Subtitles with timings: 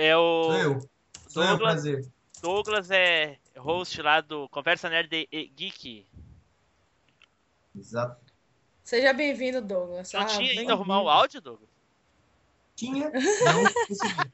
[0.00, 0.44] É o.
[0.44, 0.88] Sou eu.
[1.26, 2.08] Sou eu, Douglas, prazer.
[2.40, 6.06] Douglas é host lá do Conversa Nerd e Geek.
[7.76, 8.32] Exato.
[8.84, 10.12] Seja bem-vindo, Douglas.
[10.12, 11.68] Não Ah, tinha ainda arrumar o áudio, Douglas?
[12.76, 14.30] Tinha, não consegui.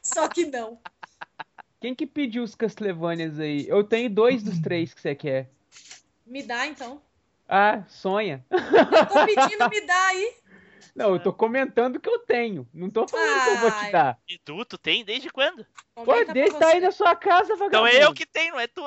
[0.00, 0.78] Só que não.
[1.80, 3.66] Quem que pediu os Castlevanias aí?
[3.66, 5.50] Eu tenho dois dos três que você quer.
[6.24, 7.02] Me dá, então.
[7.48, 8.46] Ah, sonha.
[8.48, 10.36] Eu tô pedindo, me dá aí.
[10.94, 12.68] Não, eu tô comentando que eu tenho.
[12.72, 14.18] Não tô falando que eu vou te dar.
[14.28, 15.66] Edu, tu tem desde quando?
[15.94, 17.88] Pô, desde tá aí na sua casa, Então vagabundo.
[17.90, 18.82] é eu que tenho, não é tu.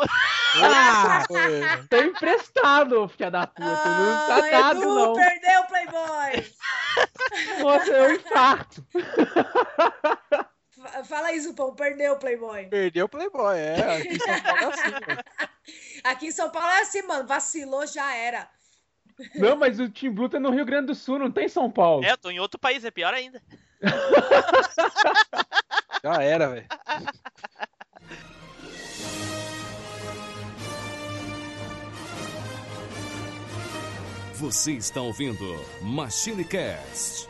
[0.56, 1.26] Ah,
[1.90, 3.90] tô emprestado, filha da puta.
[3.90, 5.14] não tá Ah, dado, Edu, não.
[5.16, 6.54] perdeu, Playboy.
[7.62, 8.86] Nossa, eu infarto.
[10.72, 12.66] Fa- Fala aí, Zupão, perdeu, Playboy.
[12.68, 13.98] Perdeu o Playboy, é.
[13.98, 15.24] Aqui em São Paulo é assim, velho.
[16.04, 17.28] Aqui em São Paulo é assim, mano.
[17.28, 18.50] Vacilou, já era.
[19.36, 21.70] Não, mas o Team Blue tá no Rio Grande do Sul, não tem em São
[21.70, 22.04] Paulo.
[22.04, 23.42] É, eu tô em outro país, é pior ainda.
[26.04, 26.66] Já era, velho.
[34.34, 35.46] Você está ouvindo
[35.82, 37.30] Machine Cast.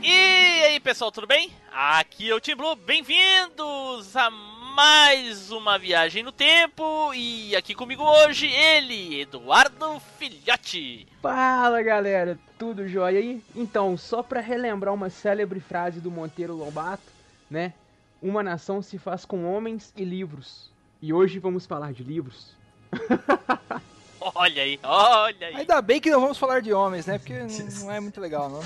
[0.00, 1.52] E aí, pessoal, tudo bem?
[1.72, 4.30] Aqui é o Team Blue, bem-vindos a
[4.76, 7.10] mais uma viagem no tempo.
[7.14, 11.08] E aqui comigo hoje, ele, Eduardo Filhote.
[11.22, 13.42] Fala galera, tudo jóia aí?
[13.54, 17.10] Então, só pra relembrar uma célebre frase do Monteiro Lobato,
[17.50, 17.72] né?
[18.20, 20.70] Uma nação se faz com homens e livros.
[21.00, 22.54] E hoje vamos falar de livros.
[24.20, 25.54] Olha aí, olha aí.
[25.56, 27.18] Ainda bem que não vamos falar de homens, né?
[27.18, 27.46] Porque não,
[27.84, 28.60] não é muito legal, não.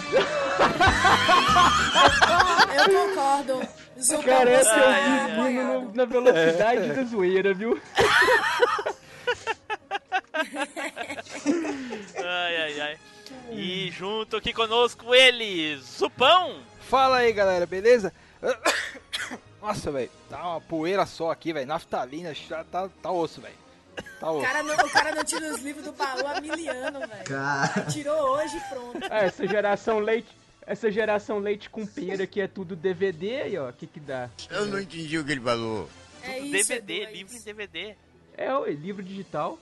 [2.75, 3.69] Eu concordo.
[4.01, 4.85] Zupão, Parece você que eu
[5.45, 7.79] é vi no- na velocidade da zoeira, viu?
[12.17, 12.99] Ai, ai, ai.
[13.53, 16.61] E junto aqui conosco ele, Zupão.
[16.89, 18.13] Fala aí, galera, beleza?
[19.61, 21.67] Nossa, velho, tá uma poeira só aqui, velho.
[21.67, 22.33] Naftalina,
[22.73, 23.55] tá, tá osso, velho.
[24.19, 27.09] Tá O cara, não, o cara não tira os livros do baú há mil anos,
[27.09, 27.25] velho.
[27.25, 28.99] Cara, Tirou hoje e pronto.
[29.11, 30.29] Ah, essa geração leite,
[30.67, 34.29] essa geração leite com pera que é tudo DVD aí, ó, o que que dá?
[34.51, 35.89] Eu não entendi o que ele falou.
[36.23, 37.41] É Tudo isso, DVD, é livro em.
[37.43, 37.97] DVD.
[38.37, 39.59] É, ué, livro digital.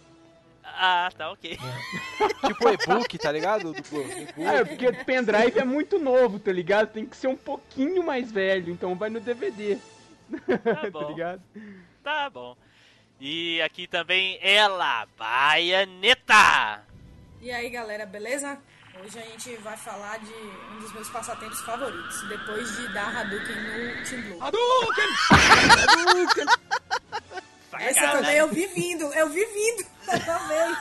[0.65, 1.57] Ah, tá ok.
[2.47, 3.73] Tipo e-book, tá ligado?
[3.73, 4.43] Do.
[4.43, 6.93] É, porque pendrive é muito novo, tá ligado?
[6.93, 9.79] Tem que ser um pouquinho mais velho, então vai no DVD,
[10.47, 11.43] Tá tá bom, ligado?
[12.05, 12.55] tá bom.
[13.21, 16.83] E aqui também ela, Baianeta.
[17.41, 18.59] E aí, galera, beleza?
[19.01, 23.57] Hoje a gente vai falar de um dos meus passatempos favoritos, depois de dar Hadouken
[23.57, 24.39] no Team Blue.
[27.79, 28.21] Essa Sacanagem.
[28.21, 29.87] também eu vi vindo, eu vi vindo.
[30.27, 30.77] Ela veio.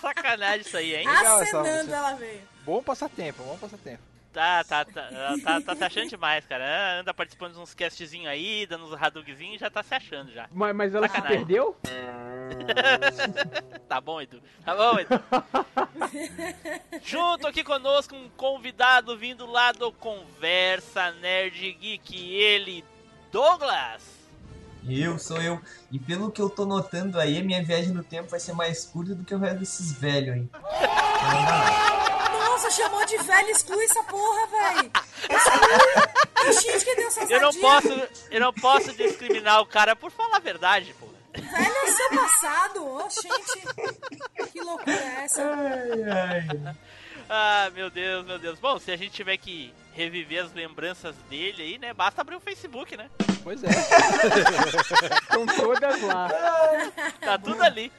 [0.00, 1.06] Sacanagem isso aí, hein?
[1.06, 1.96] Legal essa Acenando, música.
[1.96, 2.42] ela veio.
[2.64, 4.02] Bom passatempo, bom passatempo.
[4.38, 5.10] Tá, tá, tá,
[5.42, 7.00] tá, tá se achando demais, cara.
[7.00, 10.48] Anda participando de uns castzinhos aí, dando uns Hadoukenzinhos e já tá se achando já.
[10.52, 11.44] Mas, mas ela se Sacanagem.
[11.44, 11.76] perdeu?
[13.88, 14.40] Tá bom, Edu.
[14.64, 15.20] Tá bom, Edu.
[17.02, 22.84] Junto aqui conosco um convidado vindo lá do Conversa Nerd Geek, ele,
[23.32, 24.04] Douglas.
[24.88, 25.60] eu sou eu.
[25.90, 28.84] E pelo que eu tô notando aí, a minha viagem no tempo vai ser mais
[28.84, 30.48] curta do que o resto desses velhos aí.
[32.58, 34.90] Nossa, chamou de velho, exclui essa porra, velho.
[35.30, 36.18] Exclui.
[36.84, 40.94] Que deu Eu não posso, eu não posso discriminar o cara por falar a verdade,
[40.98, 41.06] pô.
[41.34, 42.84] Velho é seu passado.
[42.84, 44.50] Ô, gente.
[44.50, 45.42] Que loucura é essa?
[45.42, 46.76] Ai, ai.
[47.28, 48.58] Ah, meu Deus, meu Deus.
[48.58, 51.92] Bom, se a gente tiver que reviver as lembranças dele aí, né?
[51.92, 53.10] Basta abrir o Facebook, né?
[53.44, 53.68] Pois é.
[55.22, 56.28] Estão todas lá.
[57.20, 57.92] Tá tudo ali.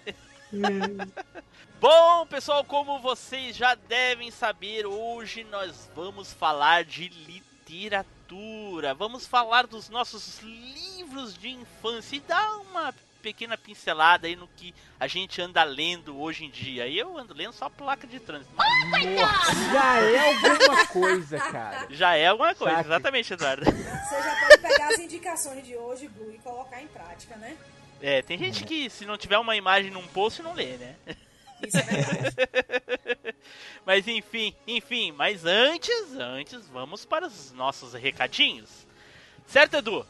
[1.80, 8.94] Bom, pessoal, como vocês já devem saber, hoje nós vamos falar de literatura.
[8.94, 14.76] Vamos falar dos nossos livros de infância e dar uma pequena pincelada aí no que
[15.00, 16.86] a gente anda lendo hoje em dia.
[16.86, 18.54] Eu ando lendo só placa de trânsito.
[18.56, 21.88] Nossa, já é alguma coisa, cara.
[21.96, 22.88] Já é alguma coisa, Saca.
[22.88, 23.64] exatamente, Eduardo.
[23.66, 27.58] Você já pode pegar as indicações de hoje, Blue, e colocar em prática, né?
[28.02, 30.96] É, tem gente que se não tiver uma imagem num post não lê, né?
[31.66, 32.36] Isso é verdade.
[33.86, 38.86] Mas enfim, enfim, mas antes, antes, vamos para os nossos recadinhos.
[39.48, 40.06] Certo, Edu?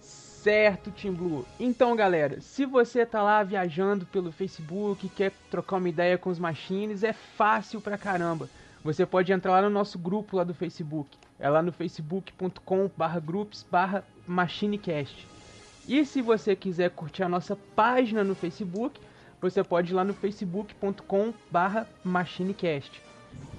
[0.00, 1.44] Certo, Team Blue.
[1.58, 6.38] Então, galera, se você tá lá viajando pelo Facebook, quer trocar uma ideia com os
[6.38, 8.48] machines, é fácil pra caramba.
[8.84, 11.10] Você pode entrar lá no nosso grupo lá do Facebook.
[11.40, 15.26] É lá no facebook.com barra groups barra machinecast.
[15.88, 19.00] E se você quiser curtir a nossa página no Facebook,
[19.40, 23.02] você pode ir lá no facebook.com barra machinecast.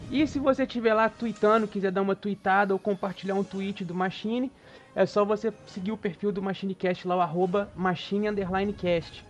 [0.09, 3.93] E se você estiver lá tweetando, quiser dar uma tweetada ou compartilhar um tweet do
[3.93, 4.51] Machine,
[4.97, 9.23] é só você seguir o perfil do MachineCast lá, o arroba machine_cast.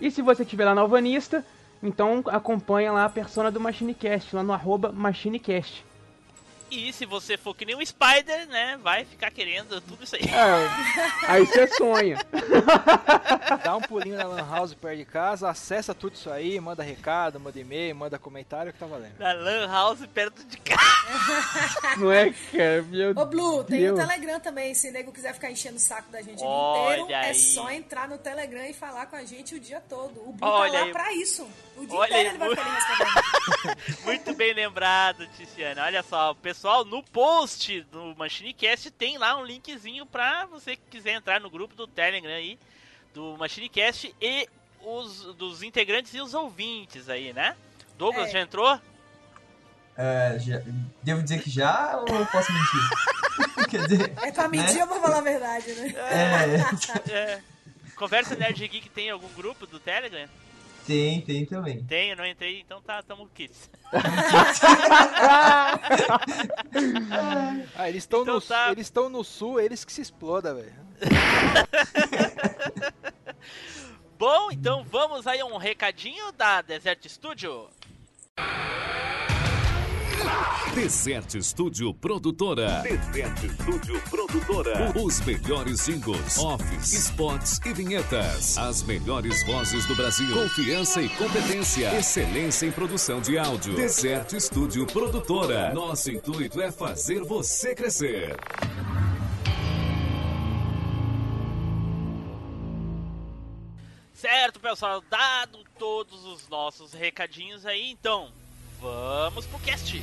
[0.00, 1.44] E se você estiver lá na Alvanista,
[1.80, 5.84] então acompanha lá a persona do MachineCast, lá no arroba MachineCast.
[6.70, 10.22] E se você for que nem um Spider, né, vai ficar querendo tudo isso aí.
[10.22, 12.18] É, aí você sonha.
[13.64, 17.40] Dá um pulinho na Lan House perto de casa, acessa tudo isso aí, manda recado,
[17.40, 19.18] manda e-mail, manda comentário que tá valendo.
[19.18, 20.78] Na Lan House perto de casa.
[21.96, 22.82] Não é, cara?
[22.82, 23.98] Meu Ô, Blue, tem Deus.
[23.98, 24.74] o Telegram também.
[24.74, 27.28] Se o nego quiser ficar enchendo o saco da gente o Olha dia inteiro, é
[27.30, 27.34] aí.
[27.34, 30.20] só entrar no Telegram e falar com a gente o dia todo.
[30.28, 30.92] O Blue Olha tá lá aí.
[30.92, 31.48] pra isso.
[31.76, 34.04] O dia Olha inteiro aí, ele vai ficar ali respondendo.
[34.04, 35.84] Muito bem lembrado, Tiziana.
[35.84, 41.12] Olha só, pessoal, no post do MachineCast tem lá um linkzinho pra você que quiser
[41.14, 42.58] entrar no grupo do Telegram aí,
[43.14, 44.48] do MachineCast e
[44.82, 47.56] os dos integrantes e os ouvintes aí, né?
[47.96, 48.32] Douglas É.
[48.32, 48.80] já entrou?
[49.96, 50.62] É, já-
[51.02, 53.68] devo dizer que já ou eu posso mentir?
[53.68, 54.82] Quer dizer, É pra mentir Né?
[54.82, 55.94] ou pra falar a verdade, né?
[55.96, 57.42] é, É.
[57.96, 60.28] Conversa Nerd Geek tem algum grupo do Telegram?
[60.88, 61.84] Tem, tem também.
[61.84, 63.70] Tem, eu não entrei, então tá, tamo kits.
[67.76, 68.72] Ah, eles estão Então no, tá.
[68.72, 70.72] eles estão no sul, eles que se exploda, velho.
[74.18, 77.68] Bom, então vamos aí a um recadinho da Desert Studio.
[80.74, 82.82] Desert Studio Produtora.
[82.82, 84.92] Desert Studio Produtora.
[84.96, 88.56] Os melhores jingles, offs, spots e vinhetas.
[88.56, 90.32] As melhores vozes do Brasil.
[90.32, 91.98] Confiança e competência.
[91.98, 93.74] Excelência em produção de áudio.
[93.74, 95.72] Desert Studio Produtora.
[95.74, 98.36] Nosso intuito é fazer você crescer.
[104.12, 108.32] Certo, pessoal, dado todos os nossos recadinhos aí, então
[108.80, 110.00] vamos pro cast.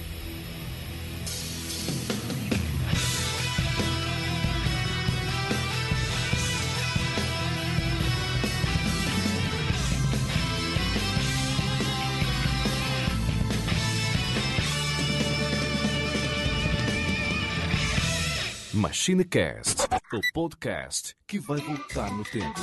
[18.73, 22.61] MachineCast, o podcast que vai voltar no tempo.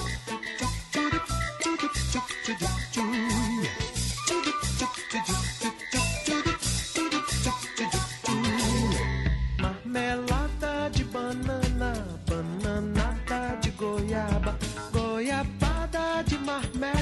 [16.52, 17.01] Goiabada de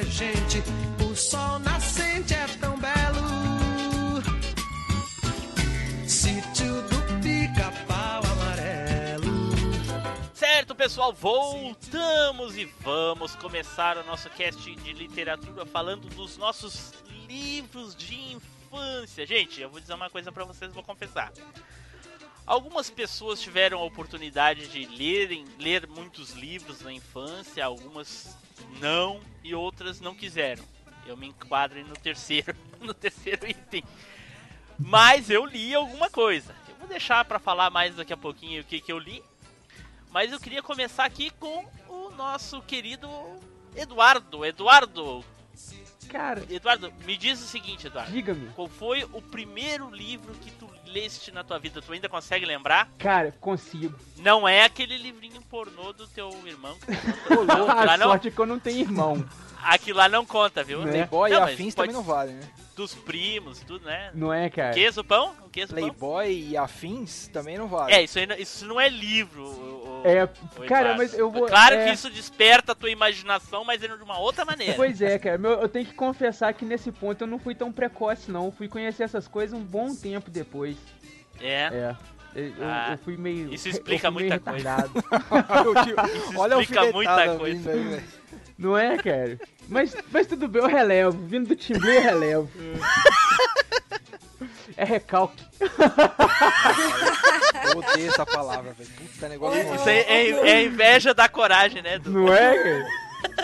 [0.00, 0.62] é gente,
[1.04, 4.22] o sol nascente é tão belo.
[6.06, 9.50] Sítio do pica-pau amarelo.
[10.32, 16.94] Certo, pessoal, voltamos e vamos começar o nosso cast de literatura falando dos nossos
[17.28, 19.26] livros de infância.
[19.26, 21.30] Gente, eu vou dizer uma coisa pra vocês, vou confessar.
[22.46, 28.36] Algumas pessoas tiveram a oportunidade de lerem, ler muitos livros na infância, algumas
[28.80, 30.64] não e outras não quiseram.
[31.06, 33.84] Eu me enquadro no terceiro, no terceiro item.
[34.78, 36.54] Mas eu li alguma coisa.
[36.68, 39.22] Eu vou deixar pra falar mais daqui a pouquinho o que, que eu li.
[40.10, 43.08] Mas eu queria começar aqui com o nosso querido
[43.76, 44.44] Eduardo.
[44.44, 45.24] Eduardo,
[46.08, 48.10] Cara, Eduardo, me diz o seguinte, Eduardo.
[48.10, 48.48] diga-me.
[48.54, 51.80] Qual foi o primeiro livro que tu leste na tua vida?
[51.80, 52.88] Tu ainda consegue lembrar?
[52.98, 53.98] Cara, consigo.
[54.18, 56.76] Não é aquele livrinho pornô do teu irmão.
[56.78, 57.50] que tu contou.
[57.70, 59.24] Aquilo A lá não, sorte é que eu não tenho irmão.
[59.62, 60.80] aquilo lá não conta, viu?
[60.84, 60.90] Né?
[61.06, 62.48] Playboy Não, e afins pode- também não vale, né?
[62.80, 64.10] Dos primos, tudo, né?
[64.14, 64.72] Não é, cara?
[64.72, 65.34] Que Zupão?
[65.44, 65.82] O que Zupão?
[65.82, 67.92] Playboy e afins também não vale.
[67.92, 69.42] É, isso, aí, não- isso não é livro.
[69.44, 71.46] o- É, o cara, mas eu vou.
[71.46, 74.72] Claro é, que isso desperta a tua imaginação, mas é de uma outra maneira.
[74.72, 75.38] Pois é, cara.
[75.46, 78.46] eu tenho que confessar que nesse ponto eu não fui tão precoce, não.
[78.46, 80.78] Eu fui conhecer essas coisas um bom tempo depois.
[81.38, 81.64] É.
[81.70, 81.96] É.
[82.34, 83.52] Eu, Ah, eu fui meio.
[83.52, 84.70] isso explica muita coisa.
[84.70, 84.92] retardado.
[85.66, 87.70] Eu te- Olha a explica muita coisa.
[87.72, 88.02] aí, velho.
[88.58, 89.38] Não é, cara?
[89.68, 91.16] Mas, mas tudo bem, eu relevo.
[91.26, 92.50] Vindo do Timbu, eu relevo.
[94.76, 95.42] É recalque.
[97.72, 98.90] Eu odeio essa palavra, velho.
[98.90, 99.76] Puta negócio Oi, ruim.
[99.76, 101.98] Isso aí é, é inveja da coragem, né?
[101.98, 102.10] Du?
[102.10, 102.86] Não é, cara?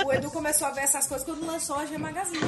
[0.04, 2.44] O Edu começou a ver essas coisas quando lançou a G Magazine.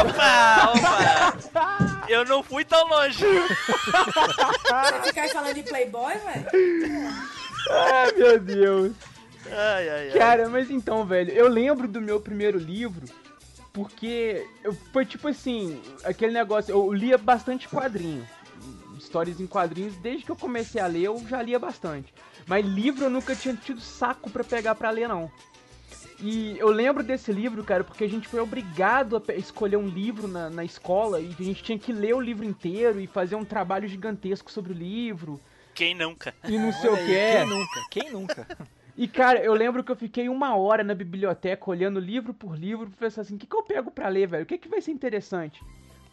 [0.00, 2.06] Opa, opa!
[2.08, 3.24] Eu não fui tão longe.
[3.24, 6.46] Você fica aí falando de Playboy, velho?
[7.70, 8.92] Ai, meu Deus.
[9.46, 10.18] Ai, ai, ai.
[10.18, 13.06] Cara, mas então, velho, eu lembro do meu primeiro livro
[13.72, 18.26] porque eu, foi tipo assim, aquele negócio, eu lia bastante quadrinho.
[18.98, 22.12] Histórias em quadrinhos, desde que eu comecei a ler, eu já lia bastante.
[22.46, 25.30] Mas livro eu nunca tinha tido saco pra pegar pra ler, não.
[26.22, 30.28] E eu lembro desse livro, cara, porque a gente foi obrigado a escolher um livro
[30.28, 33.44] na, na escola e a gente tinha que ler o livro inteiro e fazer um
[33.44, 35.40] trabalho gigantesco sobre o livro
[35.74, 36.32] Quem nunca?
[36.48, 37.12] e não sei o aí, que.
[37.12, 37.80] Quem nunca?
[37.90, 38.46] Quem nunca?
[38.94, 42.90] E, cara, eu lembro que eu fiquei uma hora na biblioteca olhando livro por livro
[42.90, 44.42] pra pensar assim, o que, que eu pego pra ler, velho?
[44.42, 45.62] O que, que vai ser interessante?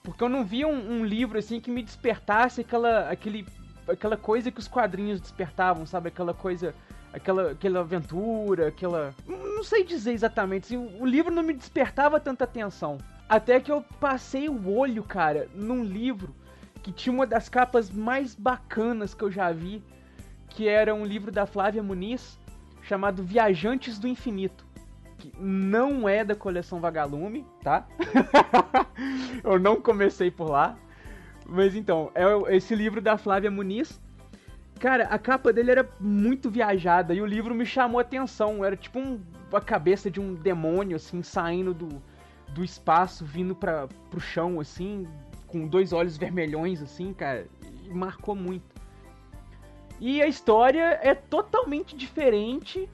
[0.02, 3.46] Porque eu não via um, um livro, assim, que me despertasse aquela, aquele,
[3.86, 6.08] aquela coisa que os quadrinhos despertavam, sabe?
[6.08, 6.74] Aquela coisa,
[7.14, 9.14] aquela, aquela aventura, aquela...
[9.28, 12.98] Não sei dizer exatamente, assim, o, livro não me despertava tanta atenção.
[13.28, 16.34] Até que eu passei o olho, cara, num livro
[16.82, 19.84] que tinha uma das capas mais bacanas que eu já vi,
[20.50, 22.40] que era um livro da Flávia Muniz,
[22.82, 24.66] chamado Viajantes do Infinito.
[25.18, 27.86] Que não é da coleção Vagalume, tá?
[29.44, 30.78] Eu não comecei por lá.
[31.46, 34.00] Mas então, é esse livro da Flávia Muniz.
[34.80, 38.64] Cara, a capa dele era muito viajada e o livro me chamou a atenção.
[38.64, 39.20] Era tipo um-
[39.52, 42.02] a cabeça de um demônio, assim, saindo do,
[42.54, 45.06] do espaço, vindo para pro chão, assim,
[45.48, 47.46] com dois olhos vermelhões, assim, cara.
[47.84, 48.64] E marcou muito.
[50.00, 52.90] E a história é totalmente diferente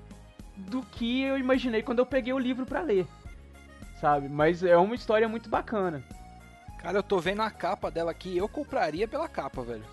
[0.58, 3.06] do que eu imaginei quando eu peguei o livro pra ler.
[4.02, 4.28] Sabe?
[4.28, 6.04] Mas é uma história muito bacana.
[6.80, 9.84] Cara, eu tô vendo a capa dela aqui, eu compraria pela capa, velho.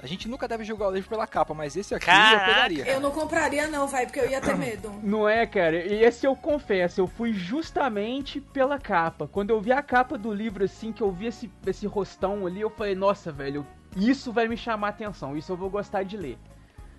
[0.00, 2.42] A gente nunca deve julgar o livro pela capa, mas esse aqui Caraca.
[2.42, 2.86] eu pegaria.
[2.86, 4.92] Eu não compraria não, velho, porque eu ia ter medo.
[5.02, 5.76] Não é, cara?
[5.84, 9.26] E esse eu confesso, eu fui justamente pela capa.
[9.26, 12.60] Quando eu vi a capa do livro, assim, que eu vi esse, esse rostão ali,
[12.60, 16.16] eu falei, nossa, velho, isso vai me chamar a atenção, isso eu vou gostar de
[16.16, 16.38] ler.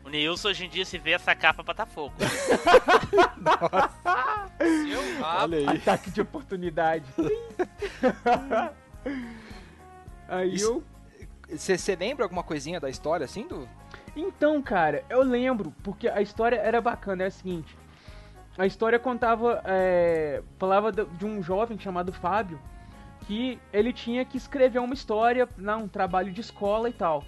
[0.04, 2.14] O Nilson hoje em dia se vê essa capa pra tá fogo.
[4.60, 5.44] Seu rabo.
[5.44, 5.78] Olha aí.
[5.78, 7.06] Ataque de oportunidade.
[10.28, 10.84] Aí Isso- eu
[11.52, 13.68] Você lembra alguma coisinha da história, assim, do...
[14.16, 17.76] Então, cara, eu lembro, porque a história era bacana, é a seguinte.
[18.58, 22.60] A história contava, é, falava de um jovem chamado Fábio,
[23.26, 27.24] que ele tinha que escrever uma história, né, um trabalho de escola e tal.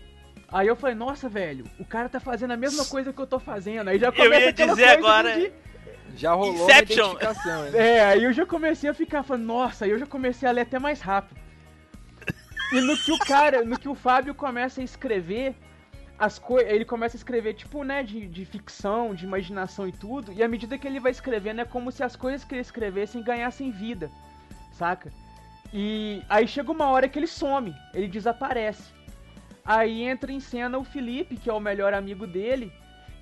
[0.52, 3.40] Aí eu falei, nossa, velho, o cara tá fazendo a mesma coisa que eu tô
[3.40, 3.88] fazendo.
[3.88, 5.52] Aí já começa ia aquela dizer coisa agora- de-
[6.18, 7.06] Já rolou Inception.
[7.06, 7.78] uma identificação, né?
[7.98, 10.62] É, aí eu já comecei a ficar falando, nossa, aí eu já comecei a ler
[10.62, 11.40] até mais rápido.
[12.72, 15.56] E no que o cara, no que o Fábio começa a escrever,
[16.22, 16.72] as coisas.
[16.72, 20.32] Ele começa a escrever, tipo, né, de, de ficção, de imaginação e tudo.
[20.32, 23.24] E à medida que ele vai escrevendo, é como se as coisas que ele escrevessem
[23.24, 24.12] ganhassem vida,
[24.72, 25.12] saca?
[25.74, 28.94] E aí chega uma hora que ele some, ele desaparece.
[29.66, 32.72] Aí entra em cena o Felipe, que é o melhor amigo dele,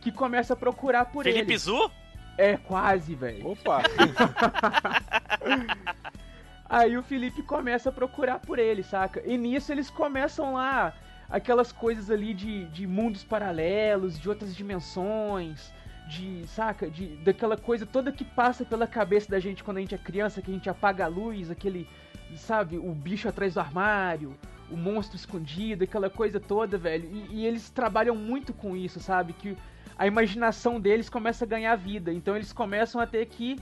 [0.01, 1.57] que começa a procurar por Felipe ele.
[1.57, 1.89] Zu?
[2.37, 3.47] É, quase, velho.
[3.47, 3.83] Opa!
[6.69, 9.23] Aí o Felipe começa a procurar por ele, saca?
[9.25, 10.93] E nisso eles começam lá
[11.27, 15.73] aquelas coisas ali de, de mundos paralelos, de outras dimensões,
[16.07, 16.87] de, saca?
[16.87, 20.43] De, daquela coisa toda que passa pela cabeça da gente quando a gente é criança,
[20.43, 21.89] que a gente apaga a luz, aquele,
[22.35, 22.77] sabe?
[22.77, 24.37] O bicho atrás do armário,
[24.69, 27.09] o monstro escondido, aquela coisa toda, velho.
[27.11, 29.33] E, e eles trabalham muito com isso, sabe?
[29.33, 29.57] Que
[29.97, 32.13] a imaginação deles começa a ganhar vida.
[32.13, 33.57] Então eles começam a ter que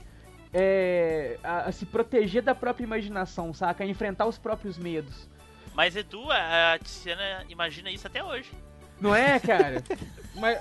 [0.53, 3.83] é, a, a se proteger da própria imaginação, saca?
[3.83, 5.27] A enfrentar os próprios medos.
[5.73, 8.51] Mas Edu, a Tiziana imagina isso até hoje.
[8.99, 9.83] Não é, cara?
[10.35, 10.57] Mas...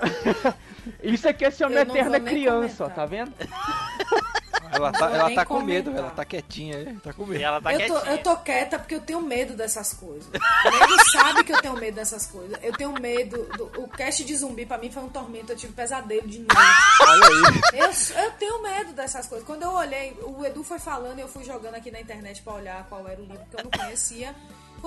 [1.03, 3.33] Isso aqui é ser uma eterna criança, ó, tá vendo?
[4.71, 7.01] Ela tá, ela tá com medo, ela tá quietinha, hein?
[7.03, 7.43] tá com medo.
[7.43, 10.27] ela tá eu, tô, eu tô quieta porque eu tenho medo dessas coisas.
[10.27, 12.57] O nego sabe que eu tenho medo dessas coisas.
[12.61, 13.43] Eu tenho medo.
[13.57, 15.51] Do, o cast de zumbi pra mim foi um tormento.
[15.51, 16.55] Eu tive pesadelo de noite.
[17.01, 17.79] Olha aí.
[17.79, 19.45] Eu, eu tenho medo dessas coisas.
[19.45, 22.53] Quando eu olhei, o Edu foi falando e eu fui jogando aqui na internet pra
[22.53, 24.35] olhar qual era o livro que eu não conhecia.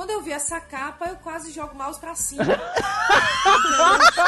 [0.01, 2.43] Quando eu vi essa capa, eu quase jogo o mouse pra cima.
[4.13, 4.27] Então,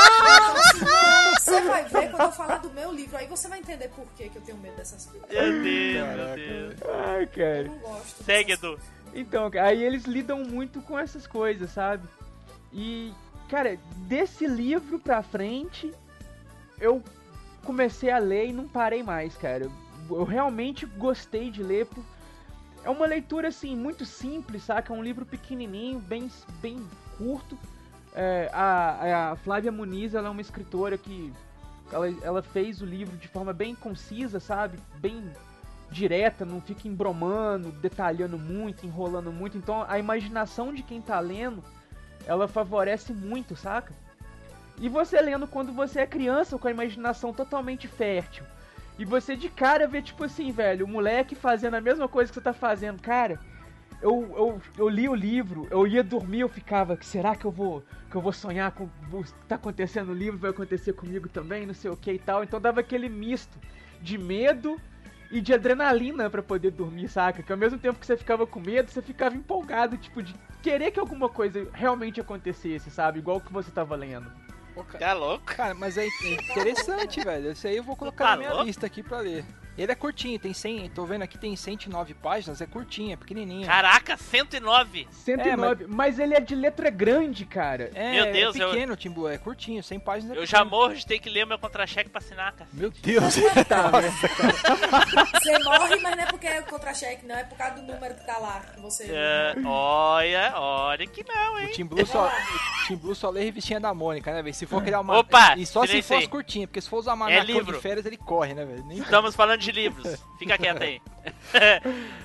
[0.56, 4.06] assim, você vai ver quando eu falar do meu livro, aí você vai entender por
[4.16, 5.28] que, que eu tenho medo dessas coisas.
[5.30, 6.80] Meu Deus, Caraca, meu Deus.
[7.06, 7.62] Ai, Eu cara.
[7.64, 8.24] não gosto.
[8.24, 8.78] Segue, Edu.
[9.14, 12.06] Então, aí eles lidam muito com essas coisas, sabe?
[12.72, 13.12] E,
[13.48, 15.90] cara, desse livro pra frente,
[16.80, 17.02] eu
[17.64, 19.70] comecei a ler e não parei mais, cara.
[20.10, 21.86] Eu realmente gostei de ler.
[21.86, 22.04] por-
[22.84, 24.92] É uma leitura, assim, muito simples, saca?
[24.92, 26.84] É um livro pequenininho, bem, bem
[27.16, 27.56] curto.
[28.14, 31.32] É, a, a Flávia Muniz, ela é uma escritora que...
[31.92, 34.78] Ela, ela fez o livro de forma bem concisa, sabe?
[34.96, 35.30] Bem
[35.92, 39.56] direta, não fica embromando, detalhando muito, enrolando muito.
[39.56, 41.62] Então a imaginação de quem tá lendo,
[42.26, 43.92] ela favorece muito, saca?
[44.78, 48.44] E você lendo quando você é criança com a imaginação totalmente fértil.
[48.98, 52.34] E você de cara vê, tipo assim, velho, o moleque fazendo a mesma coisa que
[52.34, 53.00] você tá fazendo.
[53.00, 53.38] Cara,
[54.02, 57.82] eu, eu, eu li o livro, eu ia dormir, eu ficava, será que eu vou
[58.10, 61.64] que eu vou sonhar com o que tá acontecendo no livro, vai acontecer comigo também,
[61.64, 62.44] não sei o que e tal.
[62.44, 63.58] Então dava aquele misto
[64.02, 64.78] de medo
[65.30, 67.42] e de adrenalina para poder dormir, saca?
[67.42, 70.90] Que ao mesmo tempo que você ficava com medo, você ficava empolgado, tipo, de querer
[70.90, 73.18] que alguma coisa realmente acontecesse, sabe?
[73.18, 74.30] Igual que você tava lendo.
[74.74, 75.44] Pô, cara, Tá louco?
[75.44, 77.50] cara, mas é interessante, velho.
[77.50, 78.64] Esse aí eu vou colocar Tá na minha louco?
[78.66, 79.44] lista aqui pra ler.
[79.76, 83.66] Ele é curtinho, tem 100, tô vendo aqui tem 109 páginas, é curtinho, é pequenininho.
[83.66, 85.08] Caraca, 109!
[85.10, 86.18] 109, mas...
[86.18, 87.90] ele é de letra grande, cara.
[87.94, 90.58] é, Meu Deus, é eu- pequeno, Tim Blue, é curtinho, 100 páginas é Eu já
[90.58, 90.70] pequeno.
[90.78, 92.68] morro de ter que ler o meu contra-cheque pra assinar, cara.
[92.72, 93.34] Meu Deus.
[93.66, 94.10] Tá, né?
[95.40, 97.34] Você morre, mas não é porque é contra-cheque, não.
[97.34, 98.60] É por causa do número que tá lá.
[98.74, 99.04] Que você...
[99.10, 101.70] É, olha, olha que não, O hein?
[101.72, 104.54] Tim Blue só, o Tim Blue só lê revistinha da Mônica, né, velho?
[104.54, 105.18] Se for criar uma.
[105.18, 107.74] Opa, E só se for curtinhas, porque se for usar manacão livro.
[107.74, 108.84] de férias, ele corre, né, velho?
[108.92, 110.18] Estamos falando de livros.
[110.38, 111.00] Fica quieto aí.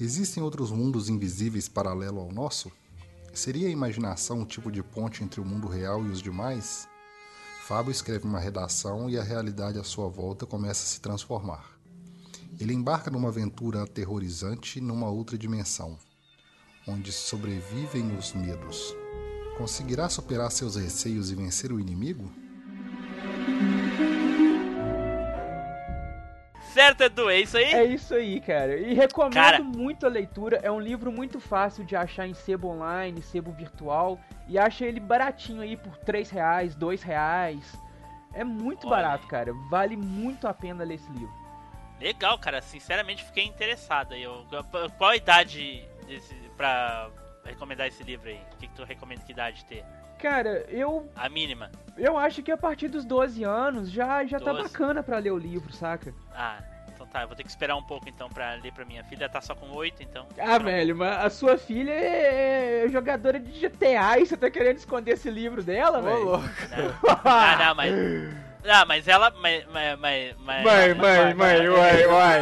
[0.00, 2.70] Existem outros mundos invisíveis paralelo ao nosso?
[3.34, 6.88] Seria a imaginação um tipo de ponte entre o mundo real e os demais?
[7.66, 11.78] Fábio escreve uma redação e a realidade à sua volta começa a se transformar.
[12.58, 15.98] Ele embarca numa aventura aterrorizante numa outra dimensão,
[16.86, 18.94] onde sobrevivem os medos.
[19.58, 22.30] Conseguirá superar seus receios e vencer o inimigo?
[26.78, 27.64] certo, Edu, é isso aí?
[27.64, 28.76] É isso aí, cara.
[28.78, 29.62] E recomendo Cara.
[29.64, 30.60] muito a leitura.
[30.62, 34.20] É um livro muito fácil de achar em sebo online, sebo virtual.
[34.46, 37.76] E acha ele baratinho aí por 3 reais, 2 reais.
[38.32, 39.52] É muito Olha barato, cara.
[39.68, 41.34] Vale muito a pena ler esse livro.
[42.00, 42.62] Legal, cara.
[42.62, 44.14] Sinceramente, fiquei interessado.
[44.14, 44.22] aí.
[44.22, 44.46] Eu,
[44.96, 47.10] qual a idade desse, pra
[47.48, 48.40] recomendar esse livro aí?
[48.52, 49.84] O que, que tu recomenda que idade ter?
[50.18, 51.70] Cara, eu, A mínima.
[51.96, 54.64] eu acho que a partir dos 12 anos já, já tá 12.
[54.64, 56.12] bacana pra ler o livro, saca?
[56.34, 56.58] Ah,
[56.92, 57.22] então tá.
[57.22, 59.28] Eu vou ter que esperar um pouco então pra ler pra minha filha.
[59.28, 60.26] Tá só com 8, então.
[60.36, 65.12] Ah, velho, mas a sua filha é jogadora de GTA e você tá querendo esconder
[65.12, 66.24] esse livro dela, Ô, velho?
[66.24, 66.44] louco.
[66.70, 67.94] Não, ah, não, mas.
[68.64, 69.30] Ah, mas ela.
[69.30, 72.40] Mas, mas, mas, mas, Mãe, mãe, mãe, uai, uai.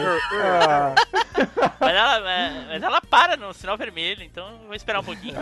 [1.80, 5.36] Mas ela, mas, mas ela para no sinal vermelho, então eu vou esperar um pouquinho.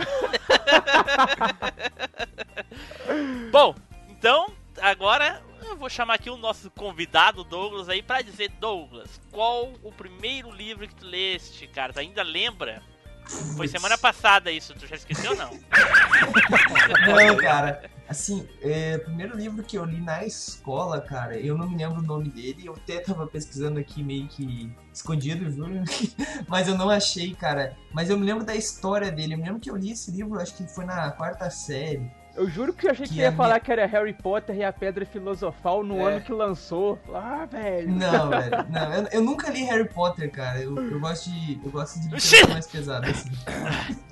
[3.51, 3.75] Bom,
[4.09, 9.73] então agora eu vou chamar aqui o nosso convidado Douglas aí pra dizer Douglas, qual
[9.83, 11.93] o primeiro livro que tu leste, cara?
[11.93, 12.81] Tu ainda lembra?
[13.25, 15.49] Foi semana passada isso, tu já esqueceu ou não?
[17.15, 17.89] Não, cara.
[18.07, 21.99] Assim, é, o primeiro livro que eu li na escola, cara, eu não me lembro
[21.99, 22.67] o nome dele.
[22.67, 25.83] Eu até tava pesquisando aqui meio que escondido, juro.
[26.47, 27.75] Mas eu não achei, cara.
[27.91, 29.33] Mas eu me lembro da história dele.
[29.33, 32.11] Eu me lembro que eu li esse livro, acho que foi na quarta série.
[32.35, 34.55] Eu juro que eu achei que, Que ia a falar minha- que era Harry Potter
[34.57, 36.13] e a Pedra Filosofal no É.
[36.15, 36.99] ano que lançou.
[37.13, 37.89] Ah, velho.
[37.89, 38.65] Não, velho.
[38.69, 40.59] Não, eu, eu nunca li Harry Potter, cara.
[40.61, 41.59] Eu, eu gosto de.
[41.63, 43.29] Eu gosto de literatura mais pesada, assim.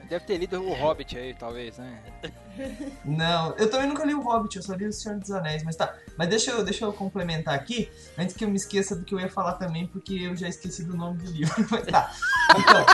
[0.10, 2.00] Deve ter lido o Hobbit aí, talvez, né?
[3.04, 5.76] Não, eu também nunca li o Hobbit, eu só li o Senhor dos Anéis, mas
[5.76, 5.94] tá.
[6.18, 9.20] Mas deixa eu, deixa eu complementar aqui, antes que eu me esqueça do que eu
[9.20, 11.56] ia falar também, porque eu já esqueci do nome do livro.
[11.72, 12.12] Mas tá.
[12.60, 12.86] Então.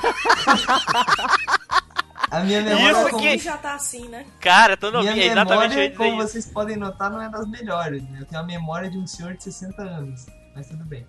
[2.32, 4.26] A minha memória, Isso como, que- já tá assim, né?
[4.40, 7.10] Cara, tô minha novinho, é exatamente o que eu memória, ia como vocês podem notar,
[7.10, 8.04] não é das melhores.
[8.04, 8.20] Né?
[8.22, 11.08] Eu tenho a memória de um senhor de 60 anos, mas tudo bem.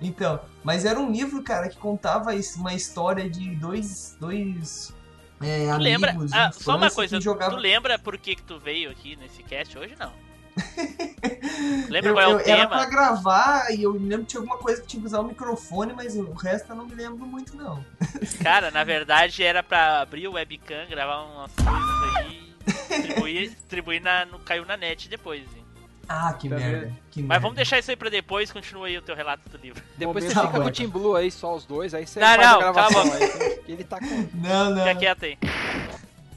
[0.00, 4.94] Então, mas era um livro, cara, que contava uma história de dois, dois
[5.40, 6.16] é, Tu amigos lembra?
[6.32, 7.56] Ah, só uma coisa, que jogavam...
[7.56, 9.94] tu lembra por que, que tu veio aqui nesse cast hoje?
[9.98, 10.12] Não.
[11.88, 12.90] Lembra Eu- qual é o eu- Era pra tema?
[12.90, 15.92] gravar e eu me lembro que tinha alguma coisa que tinha que usar o microfone,
[15.92, 17.84] mas o resto eu não me lembro muito, não.
[18.42, 24.24] Cara, na verdade era pra abrir o webcam, gravar umas coisas aí, distribuir, distribuir na,
[24.26, 25.42] no Caiu na net depois.
[25.42, 25.62] hein?
[26.08, 26.92] Ah, que Tá merda.
[27.10, 27.40] Que Mas merda.
[27.40, 29.82] vamos deixar isso aí pra depois, continua aí o teu relato do livro.
[29.96, 32.26] Depois você Tá fica com o Team Blue aí, só os dois, aí você Não,
[32.26, 33.14] faz não, a gravação calma.
[33.14, 33.56] aí.
[33.64, 34.28] que Ele tá com.
[34.34, 34.78] Não, não.
[34.84, 35.38] Fica quieto aí.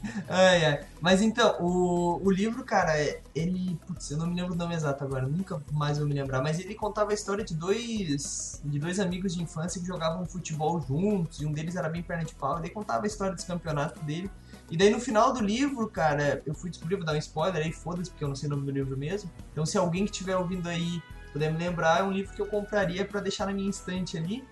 [0.28, 0.86] Ai, ai.
[1.00, 3.78] Mas então, o, o livro, cara, é- ele.
[3.86, 6.42] Putz, eu não me lembro o nome exato agora, nunca mais vou me lembrar.
[6.42, 8.60] Mas ele contava a história de dois.
[8.64, 12.24] de dois amigos de infância que jogavam futebol juntos, e um deles era bem perna
[12.24, 14.30] de pau, e daí contava a história dos campeonatos dele.
[14.70, 17.72] E daí no final do livro, cara, eu fui descobrir, vou dar um spoiler aí,
[17.72, 19.30] foda-se, porque eu não sei o nome do livro mesmo.
[19.52, 21.00] Então se alguém que estiver ouvindo aí
[21.32, 24.42] puder me lembrar, é um livro que eu compraria pra deixar na minha estante ali.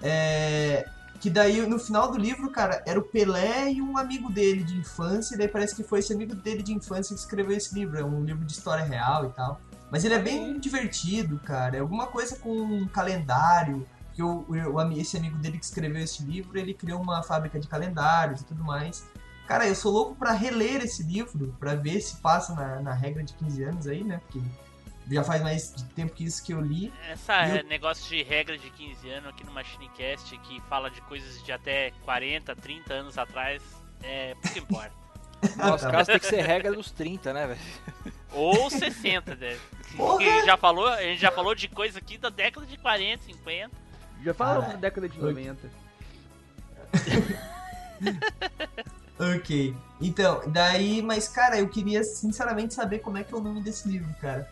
[0.00, 0.88] É,
[1.20, 4.76] Que daí, no final do livro, cara, era o Pelé e um amigo dele de
[4.76, 7.98] infância, e daí parece que foi esse amigo dele de infância que escreveu esse livro.
[7.98, 9.60] É um livro de história real e tal.
[9.90, 11.76] Mas ele é bem divertido, cara.
[11.76, 13.86] É alguma coisa com um calendário.
[14.14, 17.68] Que o, o, esse amigo dele que escreveu esse livro, ele criou uma fábrica de
[17.68, 19.04] calendários e tudo mais.
[19.46, 23.22] Cara, eu sou louco pra reler esse livro, pra ver se passa na, na regra
[23.22, 24.20] de 15 anos aí, né?
[24.24, 24.40] Porque
[25.10, 26.92] já faz mais de tempo que isso que eu li.
[27.10, 30.90] Essa E é eu- negócio de regra de 15 anos aqui no Machinecast que fala
[30.90, 33.62] de coisas de até 40, 30 anos atrás,
[34.02, 34.92] é pouco importa.
[35.56, 35.90] No nosso Tá.
[35.92, 37.60] caso tem que ser regra dos 30, né, velho?
[38.32, 39.56] Ou 60, né?
[39.96, 40.18] Porra!
[40.18, 43.22] A gente já falou, a gente já falou de coisa aqui da década de 40,
[43.24, 43.70] 50.
[44.24, 44.80] Já falamos Caralho.
[44.80, 45.70] da década de 90.
[49.18, 49.74] Ok.
[50.00, 53.88] Então, daí, mas cara, eu queria sinceramente saber como é que é o nome desse
[53.88, 54.48] livro, cara.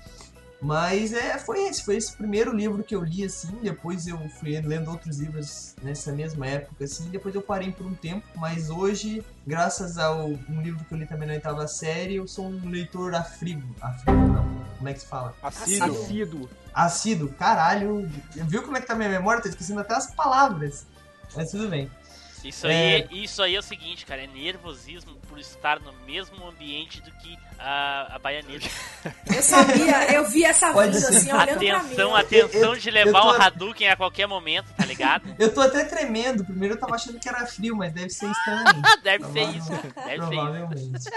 [0.61, 4.59] Mas é, foi esse, foi esse primeiro livro que eu li assim, depois eu fui
[4.61, 9.23] lendo outros livros nessa mesma época assim, depois eu parei por um tempo, mas hoje,
[9.47, 13.15] graças ao um livro que eu li também na oitava série, eu sou um leitor
[13.15, 14.47] afrigo, afrigo não,
[14.79, 15.35] como é que se fala?
[15.43, 16.03] Assíduo.
[16.03, 16.51] Assíduo.
[16.73, 19.43] Assíduo, caralho, viu como é que tá minha memória?
[19.43, 20.87] Tô esquecendo até as palavras,
[21.35, 21.91] mas tudo bem.
[22.49, 27.01] Isso aí, isso aí é o seguinte, cara, é nervosismo por estar no mesmo ambiente
[27.03, 28.67] do que a, a baianeta.
[29.35, 31.17] Eu sabia, eu vi essa ser.
[31.17, 31.93] assim, olhando pra mim.
[31.93, 35.25] Atenção, atenção Eu- de levar tô- um Hadouken a qualquer momento, tá ligado?
[35.39, 38.65] Eu tô até tremendo, primeiro eu tava achando que era frio, mas deve ser estranho.
[39.03, 40.27] Deve ser isso, deve ser isso.
[40.27, 41.11] Provavelmente.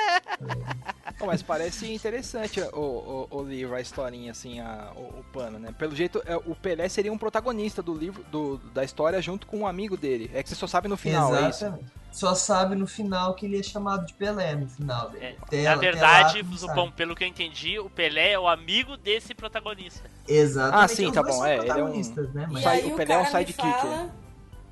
[1.25, 5.73] Mas parece interessante o, o, o livro, a historinha, assim, a, o, o pano, né?
[5.77, 9.59] Pelo jeito, é, o Pelé seria um protagonista do livro, do, da história, junto com
[9.59, 10.29] um amigo dele.
[10.33, 11.65] É que você só sabe no final, é isso?
[11.65, 11.99] Exatamente.
[12.11, 15.25] Só sabe no final que ele é chamado de Pelé no final dele.
[15.25, 16.43] É, Até- Na verdade.
[16.57, 20.09] Zupão, pelo que eu entendi, o Pelé é o amigo desse protagonista.
[20.27, 20.83] Exatamente.
[20.83, 22.47] Ah, sim, tá bom, é, ele é um- protagonistas, né?
[22.51, 24.09] Mas o o Pelé é um sidekick, fala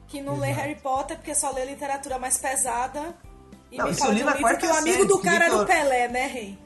[0.07, 0.61] que não lê Exato.
[0.61, 3.15] Harry Potter porque só lê literatura mais pesada.
[3.71, 5.57] E Não, me isso fala de um livro que o amigo série, do cara era
[5.57, 6.57] o Pelé, né, rei?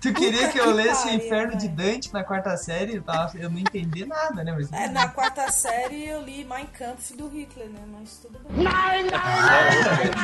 [0.00, 1.68] Tu queria que eu lesse o Inferno de.
[1.68, 2.96] Dante na quarta série?
[2.96, 4.52] Eu, tava, eu não entendi nada, né?
[4.52, 7.80] Mas, É, na quarta série eu li Mein Kampf do Hitler, né?
[7.92, 8.64] Mas tudo bem.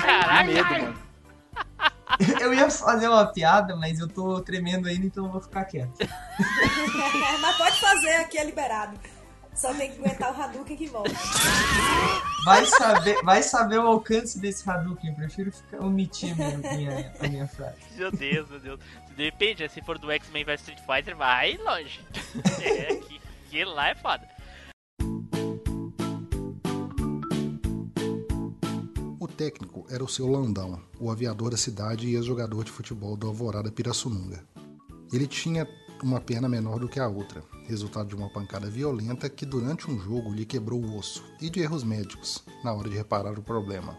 [0.03, 1.07] Caraca, medo, mano.
[2.41, 5.93] eu ia fazer uma piada, mas eu tô tremendo ainda, então eu vou ficar quieto.
[7.41, 8.99] Mas pode fazer, aqui é liberado.
[9.57, 11.11] Só tem que aguentar o Hadouken que volta.
[12.45, 15.11] Vai saber, vai saber o alcance desse Hadouken.
[15.11, 17.79] Eu prefiro ficar, omitir minha, minha, a minha frase.
[17.97, 18.81] meu Deus, meu Deus.
[19.17, 19.69] Depende, né?
[19.69, 22.01] se for do X-Men vs Street Fighter, vai longe.
[22.63, 24.29] É, que, que lá é foda.
[29.19, 33.27] O técnico era o seu Landão, o aviador da cidade e ex-jogador de futebol do
[33.27, 34.45] Alvorada Pirassununga.
[35.13, 35.67] Ele tinha
[36.03, 39.99] uma perna menor do que a outra, resultado de uma pancada violenta que durante um
[39.99, 43.97] jogo lhe quebrou o osso, e de erros médicos na hora de reparar o problema.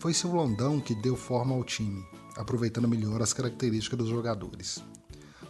[0.00, 2.04] Foi seu Landão que deu forma ao time,
[2.36, 4.82] aproveitando melhor as características dos jogadores.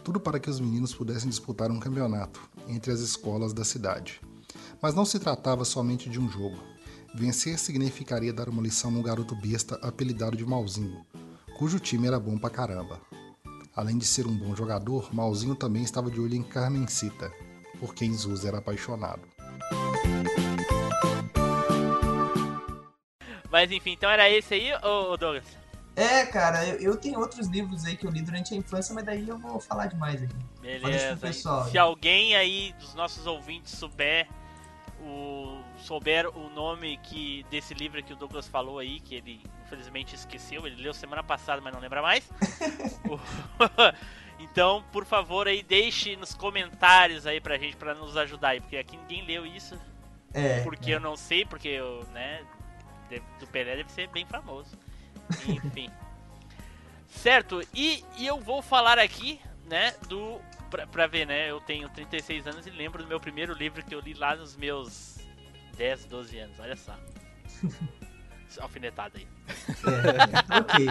[0.03, 4.19] Tudo para que os meninos pudessem disputar um campeonato entre as escolas da cidade.
[4.81, 6.57] Mas não se tratava somente de um jogo.
[7.13, 11.05] Vencer significaria dar uma lição no garoto besta apelidado de Malzinho,
[11.57, 12.99] cujo time era bom pra caramba.
[13.75, 17.31] Além de ser um bom jogador, Malzinho também estava de olho em Carmencita,
[17.79, 19.21] por quem Zuz era apaixonado.
[23.49, 25.45] Mas enfim, então era esse aí, ô Douglas?
[25.95, 29.05] É, cara, eu, eu tenho outros livros aí que eu li durante a infância, mas
[29.05, 30.35] daí eu vou falar demais aqui.
[30.61, 31.17] Beleza.
[31.17, 31.69] pessoal.
[31.69, 34.27] Se alguém aí dos nossos ouvintes souber
[35.01, 40.15] o souber o nome que desse livro que o Douglas falou aí, que ele infelizmente
[40.15, 42.29] esqueceu, ele leu semana passada, mas não lembra mais.
[44.41, 48.75] Então, por favor, aí deixe nos comentários aí pra gente pra nos ajudar aí, porque
[48.75, 49.79] aqui ninguém leu isso,
[50.33, 52.43] É, porque eu não sei, porque eu, né,
[53.39, 54.77] do Pelé deve ser bem famoso.
[55.47, 55.89] Enfim.
[57.07, 60.41] certo, e, e eu vou falar aqui, né, do.
[60.69, 61.51] Pra, pra ver, né?
[61.51, 64.55] Eu tenho 36 anos e lembro do meu primeiro livro que eu li lá nos
[64.55, 65.10] meus
[65.81, 66.95] 10, 12 anos, olha só.
[68.61, 69.25] Alfinetada aí.
[69.57, 70.87] é, ok.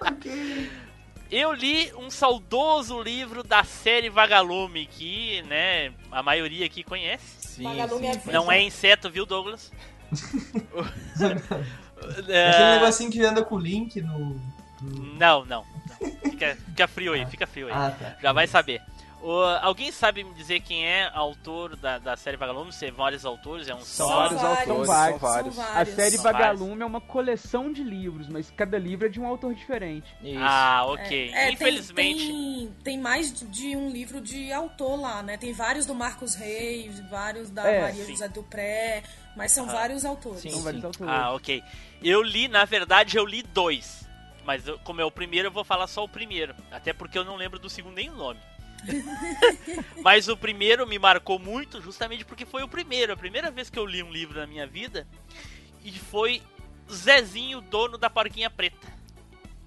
[0.00, 0.70] ok.
[1.30, 7.24] Eu li um saudoso livro da série Vagalume, que, né, a maioria aqui conhece.
[7.48, 8.18] Sim, Vagalume é sim.
[8.20, 8.32] vida.
[8.32, 9.70] Não é inseto, viu, Douglas?
[11.16, 14.40] Aquele É, negocinho que anda com o link no.
[14.80, 15.64] no- Não, não.
[16.00, 16.30] não.
[16.30, 17.72] Fica, fica frio aí, fica frio aí.
[17.74, 18.16] Ah, tá.
[18.22, 18.80] Já vai saber.
[19.20, 22.72] O- alguém sabe me dizer quem é autor da, da série Vagalume?
[22.72, 23.66] Se é vários autores?
[23.68, 24.14] É um São, só?
[24.16, 24.58] vários vários.
[24.60, 25.20] autores, São são vários.
[25.20, 25.54] vários.
[25.56, 25.94] São A vários.
[25.96, 29.54] série São Vagalume é uma coleção de livros, mas cada livro é de um autor
[29.54, 30.06] diferente.
[30.22, 30.38] Isso.
[30.40, 31.30] Ah, ok.
[31.30, 32.26] É, tem- Infelizmente.
[32.28, 35.36] Tem, tem, mais de- um livro de autor lá, né?
[35.36, 38.12] Tem vários do Marcos Reis, vários da É, Maria sim.
[38.12, 39.02] José Dupré,
[39.36, 40.40] mas são vários autores.
[40.42, 41.12] Sim, São vários autores.
[41.12, 41.60] Ah, ok.
[42.02, 44.06] Eu li, na verdade, eu li dois.
[44.44, 46.54] Mas eu- como é o primeiro, eu vou falar só o primeiro.
[46.70, 48.38] Até porque eu não lembro do segundo nem o nome.
[50.02, 53.12] Mas o primeiro me marcou muito, justamente porque foi o primeiro.
[53.12, 55.06] A primeira vez que eu li um livro na minha vida.
[55.84, 56.42] E foi
[56.90, 58.98] Zezinho, dono da Porquinha Preta.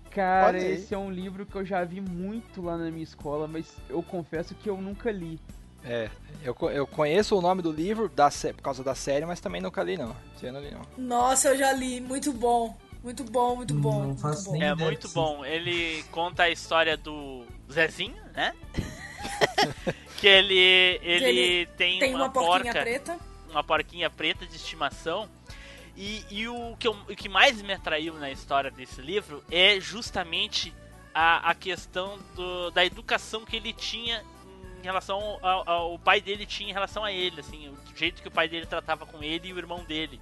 [0.10, 3.74] Cara, esse é um livro que eu já vi muito lá na minha escola, mas
[3.90, 5.40] eu confesso que eu nunca li.
[5.84, 6.10] É,
[6.44, 9.82] eu, eu conheço o nome do livro da, por causa da série, mas também nunca
[9.82, 10.16] li não.
[10.42, 10.82] Eu não li não.
[10.98, 12.78] Nossa, eu já li, muito bom.
[13.04, 14.00] Muito bom, muito bom.
[14.00, 14.56] Não muito bom.
[14.62, 15.46] É muito bom.
[15.46, 18.54] Ele conta a história do Zezinho, né?
[20.18, 20.54] que ele,
[21.02, 22.82] ele, Ele tem, Tem uma, uma porquinha porca.
[22.82, 23.20] preta.
[23.50, 25.30] uma porquinha preta de estimação.
[25.98, 29.80] E, e o, que eu- o que mais me atraiu na história desse livro é
[29.80, 30.74] justamente
[31.14, 34.24] a, a questão do- da educação que ele tinha
[34.80, 38.28] em relação ao, ao pai dele tinha em relação a ele, assim, o jeito que
[38.28, 40.20] o pai dele tratava com ele e o irmão dele.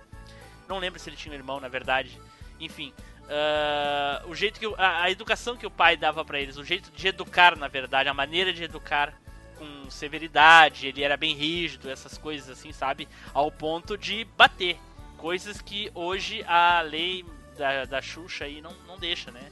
[0.68, 2.20] Não lembro se ele tinha um irmão, na verdade.
[2.60, 2.94] Enfim,
[3.30, 6.92] ah, o jeito que a, a educação que o pai dava pra eles, o jeito
[6.92, 9.14] de educar, na verdade, a maneira de educar
[9.58, 13.08] com severidade, ele era bem rígido, essas coisas assim, sabe?
[13.34, 14.78] Ao ponto de bater.
[15.18, 17.26] Coisas que hoje a lei
[17.58, 19.52] da, da Xuxa aí não, não deixa, né?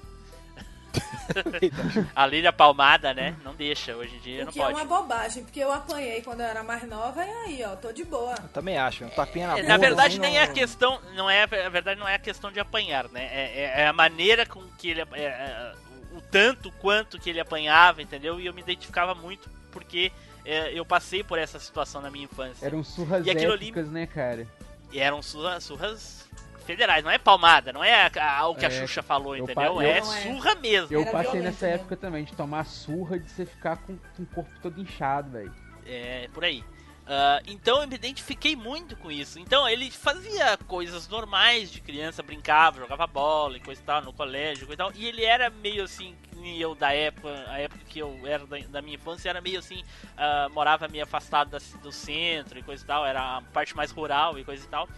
[2.15, 3.36] A da palmada, né?
[3.43, 4.76] Não deixa, hoje em dia O não que é pode.
[4.76, 8.04] uma bobagem, porque eu apanhei quando eu era mais nova e aí, ó, tô de
[8.04, 8.36] boa.
[8.41, 9.67] Eu também acho, um tapinha na É, bunda.
[9.67, 12.19] Na verdade, assim, nem não- é a questão, não é, a verdade não é a
[12.19, 13.23] questão de apanhar, né?
[13.32, 15.73] É, é- é a maneira com que ele, é, é,
[16.13, 18.39] o tanto quanto que ele apanhava, entendeu?
[18.39, 20.12] E eu me identificava muito porque
[20.45, 22.65] é, eu passei por essa situação na minha infância.
[22.65, 24.47] Eram surras E aquilo ali- épicas, né, cara?
[24.91, 26.27] E eram surra- surras
[26.67, 29.43] federais, não é palmada, não é a- a- o que a É, Xuxa falou, eu
[29.45, 29.82] entendeu?
[29.82, 30.01] é eu- é.
[30.01, 30.88] surra mesmo.
[30.95, 31.80] Eu passei nessa mesmo.
[31.82, 35.53] época também, de tomar surra, de você ficar com, com o corpo todo inchado, velho.
[35.86, 36.63] É, por aí.
[37.10, 39.39] Ah, então eu me identifiquei muito com isso.
[39.39, 44.12] Então ele fazia coisas normais de criança, brincava, jogava bola e coisa e tal, no
[44.12, 44.91] colégio e coisa e tal.
[44.93, 46.13] E ele era meio assim,
[46.58, 49.82] eu da época, a época que eu era da, da minha infância, era meio assim,
[50.17, 53.89] ah, morava meio afastado da do centro e coisa e tal, era a parte mais
[53.89, 54.89] rural e coisa e tal.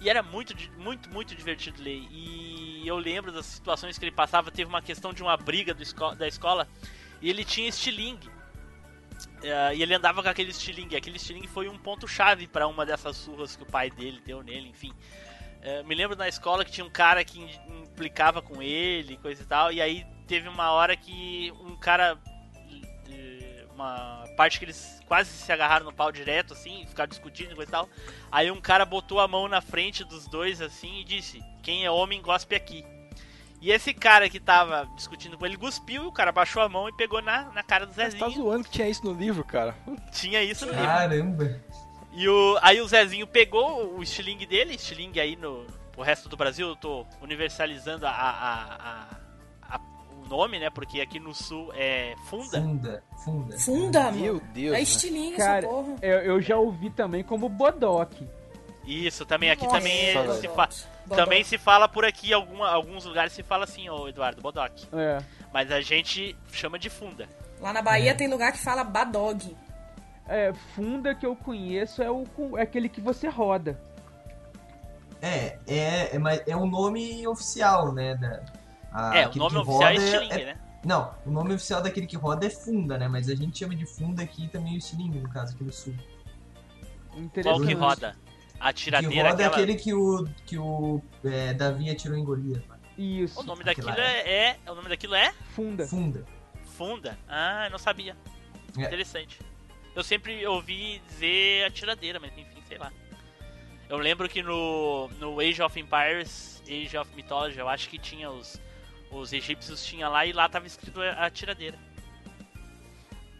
[0.00, 2.06] E era muito, muito, muito divertido ler.
[2.10, 4.50] E eu lembro das situações que ele passava.
[4.50, 6.68] Teve uma questão de uma briga esco- da escola
[7.20, 8.30] e ele tinha estilingue.
[9.42, 10.96] É, e ele andava com aquele estilingue.
[10.96, 14.68] Aquele estilingue foi um ponto-chave para uma dessas surras que o pai dele deu nele,
[14.68, 14.92] enfim.
[15.60, 19.46] É, me lembro na escola que tinha um cara que implicava com ele, coisa e
[19.46, 19.72] tal.
[19.72, 22.16] E aí teve uma hora que um cara.
[23.10, 27.54] eh, Uma parte que eles quase se agarraram no pau direto, assim, ficaram discutindo e
[27.56, 27.88] coisa e tal.
[28.30, 31.90] Aí um cara botou a mão na frente dos dois, assim, e disse: Quem é
[31.90, 32.84] homem, gospe aqui.
[33.60, 36.88] E esse cara que tava discutindo com ele cuspiu e o cara baixou a mão
[36.88, 38.20] e pegou na, na cara do Você Zezinho.
[38.24, 39.74] tá zoando que tinha isso no livro, cara.
[40.12, 40.86] Tinha isso no livro.
[40.86, 41.60] Caramba.
[42.12, 46.36] E o, aí o Zezinho pegou o estilingue dele, estilingue aí no o resto do
[46.36, 49.16] Brasil, eu tô universalizando a, a- a-
[50.28, 50.70] nome, né?
[50.70, 52.60] Porque aqui no sul é funda.
[52.60, 53.58] Funda, funda.
[53.58, 54.18] Funda, mano.
[54.18, 54.74] Meu Deus.
[54.74, 54.82] É né?
[54.82, 55.94] estilingue Cara, essa porra.
[56.02, 58.28] Eu, eu já ouvi também como Bodoque.
[58.86, 60.68] Isso, também aqui Nossa, também é- se fa-
[61.06, 61.22] Bodó.
[61.24, 64.72] também se fala por aqui alguma, alguns lugares se fala assim, ô Eduardo Bodoc.
[64.92, 65.18] É.
[65.52, 67.28] Mas a gente chama de funda.
[67.60, 69.54] Lá na Bahia tem lugar que fala badog.
[70.26, 72.24] É, funda que eu conheço é, o,
[72.56, 73.78] é aquele que você roda.
[75.20, 78.14] É, é, é, mas é o nome oficial, né?
[78.14, 78.40] Da,
[79.10, 80.58] a- é, o nome que oficial é roda estilingue, né?
[80.84, 83.08] Não, o nome oficial daquele que roda é funda, né?
[83.08, 85.94] Mas a gente chama de funda aqui também o estilingue, no caso, aqui no sul.
[87.42, 88.16] Qual que roda?
[88.60, 89.62] A O que tiradeira roda é aquela...
[89.62, 92.64] aquele que o, que o é, Davi atirou em Golias.
[92.66, 92.80] mano.
[92.96, 93.40] Isso.
[93.40, 94.58] O nome daquilo é, é...
[94.68, 95.86] O nome daquilo é Funda.
[95.86, 96.24] Funda.
[96.76, 97.18] funda.
[97.28, 98.16] Ah, eu não sabia.
[98.76, 98.82] É.
[98.82, 99.38] Interessante.
[99.94, 102.92] Eu sempre ouvi dizer atiradeira, mas enfim, sei lá.
[103.88, 108.30] Eu lembro que no, no Age of Empires, Age of Mythology, eu acho que tinha
[108.30, 108.60] os,
[109.10, 111.78] os egípcios tinha lá e lá tava escrito atiradeira.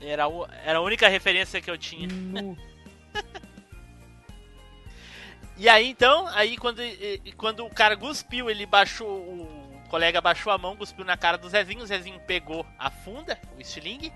[0.01, 2.09] Era, o- era a única referência que eu tinha.
[5.61, 6.81] E aí então, aí quando,
[7.37, 11.49] quando o cara cuspiu, ele baixou, o colega baixou a mão, cuspiu na cara do
[11.49, 14.13] Zezinho, o Zezinho pegou a funda, o estilingue,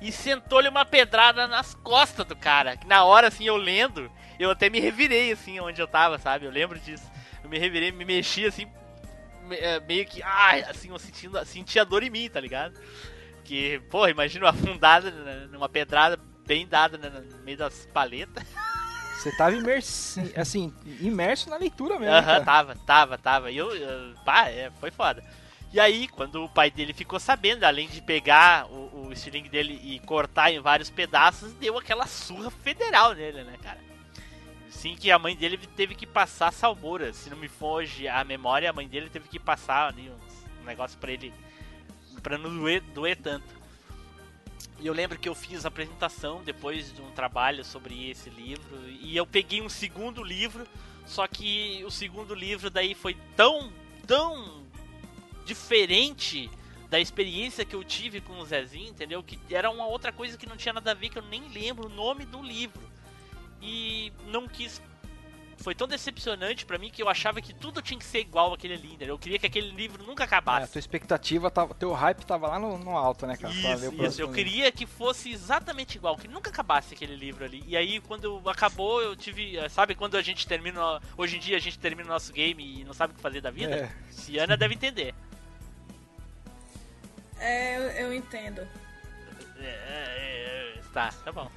[0.00, 2.76] e sentou-lhe uma pedrada nas costas do cara.
[2.76, 6.44] Que Na hora, assim, eu lendo, eu até me revirei, assim, onde eu tava, sabe?
[6.46, 7.08] Eu lembro disso.
[7.44, 8.66] Eu me revirei, me mexi, assim,
[9.52, 12.78] é, meio que, ai, assim, eu sentindo, senti a dor em mim, tá ligado?
[13.36, 15.10] Porque, pô, imagina uma afundada
[15.50, 18.44] numa pedrada bem dada né, no meio das paletas.
[19.18, 22.14] Você tava imerso, assim, imerso na leitura mesmo.
[22.14, 22.44] Aham, cara.
[22.44, 23.50] tava, tava, tava.
[23.50, 25.22] E eu, eu- pá, é, foi foda.
[25.72, 29.78] E aí, quando o pai dele ficou sabendo, além de pegar o, o estilingue dele
[29.84, 33.78] e cortar em vários pedaços, deu aquela surra federal nele, né, cara?
[34.80, 37.12] Sim, que a mãe dele teve que passar salmoura.
[37.12, 40.10] Se não me foge a memória, a mãe dele teve que passar ali
[40.58, 41.34] um negócio pra ele.
[42.22, 43.54] pra não doer, doer tanto.
[44.78, 48.88] E eu lembro que eu fiz a apresentação depois de um trabalho sobre esse livro.
[48.88, 50.66] E eu peguei um segundo livro,
[51.04, 53.70] só que o segundo livro daí foi tão,
[54.06, 54.62] tão
[55.44, 56.50] diferente
[56.88, 59.22] da experiência que eu tive com o Zezinho, entendeu?
[59.22, 61.86] Que era uma outra coisa que não tinha nada a ver, que eu nem lembro
[61.86, 62.89] o nome do livro.
[63.60, 64.80] E não quis.
[65.62, 68.72] Foi tão decepcionante pra mim que eu achava que tudo tinha que ser igual àquele
[68.72, 68.96] ali?
[69.00, 70.72] Eu queria que aquele livro nunca É, a acabasse.
[70.72, 73.52] tua expectativa, tava, teu hype tava lá no, no alto, né, cara?
[73.52, 73.68] Isso,
[74.02, 74.22] isso.
[74.22, 74.32] Eu livro.
[74.32, 77.62] queria que fosse exatamente igual, que nunca acabasse aquele livro ali.
[77.66, 79.58] E aí, quando acabou, eu tive.
[79.58, 80.98] eh, Sabe quando a gente termina.
[81.14, 83.42] Hoje em dia a gente termina o nosso game e não sabe o que fazer
[83.42, 83.76] da vida?
[83.76, 84.12] É.
[84.12, 85.14] Ciana deve entender.
[87.38, 88.66] É, eu, eu entendo.
[89.58, 90.59] É, é, é,
[90.92, 91.50] tá, tá bom.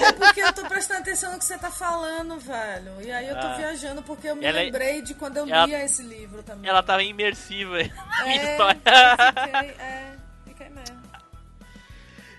[0.00, 3.02] É porque eu tô prestando atenção no que você tá falando, velho.
[3.02, 3.54] E aí eu tô Ah.
[3.54, 6.68] viajando porque eu me Ela- lembrei de quando eu ela- lia esse livro também.
[6.70, 8.80] Ela tava imersiva na minha é, história.
[8.80, 11.02] fiquei, é, fiquei mesmo.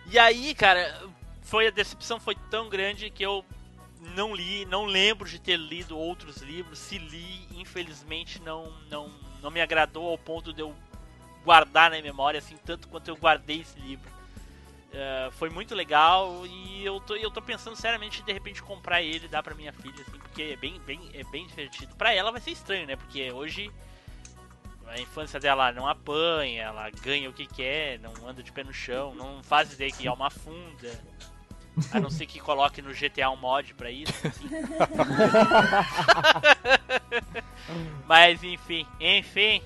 [0.09, 1.01] E aí, cara,
[1.43, 3.43] foi a decepção foi tão grande que eu
[4.15, 6.79] não li, não lembro de ter lido outros livros.
[6.79, 10.73] Se li, infelizmente não não não me agradou ao ponto de eu
[11.43, 14.09] guardar na memória assim tanto quanto eu guardei esse livro.
[14.99, 19.25] É, foi muito legal e eu tô, eu tô pensando seriamente de repente comprar ele
[19.25, 21.95] e dar pra minha filha, assim, porque é bem, bem, é bem divertido.
[21.95, 22.95] Pra ela vai ser estranho, né?
[22.95, 23.71] Porque hoje
[24.87, 28.73] a infância dela não apanha, ela ganha o que quer, não anda de pé no
[28.73, 30.91] chão, não faz ideia que é uma funda.
[31.91, 34.11] A não ser que coloque no GTA um mod pra isso.
[34.27, 34.49] assim.
[38.07, 39.61] Mas enfim, enfim.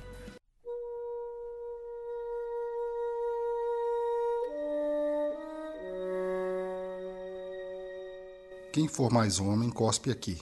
[8.71, 10.39] Quem for mais homem, cospe aqui.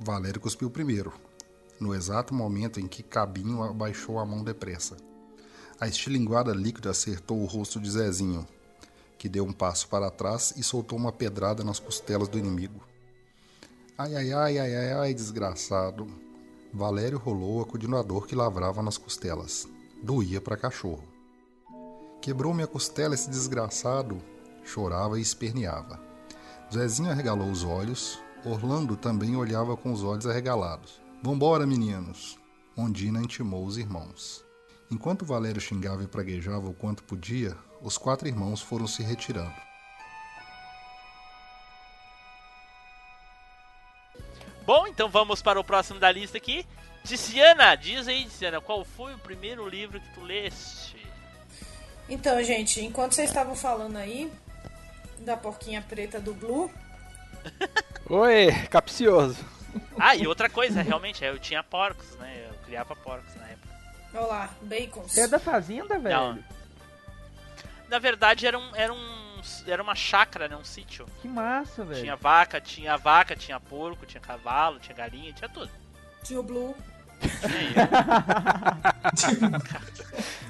[0.00, 1.12] Valério cuspiu primeiro,
[1.78, 4.96] no exato momento em que Cabinho abaixou a mão depressa.
[5.78, 8.44] A estilinguada líquida acertou o rosto de Zezinho,
[9.16, 12.80] que deu um passo para trás e soltou uma pedrada nas costelas do inimigo.
[13.96, 16.08] Ai, ai, ai, ai, ai, ai, desgraçado.
[16.72, 19.68] Valério rolou a dor que lavrava nas costelas.
[20.02, 21.04] Doía para cachorro.
[22.20, 24.20] Quebrou minha costela esse desgraçado,
[24.64, 26.13] chorava e esperneava.
[26.72, 31.00] Zezinho arregalou os olhos, Orlando também olhava com os olhos arregalados.
[31.22, 32.38] Vambora, meninos!
[32.76, 34.44] Ondina intimou os irmãos.
[34.90, 39.54] Enquanto Valério xingava e praguejava o quanto podia, os quatro irmãos foram se retirando.
[44.66, 46.66] Bom, então vamos para o próximo da lista aqui.
[47.04, 51.06] Ticiana, diz aí, Ticiana, qual foi o primeiro livro que tu leste?
[52.08, 54.30] Então, gente, enquanto vocês estavam falando aí
[55.24, 56.70] da porquinha preta do Blue,
[58.08, 59.44] Oi, capcioso.
[59.98, 62.46] Ah, e outra coisa, realmente, eu tinha porcos, né?
[62.48, 63.68] Eu criava porcos na época.
[64.14, 65.12] olha lá, bacons.
[65.12, 66.16] Você é da fazenda, velho?
[66.16, 66.44] Não.
[67.88, 70.56] Na verdade, era, um, era, um, era uma chácara, né?
[70.56, 71.06] Um sítio.
[71.20, 72.00] Que massa, velho.
[72.00, 75.70] Tinha vaca, tinha vaca, tinha porco, tinha cavalo, tinha galinha, tinha tudo.
[76.22, 76.74] Tinha o Blue.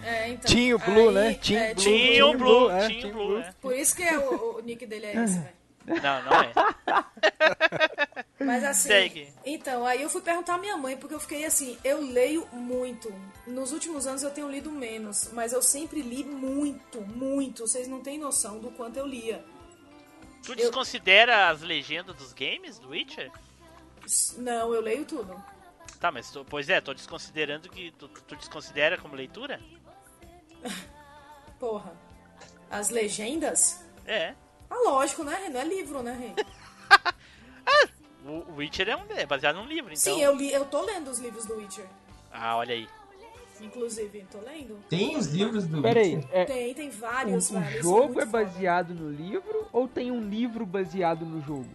[0.03, 0.51] É, então.
[0.51, 1.35] Tinha o Blue, aí, né?
[1.35, 1.83] Tinha é, o Blue.
[1.83, 3.39] Tinha Tinha o o Blue, Blue, é, tinha o tinha o Blue, Blue.
[3.39, 3.55] né?
[3.61, 5.55] Por isso que é o, o nick dele é esse, velho.
[5.87, 6.53] Não, não é.
[8.45, 9.29] Mas assim, Segue.
[9.45, 13.13] então, aí eu fui perguntar à minha mãe, porque eu fiquei assim, eu leio muito.
[13.47, 17.67] Nos últimos anos eu tenho lido menos, mas eu sempre li muito, muito.
[17.67, 19.45] Vocês não têm noção do quanto eu lia.
[20.43, 23.31] Tu desconsidera as legendas dos games do Witcher?
[24.37, 25.43] Não, eu leio tudo.
[26.05, 29.59] Tá, mas tu, pois é, tô desconsiderando que tu, tu desconsidera como leitura?
[31.59, 31.95] Porra.
[32.71, 33.83] As legendas?
[34.05, 34.35] É.
[34.69, 35.49] Ah, lógico, né, Rei?
[35.49, 36.35] Não é livro, né, Rei?
[38.27, 40.15] O o Witcher é, um, é baseado num livro, então.
[40.15, 41.87] Sim, eu li, eu tô lendo os livros do Witcher.
[42.31, 42.87] Ah, olha aí.
[43.61, 44.79] Inclusive, tô lendo.
[44.91, 46.31] Tem os livros do Pera aí, Witcher?
[46.33, 47.71] é, Tem, tem o, vários, o velho.
[47.71, 48.45] isso jogo é foda.
[48.45, 51.69] baseado no livro ou tem um livro baseado no jogo?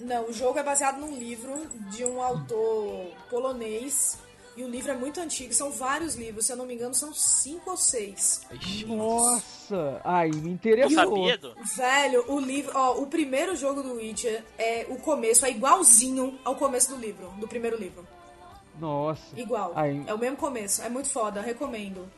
[0.00, 4.18] Não, o jogo é baseado num livro de um autor polonês.
[4.56, 7.14] E o livro é muito antigo, são vários livros, se eu não me engano, são
[7.14, 8.42] cinco ou seis.
[8.86, 11.14] Nossa, aí me interessou.
[11.38, 11.54] do...
[11.76, 16.56] Velho, o livro, ó, o primeiro jogo do Witcher é o começo, é igualzinho ao
[16.56, 18.06] começo do livro, do primeiro livro.
[18.78, 19.22] Nossa.
[19.36, 19.72] Igual.
[19.76, 22.10] Aí, É o mesmo começo, é muito foda, recomendo.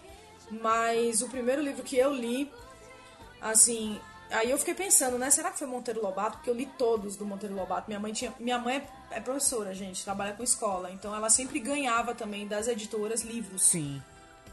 [0.51, 2.51] Mas o primeiro livro que eu li,
[3.41, 4.01] assim,
[4.33, 5.31] aí eu fiquei pensando, né?
[5.31, 6.39] Será que foi Monteiro Lobato?
[6.39, 7.85] Porque eu li todos do Monteiro Lobato.
[7.89, 12.15] Minha mãe tinha, minha mãe é professora, gente, trabalha com escola, então ela sempre ganhava
[12.15, 14.03] também das editoras livros, Sim.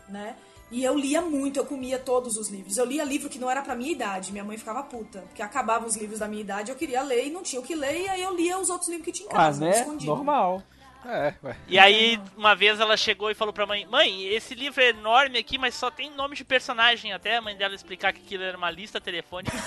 [0.07, 0.35] né?
[0.71, 2.77] E eu lia muito, eu comia todos os livros.
[2.77, 4.31] Eu lia livro que não era pra minha idade.
[4.31, 7.31] Minha mãe ficava puta, porque acabava os livros da minha idade, eu queria ler e
[7.31, 9.31] não tinha o que ler, e aí eu lia os outros livros que tinha em
[9.31, 9.71] Ah, casa, né?
[9.71, 10.11] escondido.
[10.13, 10.61] Normal.
[11.05, 11.55] É, ué.
[11.67, 15.39] E aí, uma vez ela chegou e falou pra mãe: Mãe, esse livro é enorme
[15.39, 17.13] aqui, mas só tem nome de personagem.
[17.13, 19.55] Até a mãe dela explicar que aquilo era uma lista telefônica.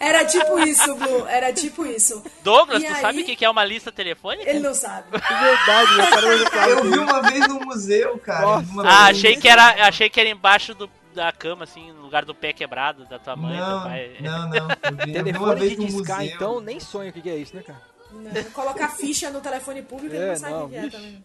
[0.00, 2.22] Era tipo isso, Blue, era tipo isso.
[2.42, 4.48] Douglas, E tu aí- sabe o que é uma lista telefônica?
[4.48, 5.06] Ele não sabe.
[5.10, 8.62] Verdade, meu cara, eu vi uma vez no museu, cara.
[8.84, 12.34] Ah, achei que era, achei que era embaixo do, da cama, assim, no lugar do
[12.34, 14.16] pé quebrado da tua mãe, do Não, pai.
[14.20, 14.56] não, não.
[14.56, 16.34] Eu vi, eu vi uma Telefone vez de no discar, museu.
[16.34, 17.80] então, nem sonho o que que é isso, né, cara?
[18.10, 21.24] Não, colocar ficha no telefone público, ele É, não sabe o não, que é também.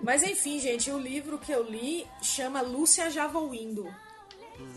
[0.00, 3.92] Mas enfim, gente, o livro que eu li chama Lúcia Já Vou Indo.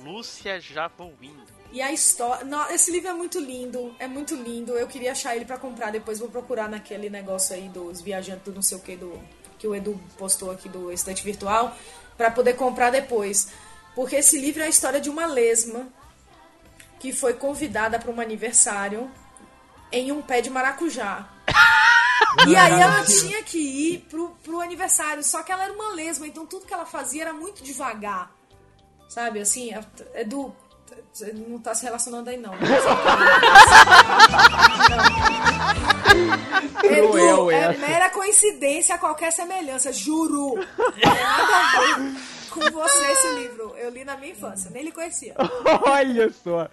[0.03, 1.43] Lúcia já vou indo.
[1.71, 2.45] E a história.
[2.73, 4.73] Esse livro é muito lindo, é muito lindo.
[4.73, 8.53] Eu queria achar ele pra comprar, depois vou procurar naquele negócio aí dos viajantes do
[8.53, 9.19] não sei o que do
[9.59, 11.75] que o Edu postou aqui do estante virtual
[12.17, 13.49] pra poder comprar depois.
[13.93, 15.87] Porque esse livro é a história de uma lesma
[16.99, 19.09] que foi convidada para um aniversário
[19.91, 21.27] em um pé de maracujá.
[22.47, 26.27] E aí ela tinha que ir pro, pro aniversário, só que ela era uma lesma,
[26.27, 28.29] então tudo que ela fazia era muito devagar.
[29.07, 29.83] Sabe, assim, é-
[30.13, 30.53] é do.
[31.47, 32.53] Não tá se relacionando aí, não.
[36.83, 37.79] Edu, é essa.
[37.79, 40.55] mera coincidência qualquer semelhança, juro.
[40.95, 42.15] Tem nada a ver
[42.49, 43.73] com você esse livro.
[43.77, 45.35] Eu li na minha infância, nem lhe conhecia.
[45.85, 46.67] Olha só.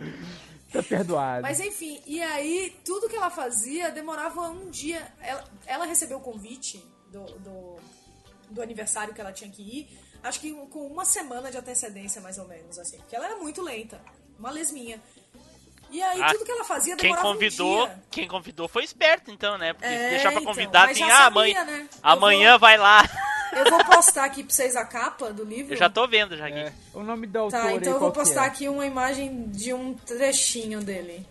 [0.72, 1.42] Tá perdoado.
[1.42, 5.06] Mas enfim, e aí tudo que ela fazia demorava um dia.
[5.20, 7.76] Ela, ela recebeu o convite do, do,
[8.50, 12.38] do aniversário que ela tinha que ir, acho que com uma semana de antecedência, mais
[12.38, 12.96] ou menos, assim.
[12.98, 14.00] Porque ela era muito lenta,
[14.38, 15.00] uma lesminha.
[15.90, 18.02] E aí Ah, tudo que ela fazia Quem demorava convidou, um dia.
[18.10, 19.74] quem convidou foi esperto, então, né?
[19.74, 21.88] Porque É, deixar pra então, convidar mas assim, ah, mãe, sabia, né?
[21.92, 23.02] Eu amanhã vou- vai lá.
[23.52, 25.74] Eu vou postar aqui pra vocês a capa do livro.
[25.74, 26.58] Eu já tô vendo já aqui.
[26.58, 26.72] É.
[26.94, 28.46] O nome da autora Tá, então eu vou postar é?
[28.46, 31.26] aqui uma imagem de um trechinho dele.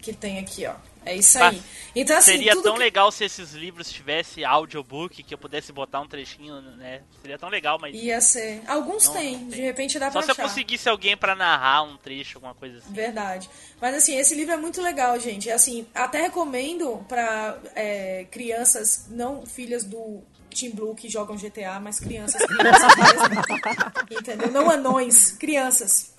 [0.00, 0.74] Que tem aqui, ó.
[1.04, 1.48] É isso Tá.
[1.48, 1.62] aí.
[1.96, 6.00] Então, assim, Seria tão que- legal se esses livros tivessem audiobook, que eu pudesse botar
[6.00, 7.00] um trechinho, né?
[7.22, 8.62] Seria tão legal, mas Ia ser.
[8.66, 11.82] Alguns Não, tem, não de repente dá só pra se eu conseguisse alguém pra narrar
[11.84, 12.92] um trecho, alguma coisa assim.
[12.92, 13.48] Verdade.
[13.80, 15.50] Mas assim, esse livro é muito legal, gente.
[15.50, 20.22] Assim, até recomendo pra é, crianças, não filhas do
[20.54, 24.18] Team Blue que jogam GTA, mas crianças, crianças mesmo.
[24.20, 24.50] Entendeu?
[24.50, 26.12] Não anões, crianças.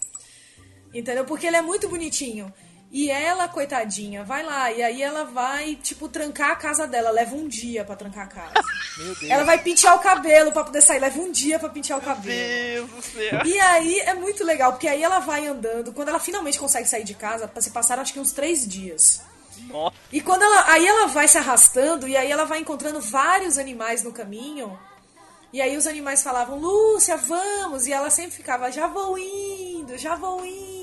[0.94, 1.24] Entendeu?
[1.24, 2.52] Porque ele é muito bonitinho.
[2.94, 7.10] E ela, coitadinha, vai lá, e aí ela vai, tipo, trancar a casa dela.
[7.10, 8.54] Leva um dia pra trancar a casa.
[8.98, 9.32] Meu Deus.
[9.32, 11.00] Ela vai pentear o cabelo pra poder sair.
[11.00, 12.88] Leva um dia pra pentear o cabelo.
[12.88, 13.46] Deus do céu.
[13.46, 15.94] E aí é muito legal, porque aí ela vai andando.
[15.94, 19.22] Quando ela finalmente consegue sair de casa, se passaram acho que uns três dias.
[19.70, 19.96] Nossa.
[20.12, 20.74] E quando ela.
[20.74, 24.78] Aí ela vai se arrastando e aí ela vai encontrando vários animais no caminho.
[25.54, 27.88] E aí os animais falavam, Lúcia, vamos!
[27.88, 30.81] E ela sempre ficava, já vou indo, já vou indo.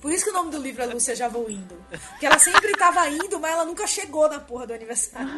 [0.00, 1.76] Por isso que o nome do livro é Lúcia, já vou indo.
[2.10, 5.28] Porque ela sempre tava indo, mas ela nunca chegou na porra do aniversário.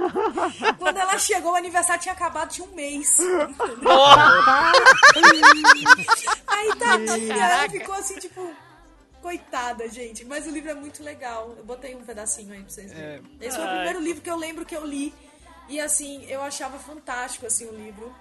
[0.78, 3.18] Quando ela chegou, o aniversário tinha acabado, tinha um mês.
[6.46, 8.54] Aí tadinha, ela ficou assim, tipo,
[9.22, 10.24] coitada, gente.
[10.24, 11.54] Mas o livro é muito legal.
[11.56, 13.22] Eu botei um pedacinho aí pra vocês verem.
[13.40, 15.14] Esse foi o primeiro livro que eu lembro que eu li.
[15.68, 18.14] E assim, eu achava fantástico assim o livro.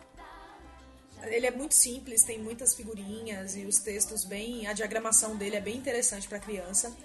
[1.28, 4.68] Ele é muito simples, tem muitas figurinhas e os textos bem.
[4.68, 6.96] A diagramação dele é bem interessante pra criança.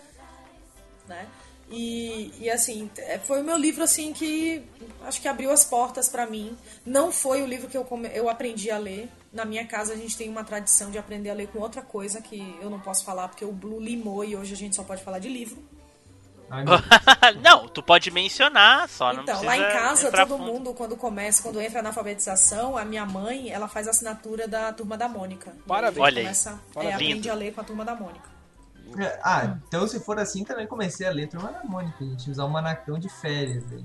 [1.09, 1.29] Né?
[1.71, 4.63] E, e assim, é, foi o meu livro assim que
[5.03, 6.57] acho que abriu as portas pra mim.
[6.85, 9.09] Não foi o livro que eu, eu aprendi a ler.
[9.33, 12.21] Na minha casa a gente tem uma tradição de aprender a ler com outra coisa
[12.21, 15.05] que eu não posso falar porque o Blue limou e hoje a gente só pode
[15.05, 15.63] falar de livro.
[16.51, 16.65] Ai,
[17.43, 20.43] não, tu pode mencionar, só não Então, lá em casa, todo fundo.
[20.53, 24.73] mundo, quando começa, quando entra na alfabetização, a minha mãe, ela faz a assinatura da
[24.73, 25.53] turma da Mônica.
[25.57, 25.97] E Parabéns.
[25.97, 26.25] aí Olha aí.
[26.25, 26.95] começa, é, Parabéns.
[26.95, 28.29] aprende a ler com a turma da Mônica.
[28.99, 31.97] É, Ah, então se for assim, também comecei a ler Turma da Mônica.
[32.01, 33.63] A gente usar o manacão de férias.
[33.71, 33.85] Aí.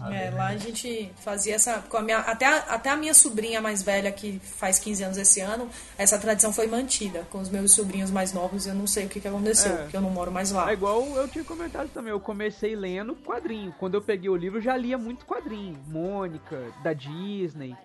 [0.00, 1.80] Ah, É, lá a gente fazia essa.
[1.82, 5.18] Com a minha, até, a, até a minha sobrinha mais velha, que faz 15 anos
[5.18, 7.26] esse ano, essa tradição foi mantida.
[7.30, 9.76] Com os meus sobrinhos mais novos, eu não sei o que, que aconteceu, É.
[9.82, 10.70] porque eu não moro mais lá.
[10.70, 13.74] É igual eu tinha comentado também, eu comecei lendo quadrinho.
[13.78, 15.76] Quando eu peguei o livro, eu já lia muito quadrinho.
[15.88, 17.76] Mônica, da Disney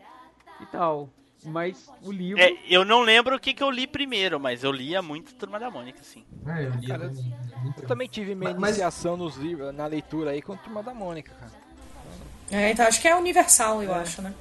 [0.61, 1.09] e tal.
[1.45, 2.41] Mas o livro.
[2.41, 5.59] É, eu não lembro o que, que eu li primeiro, mas eu lia muito Turma
[5.59, 6.23] da Mônica, sim.
[6.47, 7.11] É, eu li Cara,
[7.81, 10.81] Eu também tive minha Mas- mas- iniciação nos livros, na leitura aí com a turma
[10.81, 11.51] da Mônica, cara.
[12.51, 14.33] É, então acho que é universal, eu acho, né?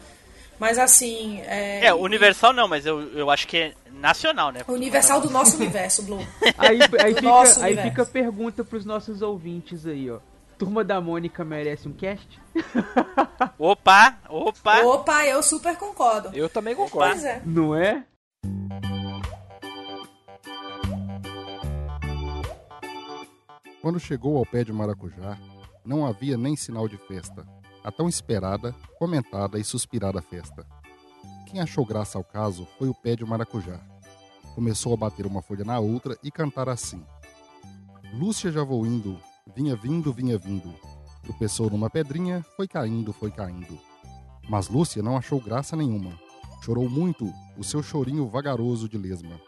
[0.59, 1.41] Mas assim.
[1.47, 4.61] É, É, universal não, mas eu, eu acho que é nacional, né?
[4.69, 6.25] Universal do nosso universo, Blue.
[6.59, 10.19] Aí, aí, Do fica, aí fica a pergunta pros nossos ouvintes aí, ó.
[10.59, 12.41] Turma da Mônica merece um cast?
[13.59, 14.81] Opa, opa.
[14.83, 16.31] Opa, eu super concordo.
[16.33, 17.13] Eu também concordo.
[17.15, 17.43] Pois é.
[17.45, 18.05] Não é?
[23.81, 25.37] Quando chegou ao pé de maracujá,
[25.85, 27.45] não havia nem sinal de festa.
[27.85, 30.65] A tão esperada, comentada e suspirada festa.
[31.47, 33.81] Quem achou graça ao caso foi o pé de maracujá.
[34.55, 37.05] Começou a bater uma folha na outra e cantar assim:
[38.15, 39.19] Lúcia já vou indo,
[39.55, 40.73] vinha vindo, vinha vindo.
[41.23, 43.79] Tropeçou numa pedrinha, foi caindo, foi caindo.
[44.49, 46.13] Mas Lúcia não achou graça nenhuma.
[46.63, 49.41] Chorou muito, o seu chorinho vagaroso de lesma.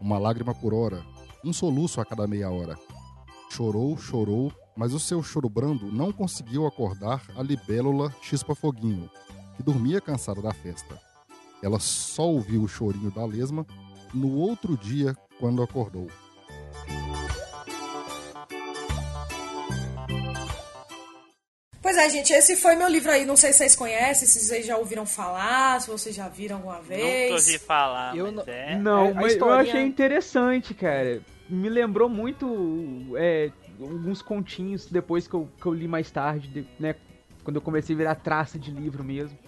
[0.00, 1.02] Uma lágrima por hora,
[1.44, 2.78] um soluço a cada meia hora.
[3.50, 9.10] Chorou, chorou, mas o seu choro brando não conseguiu acordar a libélula Chispa Foguinho,
[9.56, 10.98] que dormia cansada da festa.
[11.62, 13.66] Ela só ouviu o chorinho da lesma
[14.14, 16.08] no outro dia, quando acordou.
[21.80, 23.24] Pois é, gente, esse foi meu livro aí.
[23.24, 26.80] Não sei se vocês conhecem, se vocês já ouviram falar, se vocês já viram alguma
[26.82, 27.30] vez.
[27.30, 28.76] Nunca ouvi falar, Eu mas não- é.
[28.76, 31.22] Não, É, mas eu achei interessante, cara.
[31.48, 36.66] Me lembrou muito é, alguns continhos depois que eu, que eu li mais tarde, de-
[36.78, 36.94] né?
[37.42, 39.38] Quando eu comecei a virar traça de livro mesmo.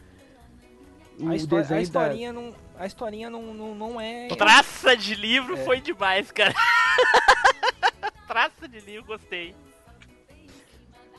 [1.20, 1.82] O A, histó- a desenho da...
[1.82, 4.28] historinha, não, a historinha não, não, não é.
[4.28, 5.64] Traça de livro É.
[5.64, 6.54] foi demais, cara.
[8.26, 9.54] Traça de livro, gostei.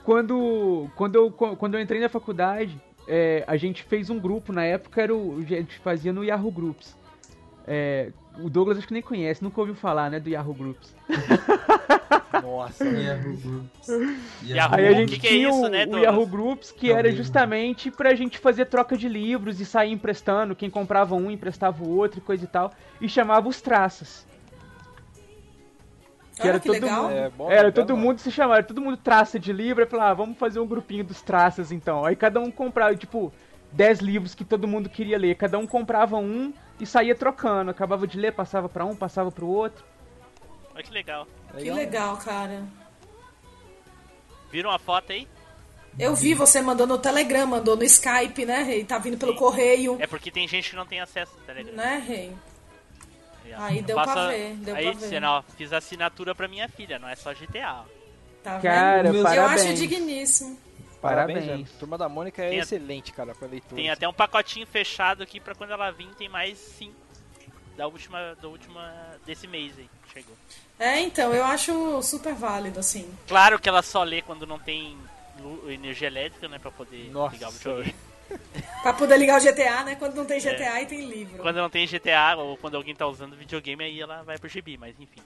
[0.03, 4.63] Quando, quando, eu, quando eu entrei na faculdade, é, a gente fez um grupo, na
[4.63, 6.97] época era o, a gente fazia no Yahoo Groups.
[7.67, 10.95] É, o Douglas acho que nem conhece, nunca ouviu falar, né, do Yahoo Groups.
[12.41, 12.85] Nossa.
[12.85, 13.87] Yahoo Groups.
[14.43, 14.75] Yahoo.
[14.75, 16.03] Aí a O gente que que é tinha isso, o, né, o Douglas?
[16.03, 19.91] Yahoo Groups, que Não, era bem- justamente pra gente fazer troca de livros e sair
[19.91, 20.55] emprestando.
[20.55, 22.71] Quem comprava um, emprestava o outro e coisa e tal.
[22.99, 24.25] E chamava os traças.
[26.35, 27.03] Que Olha era que todo legal.
[27.03, 30.11] mundo- É, bom, Era, todo mundo se chamava, todo mundo traça de livro, e falava,
[30.11, 32.05] ah, vamos fazer um grupinho dos traças então.
[32.05, 33.31] Aí cada um comprava, tipo,
[33.73, 37.71] 10 livros que todo mundo queria ler, cada um comprava um e saía trocando.
[37.71, 39.83] Acabava de ler, passava pra um, passava pro outro.
[40.73, 41.27] Olha que legal.
[41.57, 42.63] Que legal, cara.
[44.51, 45.27] Viram a foto aí?
[45.99, 48.83] Eu vi você mandou no Telegram, mandou no Skype, né, Rei?
[48.85, 49.37] Tá vindo pelo Sim.
[49.37, 51.73] correio, É porque tem gente que não tem acesso ao Telegram.
[51.75, 52.33] né, Rei?
[53.57, 55.23] Aí Eu deu faço pra ver, deu aí, pra ver.
[55.25, 57.83] ó, fiz assinatura pra minha filha, não é só GTA.
[58.41, 59.17] Tá Cara, vendo?
[59.17, 59.61] Eu parabéns.
[59.63, 60.57] acho digníssimo.
[61.01, 61.71] Parabéns, Parabéns.
[61.79, 63.75] Turma da Mônica é Tem excelente, cara, pra leitura.
[63.75, 66.95] Tem até um pacotinho fechado aqui pra quando ela vir, tem mais cinco
[67.75, 68.93] da última, da última
[69.25, 70.35] desse mês aí, chegou.
[70.77, 73.11] É, então, eu acho super válido, assim.
[73.27, 74.97] Claro que ela só lê quando não tem
[75.67, 77.33] energia elétrica, né, pra poder Nossa.
[77.33, 77.95] ligar o videogame.
[78.81, 79.95] Pra poder ligar o GTA, né?
[79.95, 81.41] Quando não tem GTA e tem livro.
[81.43, 84.77] Quando não tem GTA ou quando alguém tá usando videogame, aí ela vai pro GB,
[84.77, 85.21] mas enfim.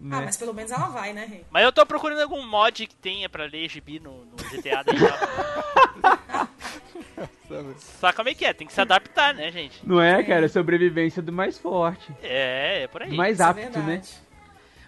[0.00, 0.16] Né?
[0.16, 1.44] Ah, mas pelo menos ela vai, né, Rei?
[1.50, 4.82] Mas eu tô procurando algum mod que tenha pra ler GB no, no GTA.
[7.78, 8.54] Só como é que é?
[8.54, 9.86] Tem que se adaptar, né, gente?
[9.86, 10.48] Não é, cara?
[10.48, 12.10] Sobrevivência do mais forte.
[12.22, 13.10] É, é por aí.
[13.10, 13.68] Do mais é apto, né?
[13.68, 14.08] verdade.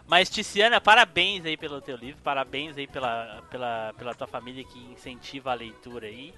[0.07, 4.79] Mas, Tiziana, parabéns aí pelo teu livro, parabéns aí pela, pela, pela tua família que
[4.93, 6.33] incentiva a leitura aí.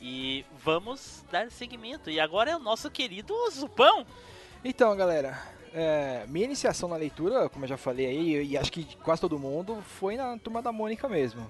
[0.00, 2.10] E vamos dar seguimento.
[2.10, 4.06] E agora é o nosso querido Zupão.
[4.64, 5.38] Então, galera,
[5.72, 9.38] é, minha iniciação na leitura, como eu já falei aí, e acho que quase todo
[9.38, 11.46] mundo, foi na Turma da Mônica mesmo.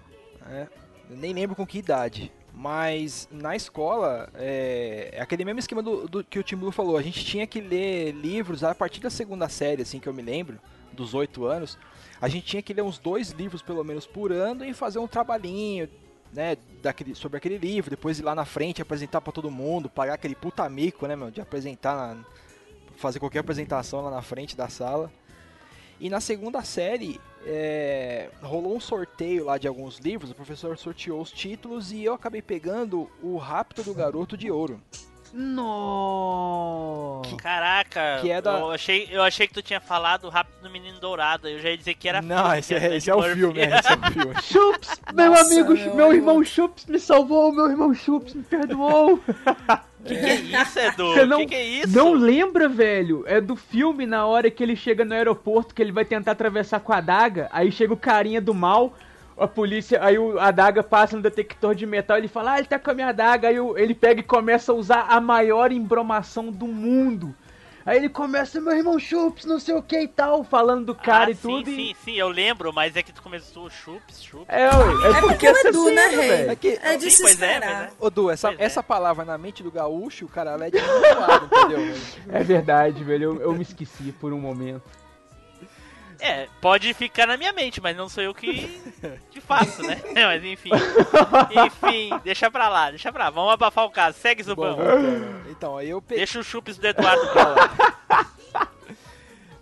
[0.47, 0.69] né?
[1.09, 2.33] Nem lembro com que idade.
[2.53, 6.97] Mas na escola, é, é aquele mesmo esquema do, do que o Tim Blue falou.
[6.97, 10.23] A gente tinha que ler livros a partir da segunda série, assim que eu me
[10.23, 10.59] lembro,
[10.93, 11.79] dos oito anos.
[12.21, 15.07] A gente tinha que ler uns dois livros pelo menos por ano e fazer um
[15.07, 15.89] trabalhinho,
[16.33, 17.91] né, daquele, sobre aquele livro.
[17.91, 21.31] Depois ir lá na frente apresentar pra todo mundo, pagar aquele puta mico, né, meu,
[21.31, 22.25] de apresentar na,
[23.01, 25.11] fazer qualquer apresentação lá na frente da sala.
[25.99, 31.21] E na segunda série, é, rolou um sorteio lá de alguns livros, o professor sorteou
[31.21, 34.81] os títulos e eu acabei pegando o Rapto do Garoto de Ouro.
[35.33, 37.37] Nossa.
[37.37, 40.99] Caraca, Que é da- eu, achei, eu achei que tu tinha falado Rápido do Menino
[40.99, 41.49] Dourado.
[41.49, 43.23] Eu já ia dizer que era Não, filme, esse que é, era esse é o
[43.23, 44.43] filme, é, esse é o filme.
[44.43, 49.21] Chups, meu Nossa, amigo, meu meu, irmão Chups me salvou, meu irmão Chups me perdoou.
[50.05, 51.13] Que que é isso, Edu?
[51.13, 51.97] Você não, que que é isso?
[51.97, 53.25] não lembra, velho?
[53.27, 56.81] É do filme na hora que ele chega no aeroporto, que ele vai tentar atravessar
[56.81, 58.95] com a adaga, aí chega o carinha do mal,
[59.39, 62.69] a polícia, aí o, a adaga passa no detector de metal, ele fala, ah, ele
[62.69, 66.51] tá com a minha adaga, aí ele pega e começa a usar a maior embromação
[66.51, 67.35] do mundo.
[67.91, 71.27] Aí ele começa, meu irmão Chups, não sei o que e tal, falando do cara
[71.27, 71.69] ah, e tudo.
[71.69, 71.87] Sim, e...
[71.89, 74.47] sim, sim, eu lembro, mas é que tu começou chups, chups.
[74.47, 76.29] É, ué, É porque o essa Edu, né, rei?
[76.29, 76.51] velho.
[76.53, 77.87] É que, É de Sim, se pois é, esperar.
[77.99, 78.65] pois Ô, Du, essa, Pois é.
[78.65, 81.79] essa palavra na mente do gaúcho, o cara é de muito lado, entendeu?
[81.79, 82.03] velho?
[82.29, 83.25] É verdade, velho.
[83.25, 84.83] Eu, eu me esqueci por um momento.
[86.21, 88.81] É, pode ficar na minha mente, mas não sou eu que,
[89.31, 90.01] que faço, né?
[90.15, 90.71] mas enfim.
[91.67, 93.31] Enfim, deixa pra lá, deixa pra lá.
[93.31, 94.19] Vamos abafar o caso.
[94.19, 94.77] Segue, Bom, Zubão.
[94.77, 95.51] voltando.
[95.51, 96.19] Então, aí eu peguei.
[96.19, 98.31] Deixa o chups do Eduardo pra lá.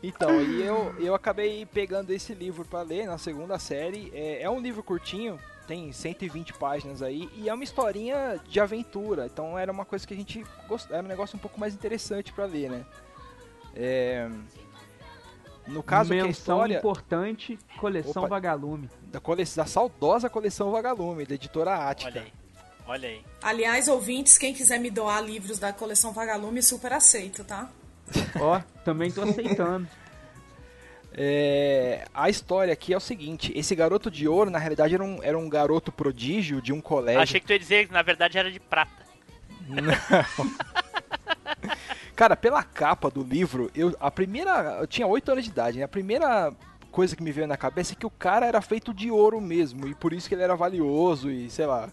[0.02, 4.11] Então, aí eu, eu acabei pegando esse livro pra ler na segunda série.
[4.14, 9.26] É, é um livro curtinho, tem 120 páginas aí, e é uma historinha de aventura.
[9.26, 10.88] Então era uma coisa que a gente gost...
[10.90, 12.86] era um negócio um pouco mais interessante pra ler, né?
[13.74, 14.28] É,
[15.68, 18.30] No caso que a Menção história importante, coleção Opa.
[18.36, 18.88] Vagalume.
[19.12, 19.44] da, cole...
[19.44, 22.10] da saudosa coleção Vagalume, da editora Ática.
[22.10, 22.32] Olha aí.
[22.86, 23.24] Olha aí.
[23.42, 27.70] Aliás, ouvintes, quem quiser me doar livros da coleção Vagalume, super aceito, tá?
[28.40, 29.86] Ó, também tô aceitando.
[31.20, 35.20] É, a história aqui é o seguinte: esse garoto de ouro, na realidade, era um,
[35.20, 37.20] era um garoto prodígio de um colégio.
[37.20, 39.04] Achei que tu ia dizer que na verdade era de prata.
[42.18, 44.78] Cara, pela capa do livro, eu a primeira.
[44.80, 45.84] Eu tinha 8 anos de idade, né?
[45.84, 46.52] A primeira
[46.90, 49.86] coisa que me veio na cabeça é que o cara era feito de ouro mesmo,
[49.86, 51.88] e por isso que ele era valioso, e sei lá.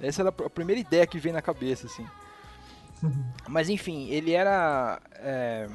[0.00, 2.06] Essa era a primeira ideia que veio na cabeça, assim.
[3.46, 4.98] Mas enfim, ele era.
[5.16, 5.68] é,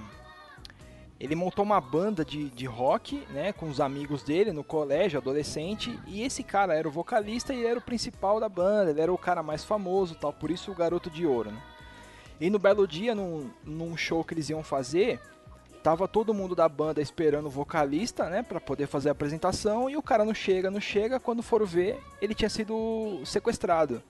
[1.20, 6.00] ele montou uma banda de, de rock, né, com os amigos dele no colégio, adolescente,
[6.08, 9.18] e esse cara era o vocalista e era o principal da banda, ele era o
[9.18, 11.62] cara mais famoso tal, por isso o garoto de ouro, né.
[12.42, 15.20] E no belo dia, num, num show que eles iam fazer,
[15.84, 19.96] tava todo mundo da banda esperando o vocalista, né, pra poder fazer a apresentação, e
[19.96, 24.02] o cara não chega, não chega, quando foram ver, ele tinha sido sequestrado.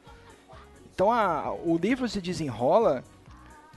[0.95, 3.03] Então a, o livro se desenrola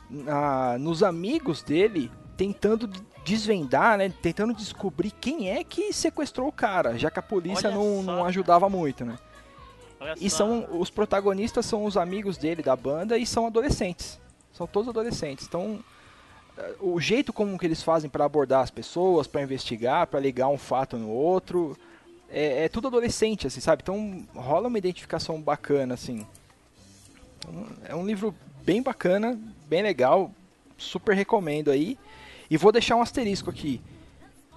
[0.09, 2.88] na- nos amigos dele tentando
[3.24, 7.76] desvendar, né, tentando descobrir quem é que sequestrou o cara, já que a polícia Olha
[7.78, 8.28] não, só, não cara.
[8.28, 9.16] ajudava muito, né.
[10.00, 10.38] Olha E só.
[10.38, 14.20] são os protagonistas são os amigos dele da banda e são adolescentes.
[14.55, 15.46] São todos adolescentes.
[15.46, 15.84] Então,
[16.57, 20.48] eh, o jeito como que eles fazem para abordar as pessoas, para investigar, para ligar
[20.48, 21.76] um fato no outro,
[22.30, 23.82] é, é tudo adolescente, assim, sabe?
[23.82, 26.24] Então, rola uma identificação bacana, assim.
[27.38, 28.34] Então, é um livro
[28.64, 30.30] bem bacana, bem legal,
[30.78, 31.98] super recomendo aí.
[32.48, 33.80] E vou deixar um asterisco aqui.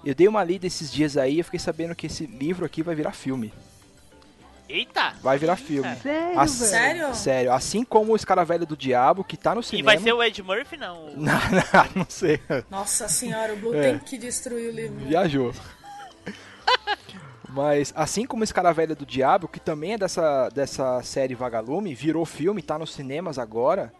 [0.04, 2.94] Eu dei uma lida esses dias aí e fiquei sabendo que esse livro aqui vai
[2.94, 3.52] virar filme.
[4.68, 5.14] Eita!
[5.22, 5.88] Vai virar filme.
[5.96, 6.66] Sério, Assim-?
[6.66, 7.14] Sério?
[7.14, 9.86] Sério, assim como o Escaravelho do Diabo, que tá no E cinema.
[9.92, 11.06] vai ser o Ed Murphy, não?
[11.16, 12.40] Não, não, não sei.
[12.70, 13.90] Nossa senhora, o Blue É.
[13.92, 14.98] tem que destruir o livro.
[15.06, 15.52] Viajou.
[17.48, 22.60] Mas assim como Escaravelho do Diabo, que também é dessa, dessa série Vagalume, virou filme,
[22.62, 23.92] tá nos cinemas agora.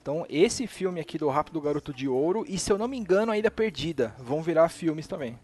[0.00, 3.32] Então esse filme aqui do Rápido Garoto de Ouro e se eu não me engano,
[3.32, 5.36] A Ilha Perdida, vão virar filmes também.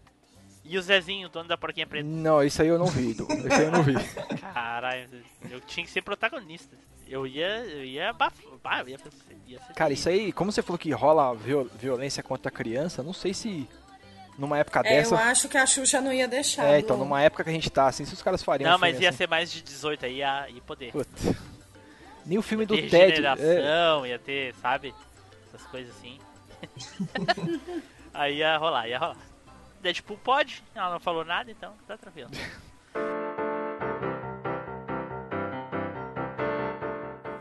[0.71, 2.07] E o Zezinho, dono da porquinha preta?
[2.07, 3.09] Não, isso aí eu não vi.
[3.11, 3.95] Isso aí eu não vi.
[4.53, 5.09] Caralho,
[5.49, 6.77] eu tinha que ser protagonista.
[7.07, 7.47] Eu ia.
[7.65, 8.87] Eu ia abafar.
[8.87, 8.97] Ia,
[9.47, 13.01] ia ser Cara, isso aí, como você falou que rola viol- violência contra a criança,
[13.01, 13.67] não sei se
[14.37, 15.15] numa época É, dessa.
[15.15, 16.65] eu acho que a Xuxa não ia deixar.
[16.67, 18.79] É, então, numa época que a gente tá, assim, se os caras fariam Não, um
[18.79, 20.91] mas ia assim, ser mais de 18 aí, ia, ia poder.
[20.91, 21.09] Puta.
[22.27, 23.25] Nem o filme do ter Ted.
[23.25, 24.93] É, ia ter, sabe?
[25.51, 26.19] Essas coisas assim.
[28.13, 29.17] aí ia rolar, ia rolar.
[29.81, 32.29] Deadpool pode, ela não falou nada, então tá tranquilo.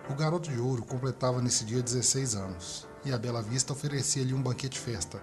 [0.09, 4.43] O garoto de ouro completava nesse dia 16 anos e a Bela Vista oferecia-lhe um
[4.43, 5.21] banquete festa,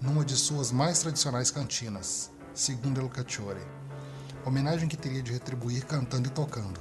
[0.00, 3.60] numa de suas mais tradicionais cantinas, segundo El Cacciore.
[4.44, 6.80] Homenagem que teria de retribuir cantando e tocando.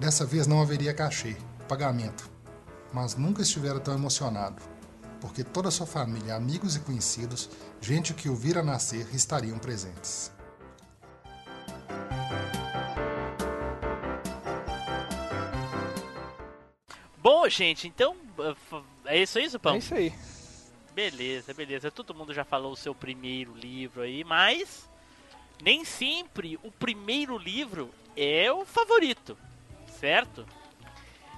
[0.00, 1.36] Dessa vez não haveria cachê,
[1.68, 2.28] pagamento,
[2.92, 4.60] mas nunca estivera tão emocionado,
[5.24, 7.48] porque toda a sua família, amigos e conhecidos,
[7.80, 10.30] gente que o vira nascer, estariam presentes.
[17.18, 18.16] Bom, gente, então.
[18.38, 19.74] f- É isso aí, Zupão?
[19.74, 20.12] É isso aí.
[20.94, 21.90] Beleza, beleza.
[21.90, 24.88] Todo mundo já falou o seu primeiro livro aí, mas
[25.62, 29.36] nem sempre o primeiro livro é o favorito,
[29.98, 30.46] certo?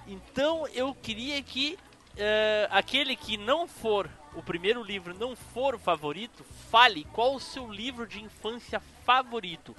[0.07, 1.79] Então eu queria que
[2.17, 7.41] eh, aquele que não for o primeiro livro, não for o favorito, fale qual o
[7.41, 9.75] seu livro de infância favorito.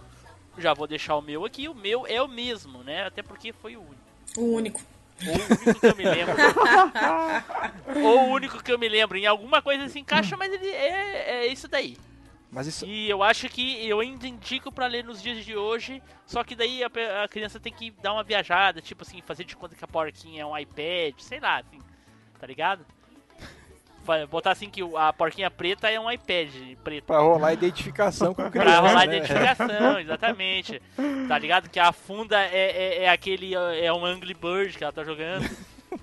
[0.57, 3.05] Já vou deixar o meu aqui, o meu é o mesmo, né?
[3.05, 4.01] Até porque foi o único.
[4.37, 4.81] O único.
[5.25, 6.35] Ou o único que eu me lembro.
[8.03, 9.17] Ou o único que eu me lembro.
[9.17, 11.97] Em alguma coisa se encaixa, mas ele é, é isso daí.
[12.51, 12.85] Mas isso.
[12.85, 16.01] E eu acho que eu ainda indico pra ler nos dias de hoje.
[16.25, 16.89] Só que daí a,
[17.23, 20.43] a criança tem que dar uma viajada, tipo assim, fazer de conta que a porquinha
[20.43, 21.79] é um iPad, sei lá, assim.
[22.39, 22.85] Tá ligado?
[24.29, 26.49] botar assim que a porquinha preta é um iPad
[26.81, 27.03] preto.
[27.05, 29.17] Pra rolar identificação com criança, Pra rolar né?
[29.17, 30.81] identificação, exatamente.
[31.27, 31.69] Tá ligado?
[31.69, 33.53] Que a funda é, é, é aquele.
[33.53, 35.49] É um Angry Bird que ela tá jogando.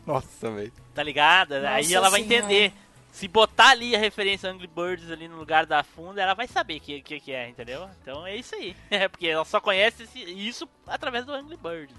[0.07, 0.72] Nossa, velho.
[0.95, 1.53] Tá ligado?
[1.55, 2.45] Aí Nossa ela vai Senhora.
[2.45, 2.72] entender.
[3.11, 6.78] Se botar ali a referência Angry Birds ali no lugar da funda, ela vai saber
[6.78, 7.89] o que, que, que é, entendeu?
[8.03, 8.76] Então é isso aí.
[8.91, 11.95] É porque ela só conhece esse- isso através do Angry Birds.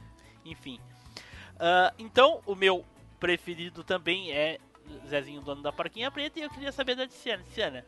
[0.46, 0.78] Enfim.
[1.58, 2.84] Ah, então, o meu
[3.26, 4.60] preferido também é
[5.10, 6.40] Zezinho, dono da Porquinha Preta.
[6.40, 7.44] E eu queria saber da Tiziana.
[7.50, 7.84] Tiziana,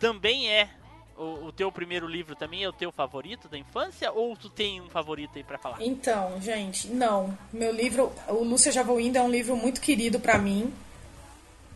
[0.00, 0.68] também é
[1.16, 4.10] o, o teu primeiro livro também é o teu favorito da infância?
[4.10, 5.80] Ou tu tem um favorito aí pra falar?
[5.80, 7.38] Então, gente, não.
[7.52, 10.74] Meu livro, o Lúcia Indo é um livro muito querido pra mim,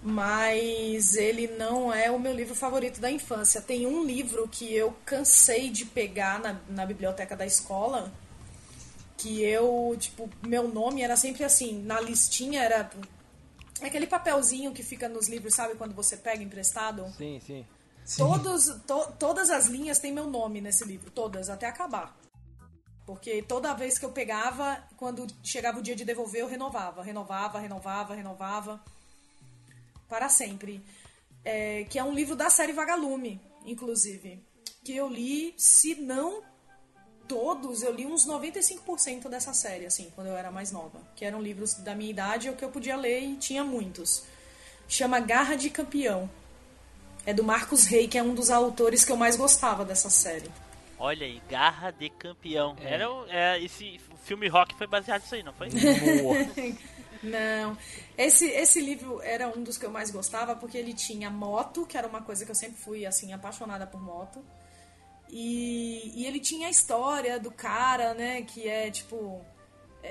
[0.03, 3.61] mas ele não é o meu livro favorito da infância.
[3.61, 8.13] Tem um livro que eu cansei de pegar na, na biblioteca da escola,
[9.19, 12.91] que eu, tipo, meu nome era sempre assim, na listinha era
[13.83, 17.07] aquele papelzinho que fica nos livros, sabe, quando você pega emprestado?
[17.17, 17.67] Sim, sim.
[18.17, 22.17] Todos, to- todas as linhas têm meu nome nesse livro, todas, até acabar.
[23.05, 27.59] Porque toda vez que eu pegava, quando chegava o dia de devolver, eu renovava, renovava,
[27.59, 28.81] renovava, renovava.
[30.09, 30.85] Para sempre.
[31.45, 34.43] É, que é um livro da série Vagalume, inclusive.
[34.85, 36.43] Que eu li, se não
[37.29, 40.99] todos, eu li uns 95% dessa série, assim, quando eu era mais nova.
[41.15, 44.25] Que eram livros da minha idade, o que eu podia ler e tinha muitos.
[44.89, 46.29] Chama Garra de Campeão.
[47.25, 50.49] É do Marcos Rey, que é um dos autores que eu mais gostava dessa série.
[50.99, 52.77] Olha aí, Garra de Campeão.
[52.81, 55.69] Era, o- é, esse o filme rock foi baseado nisso aí, não foi?
[57.23, 57.77] Não.
[58.17, 61.97] Esse, esse livro era um dos que eu mais gostava porque ele tinha moto, que
[61.99, 64.45] era uma coisa que eu sempre fui assim apaixonada por moto.
[65.29, 69.45] E, e ele tinha a história do cara, né, que é tipo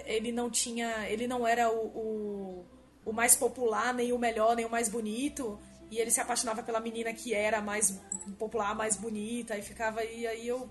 [0.05, 2.65] ele não tinha, ele não era o, o,
[3.05, 5.57] o mais popular, nem o melhor, nem o mais bonito,
[5.89, 7.97] e ele se apaixonava pela menina que era mais
[8.37, 10.67] popular, mais bonita, e ficava aí, aí eu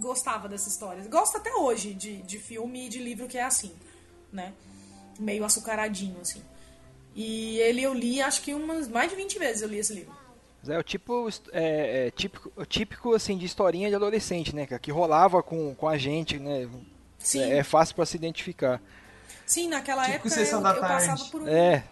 [0.00, 1.02] gostava dessa história.
[1.04, 3.72] Gosto até hoje de, de filme e de livro que é assim,
[4.32, 4.52] né?
[5.18, 6.42] Meio açucaradinho, assim.
[7.14, 10.14] E ele eu li, acho que umas mais de 20 vezes eu li esse livro.
[10.64, 14.66] Mas É o tipo, é, é, típico, o típico assim de historinha de adolescente, né,
[14.66, 16.68] cara, que rolava com, com a gente, né?
[17.18, 17.42] Sim.
[17.42, 18.80] É, é fácil pra se identificar.
[19.44, 21.84] Sim, naquela Tipo época eu, da eu passava por um, É,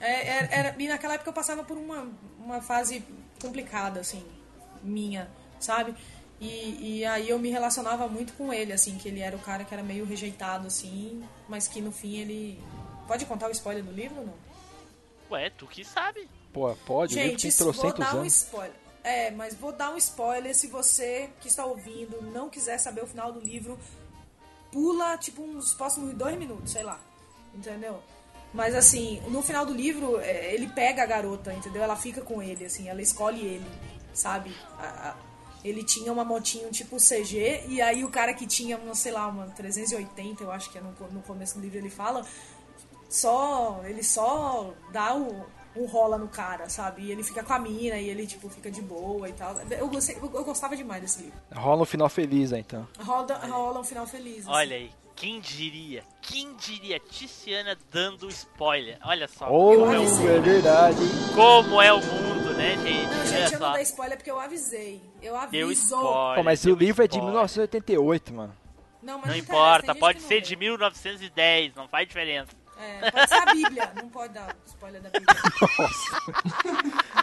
[0.00, 2.06] É, era, era- e naquela época eu passava por uma,
[2.38, 3.02] uma fase
[3.40, 4.22] complicada, assim,
[4.82, 5.94] minha, sabe?
[6.38, 9.64] E, e aí eu me relacionava muito com ele, assim, que ele era o cara
[9.64, 12.60] que era meio rejeitado, assim, mas que no fim ele.
[13.06, 14.34] Pode contar o spoiler do livro ou não?
[15.30, 16.28] Ué, tu que sabe.
[16.54, 18.36] Pô, pode, o livro Gente, tem isso- vou dar um anos.
[18.36, 18.72] spoiler.
[19.02, 23.06] É, mas vou dar um spoiler se você que está ouvindo não quiser saber o
[23.06, 23.78] final do livro,
[24.72, 26.98] pula tipo uns próximos dois minutos, sei lá.
[27.54, 28.00] Entendeu?
[28.52, 31.82] Mas assim, no final do livro, é, ele pega a garota, entendeu?
[31.82, 33.66] Ela fica com ele, assim, ela escolhe ele,
[34.14, 34.54] sabe?
[34.78, 35.16] A- a-
[35.64, 39.26] ele tinha uma motinho tipo CG, e aí o cara que tinha, uma, sei lá,
[39.28, 42.24] uma 380, eu acho que é no, no começo do livro ele fala,
[43.08, 45.44] só ele só dá o,
[45.76, 47.02] um rola no cara, sabe?
[47.02, 49.56] E ele fica com a mina e ele tipo fica de boa e tal.
[49.70, 51.38] Eu, gostei, eu, gostava demais desse livro.
[51.54, 52.86] Rola um final feliz, aí, então.
[53.00, 54.40] Rola, rola um final feliz.
[54.40, 54.50] assim.
[54.50, 56.02] Olha aí, quem diria?
[56.20, 56.98] Quem diria?
[57.00, 58.98] Tiziana dando spoiler.
[59.04, 59.46] Olha só.
[59.46, 60.98] Oh, como, é o, é verdade,
[61.34, 63.06] como é o mundo, né, gente?
[63.06, 65.02] Não, Olha gente, eu não dei spoiler porque eu avisei.
[65.22, 65.72] Eu Deu aviso.
[65.72, 66.34] spoiler.
[66.36, 67.32] Pô, mas deu o livro é de spoiler.
[67.32, 68.54] 1988, mano.
[69.02, 72.48] Não, mas Não não importa, pode ser de não 1910, não faz diferença.
[72.78, 73.92] É, pode ser a Bíblia.
[73.96, 75.34] Não pode dar spoiler da Bíblia.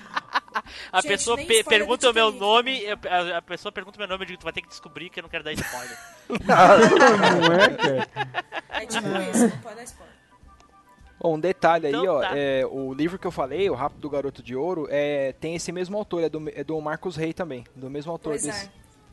[0.91, 4.07] A Gente, pessoa pe- do pergunta o meu nome, a, a pessoa pergunta o meu
[4.07, 5.97] nome, eu digo, tu vai ter que descobrir que eu não quero dar spoiler.
[6.29, 8.45] Não é, cara?
[8.69, 10.13] É tipo isso, não pode dar spoiler.
[11.19, 12.37] Bom, um detalhe aí, Então ó, tá.
[12.37, 15.97] é, o livro que eu falei, O Rápido Garoto de Ouro, é, tem esse mesmo
[15.97, 18.69] autor, é do, é do Marcos Rey também, do mesmo autor Pois desse é.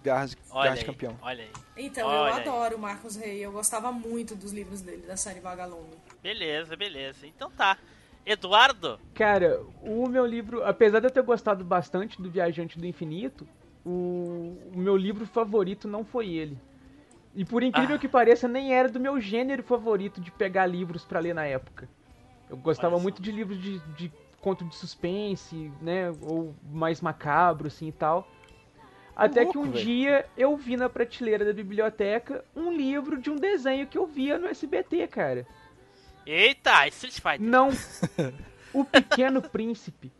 [0.08, 1.16] Garras, Olha Garras aí, Campeão.
[1.22, 1.50] olha aí.
[1.84, 2.40] Então, Olha eu aí.
[2.42, 3.38] adoro o Marcos Rey.
[3.38, 5.94] Eu gostava muito dos livros dele, da série Vagalume.
[6.22, 7.26] Beleza, beleza.
[7.26, 7.76] Então tá.
[8.26, 13.46] Eduardo, Cara, o meu livro, apesar de eu ter gostado bastante do Viajante do Infinito,
[13.86, 16.58] o, o meu livro favorito não foi ele.
[17.34, 17.98] E por incrível Ah.
[17.98, 21.88] que pareça, nem era do meu gênero favorito de pegar livros pra ler na época.
[22.50, 27.88] Eu gostava muito de livros de, de conto de suspense, né, ou mais macabro assim
[27.88, 28.28] e tal.
[29.18, 29.84] Até louco, que um velho.
[29.84, 34.38] dia eu vi na prateleira da biblioteca um livro de um desenho que eu via
[34.38, 35.44] no SBT, cara.
[36.24, 37.40] eita, Street Fighter.
[37.40, 37.70] Não.
[38.70, 40.12] O Pequeno Príncipe.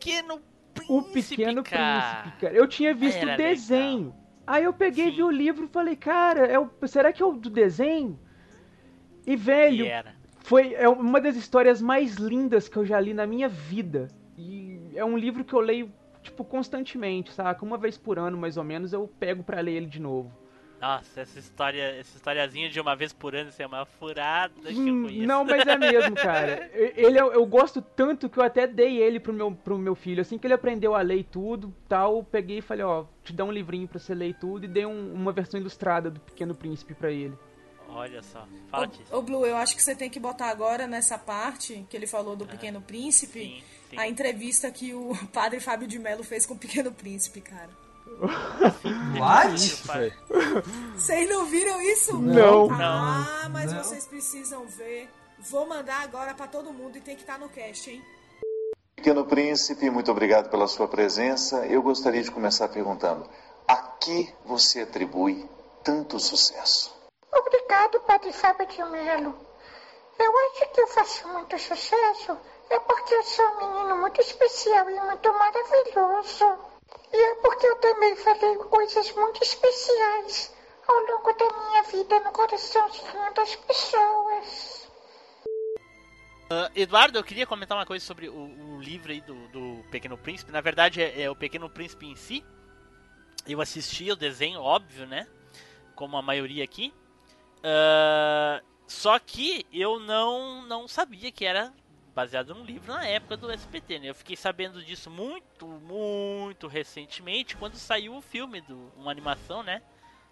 [0.00, 0.40] Pequeno
[0.72, 1.02] Príncipe, O
[1.36, 2.22] Pequeno cara.
[2.22, 2.54] Príncipe, cara.
[2.54, 4.14] Eu tinha visto o desenho.
[4.46, 5.16] Aí eu peguei, Sim.
[5.16, 6.68] vi o livro e falei, cara, é o...
[6.86, 8.18] será que é o do desenho?
[9.26, 9.86] E, velho,
[10.40, 14.08] foi é uma das histórias mais lindas que eu já li na minha vida.
[14.36, 15.92] E é um livro que eu leio,
[16.22, 17.64] tipo, constantemente, saca?
[17.64, 20.32] Uma vez por ano, mais ou menos, eu pego pra ler ele de novo.
[20.80, 24.68] Nossa, essa história, essa historiazinha de uma vez por ano, isso é uma furada que
[24.68, 25.26] eu Hum, conheço.
[25.26, 26.70] Não, mas é mesmo, cara.
[26.96, 30.22] Ele eu, eu gosto tanto que eu até dei ele pro meu, pro meu filho.
[30.22, 33.32] Assim que ele aprendeu a ler e tudo, tal, eu peguei e falei, ó, te
[33.34, 36.18] dá um livrinho pra você ler e tudo, e dei um- uma versão ilustrada do
[36.20, 37.36] Pequeno Príncipe pra ele.
[37.92, 39.14] Olha só, fala disso.
[39.14, 42.36] Ô, Blue, eu acho que você tem que botar agora nessa parte que ele falou
[42.36, 43.98] do Pequeno Príncipe, Sim, sim.
[43.98, 47.68] a entrevista que o padre Fábio de Mello fez com o Pequeno Príncipe, cara.
[49.18, 49.82] What?
[50.94, 52.18] Vocês não viram isso?
[52.18, 52.68] Não.
[52.72, 53.82] Ah, mas Não.
[53.82, 55.08] vocês precisam ver.
[55.38, 58.04] Vou mandar agora pra todo mundo e tem que estar no cast, hein?
[58.94, 61.66] Pequeno Príncipe, muito obrigado pela sua presença.
[61.66, 63.28] Eu gostaria de começar perguntando:
[63.66, 65.48] a que você atribui
[65.82, 66.94] tanto sucesso?
[67.32, 69.34] Obrigado, Padre Fábio de Mello.
[70.18, 72.36] Eu acho que eu faço muito sucesso
[72.70, 76.69] é porque eu sou um menino muito especial e muito maravilhoso.
[77.12, 80.54] E é porque eu também falei coisas muito especiais
[80.86, 84.90] ao longo da minha vida no coraçãozinho das pessoas.
[86.50, 90.18] Ah, Eduardo, eu queria comentar uma coisa sobre o, o livro aí do, do Pequeno
[90.18, 90.50] Príncipe.
[90.50, 92.44] Na verdade, é, é o Pequeno Príncipe em si.
[93.46, 95.28] Eu assisti o desenho, óbvio, né?
[95.94, 96.92] Como a maioria aqui.
[97.62, 101.72] Ah, só que eu não, não sabia que era
[102.14, 104.08] baseado num livro na época do SBT, né?
[104.10, 109.82] Eu fiquei sabendo disso muito, muito recentemente, quando saiu o filme, do, uma animação, né?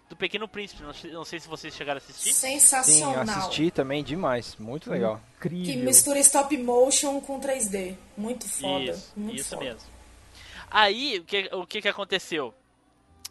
[0.09, 0.81] Do Pequeno Príncipe.
[0.81, 2.33] Não, sei- não sei se vocês chegaram a assistir.
[2.33, 3.37] Sim, eu Sensacional.
[3.39, 4.55] assisti também demais.
[4.57, 5.21] Muito legal.
[5.39, 5.85] Que Incrível.
[5.85, 7.95] mistura stop motion com 3D.
[8.17, 8.85] Muito foda.
[8.85, 9.63] Isso, muito isso foda.
[9.65, 9.81] mesmo.
[10.71, 12.53] Aí, o que, o que que aconteceu?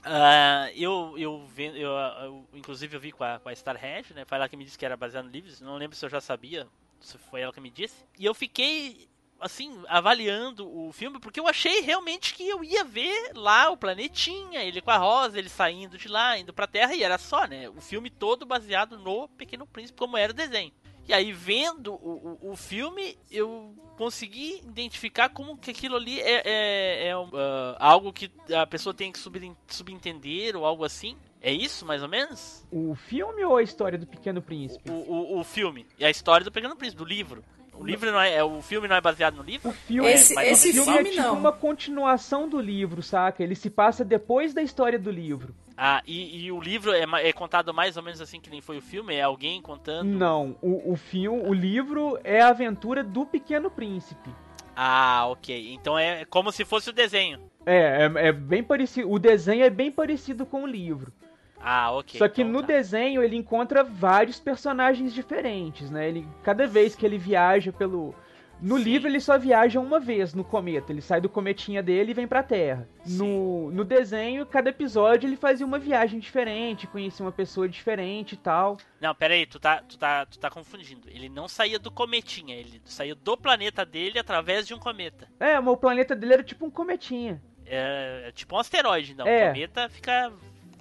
[0.05, 4.25] Ah, eu, eu, vi- eu, eu- inclusive eu vi com a, com a Starhead, né?
[4.25, 5.61] Foi ela que me disse que era baseado no livros.
[5.61, 6.67] Não lembro se eu já sabia,
[7.01, 8.05] foi ela que me disse.
[8.19, 9.09] E eu fiquei,
[9.41, 14.63] assim, avaliando o filme, porque eu achei realmente que eu ia ver lá o planetinha,
[14.63, 17.69] ele com a Rosa, ele saindo de lá, indo pra Terra, e era só, né?
[17.69, 20.73] O filme todo baseado no Pequeno Príncipe, como era o desenho.
[21.09, 26.43] E aí, vendo o, o, o filme, eu consegui identificar como que aquilo ali é,
[26.45, 29.19] é, é ah, algo que a pessoa tem que
[29.67, 31.17] subentender ou algo assim.
[31.41, 32.63] É isso, mais ou menos?
[32.71, 34.91] O filme ou a história do Pequeno Príncipe?
[34.91, 35.87] O, o, o filme.
[35.99, 37.43] E a história do Pequeno Príncipe, do livro.
[37.73, 39.71] O livro não é, é- O filme não é baseado no livro?
[39.71, 40.97] O filme, Esse- É, esse filme igual?
[40.99, 41.39] é filme tipo não.
[41.39, 43.43] uma continuação do livro, saca?
[43.43, 45.55] Ele se passa depois da história do livro.
[45.81, 48.79] Ah, e, e o livro é, é contado mais ou menos assim que nem foi
[48.79, 49.15] o filme?
[49.15, 50.09] É alguém contando?
[50.09, 54.29] Não, o, o filme, o livro é a aventura do Pequeno Príncipe.
[54.75, 55.75] Ah, ok.
[55.75, 57.41] Então é como se fosse o desenho.
[57.65, 59.09] É, é, é bem parecido.
[59.09, 61.13] O desenho é bem parecido com o livro.
[61.61, 62.19] Ah, ok.
[62.19, 62.69] Só que então no tá.
[62.69, 66.09] desenho ele encontra vários personagens diferentes, né?
[66.09, 68.15] Ele, cada vez que ele viaja pelo.
[68.61, 68.83] No Sim.
[68.85, 70.93] livro ele só viaja uma vez no cometa.
[70.93, 72.89] Ele sai do cometinha dele e vem pra Terra.
[73.07, 78.37] No, no desenho, cada episódio ele fazia uma viagem diferente, conhecia uma pessoa diferente e
[78.37, 78.77] tal.
[79.01, 81.09] Não, pera aí, tu tá, tu, tá, tu tá confundindo.
[81.09, 85.29] Ele não saía do cometinha, ele saía do planeta dele através de um cometa.
[85.39, 87.41] É, mas o planeta dele era tipo um cometinha.
[87.65, 89.27] É, é tipo um asteroide, não.
[89.27, 89.51] É.
[89.51, 90.33] O cometa fica.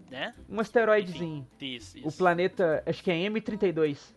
[0.09, 0.33] né?
[0.49, 1.47] Um asteroidezinho.
[1.61, 2.17] Isso, O isso.
[2.17, 4.15] planeta, acho que é M32.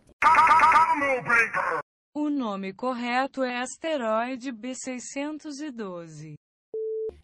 [2.12, 6.34] O nome correto é asteroide B612.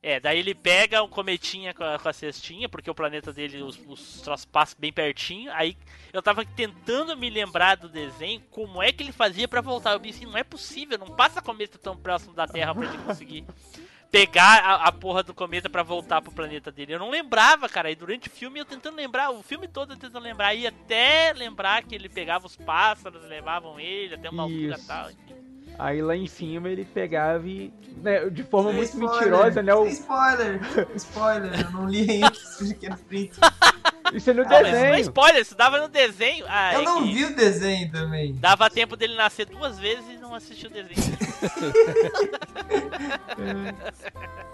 [0.00, 3.60] É, daí ele pega um cometinha com a, com a cestinha, porque o planeta dele,
[3.64, 5.50] os, os troços passam bem pertinho.
[5.52, 5.76] Aí
[6.12, 9.94] eu tava tentando me lembrar do desenho, como é que ele fazia pra voltar.
[9.94, 13.44] Eu pensei, não é possível, não passa cometa tão próximo da Terra pra ele conseguir
[14.10, 16.94] pegar a, a porra do cometa pra voltar pro planeta dele.
[16.94, 17.90] Eu não lembrava, cara.
[17.90, 21.32] E durante o filme eu tentando lembrar, o filme todo eu tentando lembrar, e até
[21.34, 24.86] lembrar que ele pegava os pássaros, levavam ele até uma altura e Isso.
[24.86, 25.10] tal.
[25.10, 25.36] enfim.
[25.78, 27.72] Aí lá em cima ele pegava e.
[27.98, 29.74] né, de forma muito Spoiler, mentirosa, né?
[29.74, 30.60] O, Spoiler!
[30.96, 33.46] Spoiler, eu não li ainda esse Pequeno Príncipe.
[34.14, 34.98] Isso é no Ah, mas não é desenho.
[35.00, 36.44] spoiler, isso dava no desenho.
[36.48, 38.34] Ah, Eu é não que- vi o desenho também.
[38.34, 40.96] Dava tempo dele nascer duas vezes e não assistir o desenho.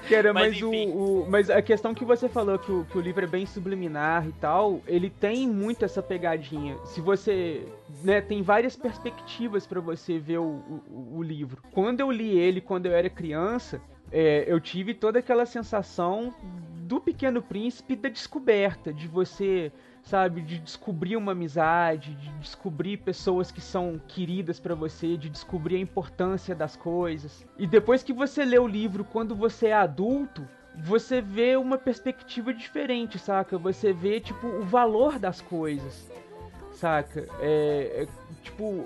[0.08, 3.00] Cara, Mas, mas, o, o- mas a questão que você falou que o, que o
[3.00, 6.76] livro é bem subliminar e tal, ele tem muito essa pegadinha.
[6.84, 7.66] Se você,
[8.02, 10.44] né, tem várias perspectivas pra você ver o,
[10.90, 11.62] o, o livro.
[11.72, 13.80] Quando eu li ele quando eu era criança,
[14.12, 16.34] é, eu tive toda aquela sensação
[16.86, 23.50] do Pequeno Príncipe da descoberta, de você, sabe, de descobrir uma amizade, de descobrir pessoas
[23.50, 27.46] que são queridas pra você, de descobrir a importância das coisas.
[27.58, 30.46] E depois que você lê o livro, quando você é adulto,
[30.76, 33.56] você vê uma perspectiva diferente, saca?
[33.56, 36.10] Você vê, tipo, o valor das coisas,
[36.72, 37.26] saca?
[37.40, 38.08] É, é,
[38.42, 38.84] tipo,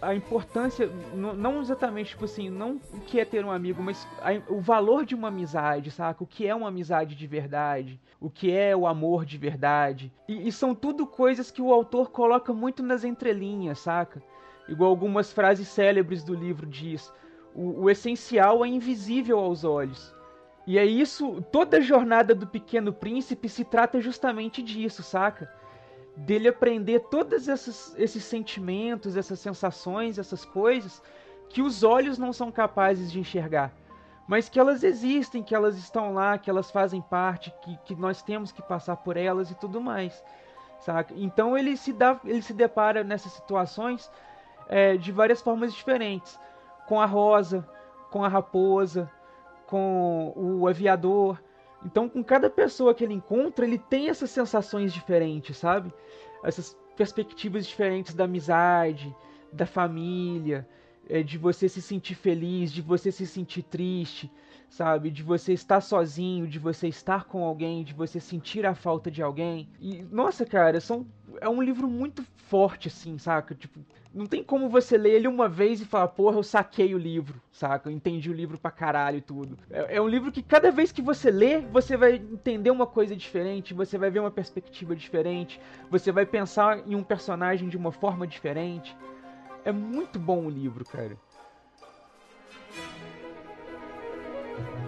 [0.00, 4.40] a importância, não exatamente, tipo assim, não o que é ter um amigo, mas a-
[4.52, 6.22] o valor de uma amizade, saca?
[6.22, 10.12] O que é uma amizade de verdade, o que é o amor de verdade.
[10.28, 14.22] E, e são tudo coisas que o autor coloca muito nas entrelinhas, saca?
[14.68, 17.12] Igual algumas frases célebres do livro diz.
[17.54, 20.14] O, o essencial é invisível aos olhos.
[20.66, 25.50] E é isso, toda a jornada do Pequeno Príncipe se trata justamente disso, saca?
[26.18, 31.02] Dele aprender todos esses, esses sentimentos, essas sensações, essas coisas
[31.48, 33.72] que os olhos não são capazes de enxergar.
[34.26, 38.22] Mas que elas existem, que elas estão lá, que elas fazem parte, que, que nós
[38.22, 40.22] temos que passar por elas e tudo mais.
[40.80, 41.14] Saca?
[41.16, 44.10] Então ele se, dá, ele se depara nessas situações
[44.68, 46.38] é, de várias formas diferentes.
[46.86, 47.66] Com a rosa,
[48.10, 49.10] com a raposa,
[49.66, 51.38] com o aviador.
[51.84, 55.92] Então, com cada pessoa que ele encontra, ele tem essas sensações diferentes, sabe?
[56.42, 59.14] Essas perspectivas diferentes da amizade,
[59.52, 60.68] da família,
[61.08, 64.30] é, de você se sentir feliz, de você se sentir triste,
[64.68, 65.10] sabe?
[65.10, 69.22] De você estar sozinho, de você estar com alguém, de você sentir a falta de
[69.22, 69.68] alguém.
[69.80, 71.06] E, nossa, cara, são,
[71.40, 73.54] é um livro muito forte, assim, saca?
[73.54, 73.80] Tipo,
[74.12, 77.40] não tem como você ler ele uma vez e falar, porra, eu saquei o livro,
[77.52, 77.88] saca?
[77.88, 79.58] Eu entendi o livro pra caralho e tudo.
[79.70, 83.14] É, é um livro que cada vez que você lê, você vai entender uma coisa
[83.14, 85.60] diferente, você vai ver uma perspectiva diferente,
[85.90, 88.96] você vai pensar em um personagem de uma forma diferente.
[89.64, 91.16] É muito bom o livro, cara.
[94.64, 94.82] thank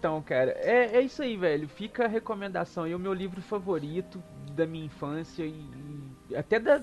[0.00, 1.68] Então, cara, é, é isso aí, velho.
[1.68, 4.24] Fica a recomendação aí, o meu livro favorito
[4.56, 5.70] da minha infância e,
[6.30, 6.82] e até da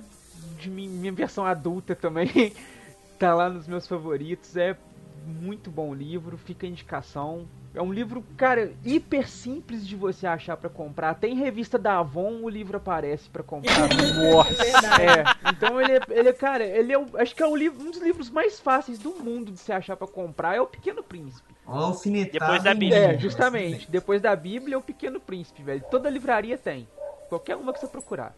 [0.56, 2.30] de mi- minha versão adulta também.
[3.18, 4.56] tá lá nos meus favoritos.
[4.56, 4.78] É
[5.26, 7.50] muito bom livro, fica a indicação.
[7.78, 11.14] É um livro, cara, hiper simples de você achar pra comprar.
[11.14, 13.72] Tem revista da Avon, o livro aparece pra comprar.
[14.32, 14.64] Nossa.
[14.64, 17.86] É, então ele é, ele é, cara, ele é, o- acho que é o livro,
[17.86, 21.04] um dos livros mais fáceis do mundo de se achar pra comprar é o Pequeno
[21.04, 21.54] Príncipe.
[21.68, 22.98] Ó, alfinetada Depois da Bíblia.
[23.14, 23.92] É, justamente.
[23.92, 25.84] Depois da Bíblia é o Pequeno Príncipe, velho.
[25.92, 26.88] Toda livraria tem.
[27.30, 28.34] Qualquer uma que você procurar.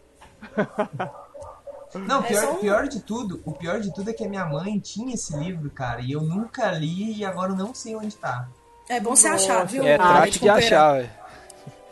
[1.94, 4.44] Não, É pior, um- pior de tudo, o pior de tudo é que a minha
[4.46, 8.14] mãe tinha esse livro, cara, e eu nunca li e agora eu não sei onde
[8.16, 8.48] tá.
[8.90, 9.84] É bom você achar, viu?
[9.84, 11.10] É, Leite trate de achar, velho.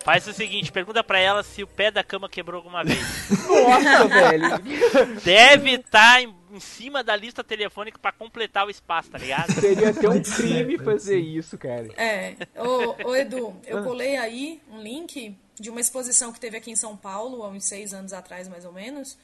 [0.01, 2.99] Faz o seguinte, pergunta pra ela se o pé da cama quebrou alguma vez.
[3.47, 5.21] Nossa, velho.
[5.23, 9.53] Deve estar em, em cima da lista telefônica pra completar o espaço, tá ligado?
[9.53, 11.19] Seria até um ser, crime fazer ser.
[11.21, 11.87] isso, cara.
[11.97, 12.35] É.
[12.57, 16.77] Ô, ô, Edu, eu colei aí um link de uma exposição que teve aqui em
[16.77, 19.17] São Paulo, há uns seis anos atrás, mais ou menos,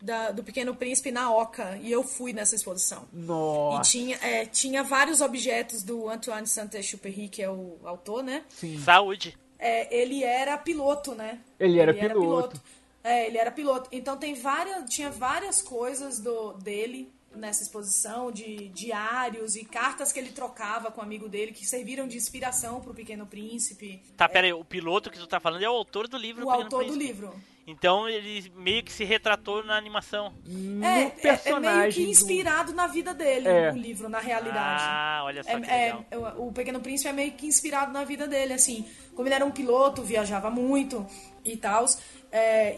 [0.00, 1.78] da- do Pequeno Príncipe na Oca.
[1.82, 3.06] E eu fui nessa exposição.
[3.12, 3.90] E Nossa.
[3.90, 8.44] tinha, é, tinha vários objetos do Antoine Saint-Exupéry, que é o autor, né?
[8.48, 8.78] Sim.
[8.80, 9.36] Saúde.
[9.58, 11.40] É, ele era piloto, né?
[11.58, 12.60] Ele era piloto.
[13.02, 13.88] É, ele era piloto.
[13.92, 20.18] Então tem várias, tinha várias coisas do dele nessa exposição de diários e cartas que
[20.18, 24.02] ele trocava com um amigo dele que serviram de inspiração pro Pequeno Príncipe.
[24.16, 26.44] Tá, pera aí, o piloto que tu tá falando é o autor do livro.
[26.46, 27.04] O autor do Príncipe.
[27.04, 27.34] livro.
[27.66, 30.32] Então ele meio que se retratou na animação.
[30.46, 31.92] No É, é, é meio personagem.
[31.92, 33.70] que do- inspirado na vida dele, É.
[33.70, 34.82] o livro, na realidade.
[34.86, 36.04] Ah, olha só que É, legal.
[36.10, 38.86] é, o o Pequeno Príncipe é meio que inspirado na vida dele, assim.
[39.14, 41.06] Como ele era um piloto, viajava muito
[41.44, 41.84] e tal.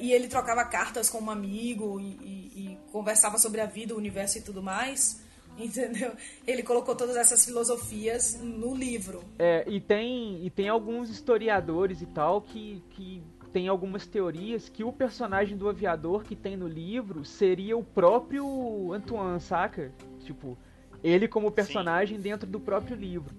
[0.01, 3.97] E ele trocava cartas com um amigo e, e- e conversava sobre a vida, o
[3.99, 5.21] universo e tudo mais.
[5.59, 6.13] Entendeu?
[6.47, 9.23] Ele colocou todas essas filosofias no livro.
[9.39, 13.23] É, e tem, e tem alguns historiadores e tal que, que
[13.53, 18.93] tem algumas teorias que o personagem do aviador que tem no livro seria o próprio
[18.93, 19.93] Antoine, saca?
[20.21, 20.57] Tipo,
[21.03, 23.35] ele como personagem dentro do próprio livro.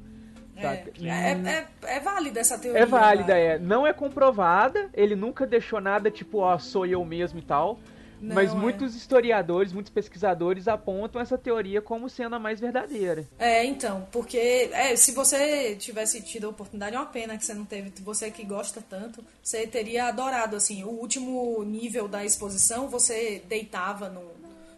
[0.67, 0.91] É, Saca?
[1.03, 2.81] é, é, é válida essa teoria.
[2.81, 3.59] É válida, é.
[3.59, 7.79] Não é comprovada, ele nunca deixou nada tipo, ó, sou eu mesmo e tal.
[8.21, 8.55] Não, Mas é.
[8.55, 13.25] muitos historiadores, muitos pesquisadores apontam essa teoria como sendo a mais verdadeira.
[13.39, 17.55] É, então, porque é, se você tivesse tido a oportunidade, é uma pena que você
[17.55, 22.87] não teve, você que gosta tanto, você teria adorado, assim, o último nível da exposição,
[22.87, 24.29] você deitava num,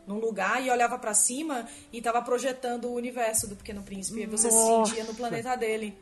[0.07, 4.25] num lugar e olhava pra cima e tava projetando o universo do Pequeno Príncipe, e
[4.25, 4.89] você se Nossa.
[4.91, 5.97] sentia no planeta dele.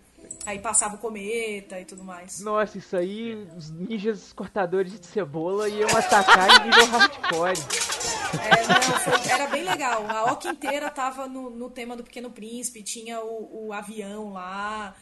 [0.46, 2.40] Aí passava o cometa e tudo mais.
[2.42, 7.54] Nossa, isso aí, os ninjas cortadores de cebola iam atacar em nível hardcore.
[8.40, 10.06] É, não, foi- era bem legal.
[10.10, 14.96] A Oca inteira tava no, no tema do Pequeno Príncipe, tinha o, o avião lá,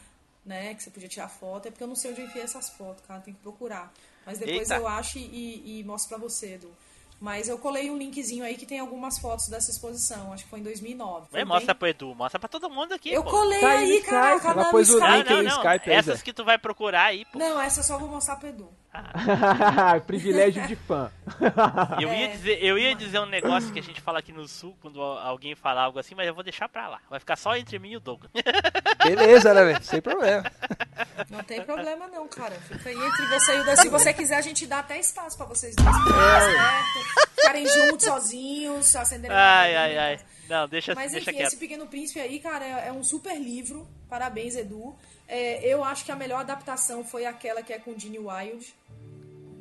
[0.44, 1.68] né, que você podia tirar foto.
[1.68, 3.92] É porque eu não sei onde eu enfiei essas fotos, cara, tem que procurar.
[4.26, 4.76] Mas depois Eita.
[4.76, 6.70] eu acho e, e mostro pra você, Edu.
[7.20, 10.60] Mas eu colei um linkzinho aí que tem algumas fotos dessa exposição, acho que foi
[10.60, 11.26] em 2009.
[11.30, 13.30] Foi bem- mostra pro Edu, mostra pra todo mundo aqui, Eu pô.
[13.30, 16.44] colei Tá aí aí, caraca, ela pôs o link Não, no Skype essas que tu
[16.44, 17.38] vai procurar aí, pô.
[17.38, 18.68] Não, essa eu só vou mostrar pro Edu.
[20.06, 21.10] Privilégio de fã.
[22.00, 22.28] Eu ia, É.
[22.28, 25.54] dizer, eu ia dizer um negócio que a gente fala aqui no sul quando alguém
[25.54, 26.98] fala algo assim, mas eu vou deixar pra lá.
[27.08, 28.30] Vai ficar só entre mim e o Douglas.
[29.04, 29.82] Beleza, né, velho?
[29.84, 30.42] Sem problema.
[31.30, 32.54] Não tem problema não, cara.
[32.68, 33.76] Fica aí entre você e o.
[33.76, 38.04] Se você quiser, a gente dá até espaço pra vocês dois ficarem perto, ficarem juntos,
[38.06, 40.20] sozinhos, acenderem Ai, ai, ai.
[40.50, 41.48] Não, deixa, Mas deixa enfim, quieto.
[41.52, 43.86] esse Pequeno Príncipe aí, cara, é, é um super livro.
[44.08, 44.94] Parabéns, Edu.
[45.28, 48.74] É, eu acho que a melhor adaptação foi aquela que é com o Gene Wilde,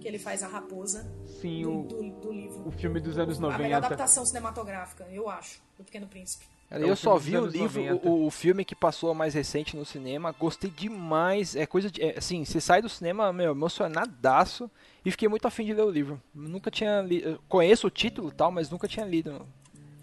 [0.01, 1.05] que ele faz a raposa
[1.39, 2.67] Sim, do, o, do, do livro.
[2.67, 3.77] o filme dos anos A melhor 90.
[3.77, 6.45] adaptação cinematográfica, eu acho, do Pequeno Príncipe.
[6.69, 8.07] Cara, É eu só vi o livro, 90.
[8.07, 11.55] o, o filme que passou mais recente no cinema, gostei demais.
[11.55, 12.01] É coisa de.
[12.01, 14.69] é, assim, você sai do cinema, meu, emocionadaço.
[15.03, 16.21] E fiquei muito afim de ler o livro.
[16.33, 17.41] Nunca tinha lido.
[17.47, 19.47] Conheço o título e tal, mas nunca tinha lido.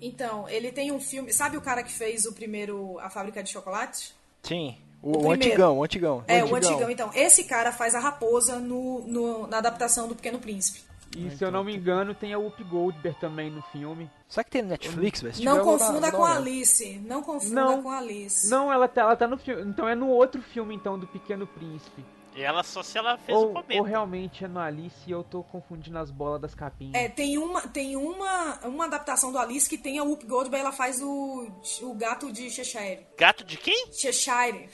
[0.01, 1.33] Então, ele tem um filme.
[1.33, 4.15] Sabe o cara que fez o primeiro A Fábrica de Chocolate?
[4.43, 4.77] Sim.
[5.03, 6.25] O, O o antigão, o antigão.
[6.27, 7.11] É, o antigão, então.
[7.15, 10.81] Esse cara faz a raposa no, no- na adaptação do Pequeno Príncipe.
[11.17, 14.11] E se eu não me engano, tem a Whoopi Goldberg também no filme.
[14.29, 15.35] Será que tem no Netflix, velho?
[15.45, 16.37] Não confunda com a.
[16.37, 16.99] Alice.
[17.07, 17.83] Não confunda Não.
[17.83, 18.51] com a Alice.
[18.51, 19.63] Não, ela tá, ela tá no filme.
[19.63, 22.05] Então é no outro filme, então, do Pequeno Príncipe.
[22.37, 23.75] E ela só se ela fez o Ou, cometa.
[23.81, 26.95] ou realmente é no Alice e eu tô confundindo as bolas das capinhas.
[26.95, 30.73] É, tem uma, tem uma, uma adaptação do Alice que tem a Whoop Goldberg, ela
[30.73, 33.07] faz o, o gato de Cheshire.
[33.17, 33.91] Gato de quem?
[33.91, 34.69] Cheshire.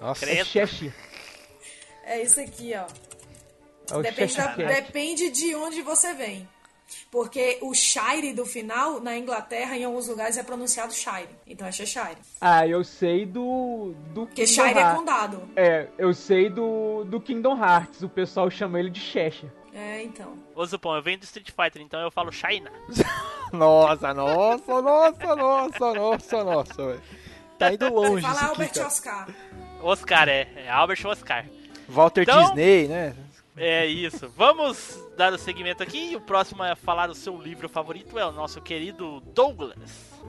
[0.00, 0.94] Nossa, É Cheshire.
[2.04, 2.86] É isso aqui, ó.
[3.92, 6.48] É o Depende, da- depende de onde você vem.
[7.10, 11.28] Porque o Shire do final, na Inglaterra, em alguns lugares, é pronunciado Shire.
[11.46, 12.16] Então é Cheshire.
[12.40, 13.94] Ah, eu sei do.
[14.14, 14.98] do Porque Kingdom Shire é Hearts.
[14.98, 15.42] condado.
[15.56, 18.02] É, eu sei do, do Kingdom Hearts.
[18.02, 19.50] O pessoal chama ele de Cheshire.
[19.74, 20.34] É, então.
[20.54, 22.70] Ô Zupão, eu venho do Street Fighter, então eu falo China.
[23.52, 27.02] Nossa, nossa, nossa, nossa, nossa, nossa, velho.
[27.58, 28.86] Tá indo longe Fala isso aqui, Albert cara.
[28.88, 29.28] Oscar.
[29.80, 30.48] Oscar, é.
[30.56, 31.46] É Albert Oscar.
[31.88, 33.14] Walter Então- Disney, né?
[33.56, 34.28] É isso.
[34.36, 36.12] Vamos dar o segmento aqui.
[36.12, 39.78] E o próximo a falar o seu livro favorito é o nosso querido Douglas.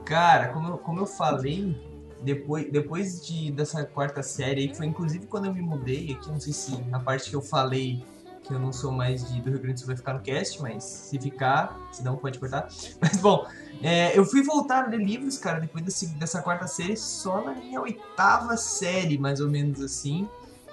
[0.04, 1.76] Cara, como eu, como eu falei,
[2.22, 6.52] depois, depois de, dessa quarta série foi inclusive quando eu me mudei aqui, não sei
[6.52, 8.02] se na parte que eu falei
[8.42, 10.60] que eu não sou mais de, do Rio Grande do Sul vai ficar no cast,
[10.62, 12.66] mas se ficar, se não pode cortar.
[12.98, 13.46] Mas bom,
[13.82, 17.54] é, eu fui voltar a ler livros, cara, depois desse, dessa quarta série, só na
[17.54, 20.26] minha oitava série, mais ou menos assim,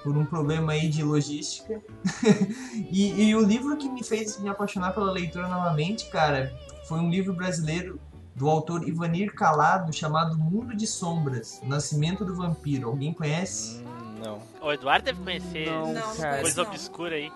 [0.05, 1.81] por um problema aí de logística.
[2.91, 6.53] e, e o livro que me fez me apaixonar pela leitura novamente, cara,
[6.87, 7.99] foi um livro brasileiro
[8.35, 12.87] do autor Ivanir Calado chamado Mundo de Sombras, Nascimento do Vampiro.
[12.89, 13.81] Alguém conhece?
[13.83, 14.39] Hum, não.
[14.61, 16.69] O Eduardo deve conhecer Não, Não, coisa não.
[16.69, 17.31] obscura aí.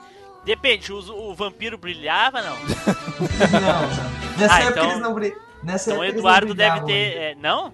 [0.46, 2.56] Depende, o, o vampiro brilhava, não?
[3.60, 4.38] Não, não.
[4.38, 5.36] Nessa Ah, época então- eles não bri...
[5.62, 7.18] Nessa Então o Eduardo deve ter.
[7.18, 7.74] é, não?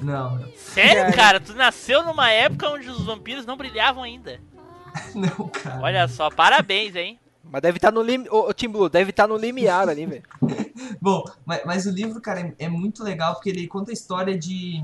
[0.00, 0.48] Não, não.
[0.54, 1.40] Sério, cara?
[1.40, 4.40] Tu nasceu numa época onde os vampiros não brilhavam ainda.
[5.14, 5.80] Não, cara.
[5.82, 7.18] Olha só, parabéns, hein?
[7.44, 8.24] Mas deve estar no lim...
[8.30, 10.22] Ô, Tim Blue, deve estar no limiar ali, velho.
[11.00, 14.36] Bom, mas, mas o livro, cara, é, é muito legal porque ele conta a história
[14.36, 14.82] de.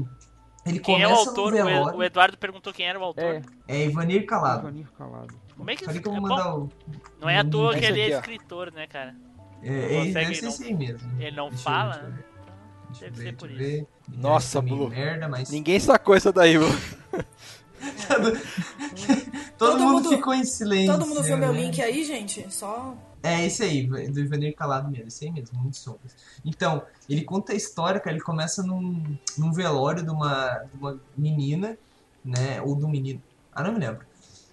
[0.64, 1.52] Ele Quem é o começa autor?
[1.52, 1.98] no O velório.
[1.98, 3.24] O Eduardo perguntou quem era o autor.
[3.24, 4.68] É, É Ivanir Calado.
[4.68, 5.34] Ivanir Calado.
[5.56, 6.68] Como é que Falei que eu é vou bom, mandar o.
[7.20, 9.14] Não é à toa que ele é aqui, escritor, né, cara?
[9.62, 11.10] É, é, Consegue deve ser não- mesmo.
[11.20, 12.18] Ele não Deixa eu- fala,
[13.00, 13.10] deixa eu ver.
[13.10, 13.58] Deixa eu Deve ver, ser por isso.
[13.58, 13.86] ver.
[14.22, 14.88] Nossa, Blue.
[14.88, 15.50] merda, mas.
[15.50, 16.68] Ninguém sacou essa daí, Blue.
[18.08, 18.38] Todo,
[19.58, 20.92] Todo mundo, mundo- ficou em silêncio.
[20.92, 21.60] Todo mundo viu meu né?
[21.62, 22.46] link aí, gente?
[22.52, 22.96] Só.
[23.22, 26.14] É esse aí, do Ivanir Calado mesmo, esse aí mesmo, muito sombras.
[26.44, 31.00] Então, ele conta a história, cara, ele começa num, num velório de uma, de uma
[31.16, 31.78] menina,
[32.22, 33.22] né, ou do menino,
[33.54, 34.04] ah, não me lembro.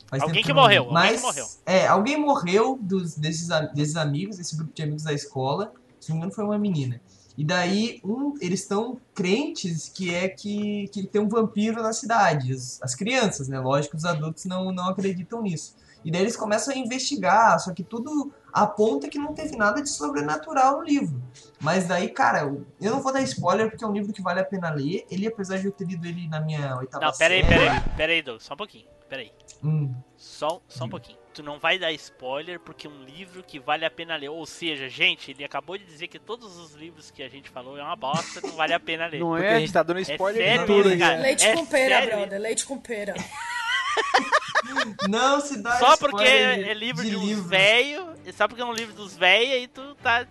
[0.07, 0.97] Faz Alguém que morreu, lembro.
[0.97, 1.45] alguém Mas, que morreu.
[1.65, 6.15] É, alguém morreu dos, desses, desses amigos, desse grupo de amigos da escola, se não
[6.15, 7.01] me engano foi uma menina.
[7.41, 12.53] E daí, um, eles estão crentes que é que, que tem um vampiro na cidade,
[12.53, 15.75] as, as crianças, né, lógico, os adultos não, não acreditam nisso.
[16.05, 19.89] E daí eles começam a investigar, só que tudo aponta que não teve nada de
[19.89, 21.19] sobrenatural no livro.
[21.59, 24.39] Mas daí, cara, eu eu não vou dar spoiler porque é um livro que vale
[24.39, 25.03] a pena ler.
[25.09, 27.47] Ele, apesar de eu ter lido ele na minha oitava Não, pera série...
[27.47, 29.31] pera aí, pera aí, Doug, só um pouquinho, pera aí.
[29.63, 29.91] Hum.
[30.15, 31.17] Só, só um pouquinho.
[31.33, 34.29] Tu não vai dar spoiler porque é um livro que vale a pena ler.
[34.29, 37.77] Ou seja, gente, ele acabou de dizer que todos os livros que a gente falou
[37.77, 39.19] é uma bosta, não vale a pena ler.
[39.19, 39.55] Não Porque é?
[39.55, 41.19] a gente tá dando spoiler sério de tudo, cara.
[41.19, 42.41] Leite É com pera, sério brother.
[42.41, 43.13] Leite com pera.
[45.09, 46.23] Não se dá Só spoiler porque
[46.69, 47.43] é livro de, uns livro.
[47.43, 50.25] velho, só porque é um livro dos velhos, aí tu tá.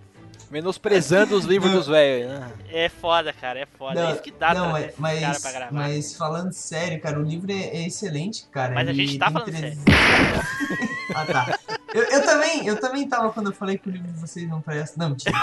[0.50, 2.28] Menosprezando os livros dos velhos.
[2.28, 2.50] né?
[2.70, 4.00] É foda, cara, é foda.
[4.08, 5.72] é isso que dá não, pra mas, cara mas, pra gravar.
[5.72, 8.74] mas falando sério, cara, o livro é, é excelente, cara.
[8.74, 9.78] Mas a gente tá falando treze- sério.
[11.14, 11.58] ah, tá.
[11.94, 14.60] Eu, eu também, eu também tava quando eu falei que o livro de vocês não
[14.60, 14.94] presta.
[14.98, 15.36] Não, mentira.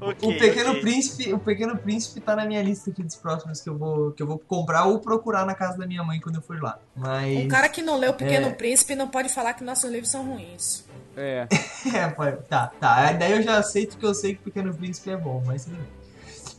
[0.00, 0.80] o Ok, Pequeno ok.
[0.80, 4.22] Príncipe, o Pequeno Príncipe tá na minha lista aqui dos próximos que eu vou que
[4.22, 6.78] eu vou comprar ou procurar na casa da minha mãe quando eu for lá.
[6.96, 8.52] Mas Um cara que não leu O Pequeno É.
[8.52, 10.84] Príncipe não pode falar que nossos livros são ruins.
[11.16, 11.46] É.
[11.94, 13.12] É, pode- tá, tá.
[13.12, 15.68] Daí eu já aceito que eu sei que Pequeno Príncipe é bom, mas.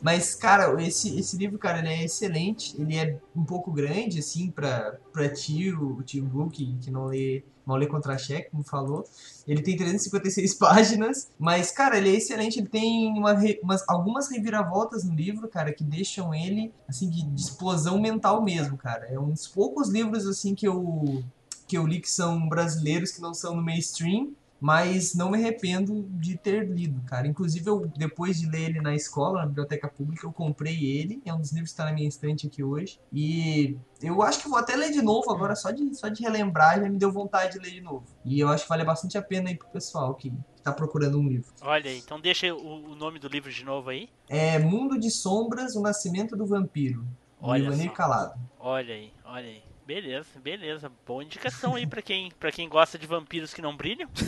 [0.02, 2.78] Mas, cara, esse, esse livro, cara, ele é excelente.
[2.78, 7.42] Ele é um pouco grande, assim, pra, pra tio, o tio Blue, que, não lê,
[7.66, 9.02] não lê contra-cheque, como falou.
[9.48, 12.58] Ele tem 356 páginas, mas, cara, ele é excelente.
[12.60, 13.32] Ele tem uma
[13.62, 18.76] umas, algumas reviravoltas no livro, cara, que deixam ele, assim, de, de explosão mental mesmo,
[18.76, 19.06] cara.
[19.06, 21.24] É um dos poucos livros, assim, que eu,
[21.66, 24.32] que eu li que são brasileiros, que não são no mainstream
[24.64, 27.26] mas não me arrependo de ter lido, cara.
[27.26, 31.20] Inclusive, eu, depois de ler ele na escola, na biblioteca pública, eu comprei ele.
[31.26, 32.98] É um dos livros que está na minha estante aqui hoje.
[33.12, 36.80] E eu acho que vou até ler de novo agora, só de, só de relembrar,
[36.80, 38.06] já me deu vontade de ler de novo.
[38.24, 41.18] E eu acho que vale bastante a pena aí pro pessoal que, que tá procurando
[41.18, 41.52] um livro.
[41.60, 44.08] Olha aí, então deixa o, o nome do livro de novo aí.
[44.30, 47.92] É Mundo de Sombras, O Nascimento do Vampiro, do Olha Ivanir.
[47.92, 48.40] Calado.
[48.58, 49.73] Olha aí, olha aí.
[49.86, 50.90] Beleza, beleza.
[51.06, 54.08] Boa indicação aí pra quem, pra quem gosta de vampiros que não brilham.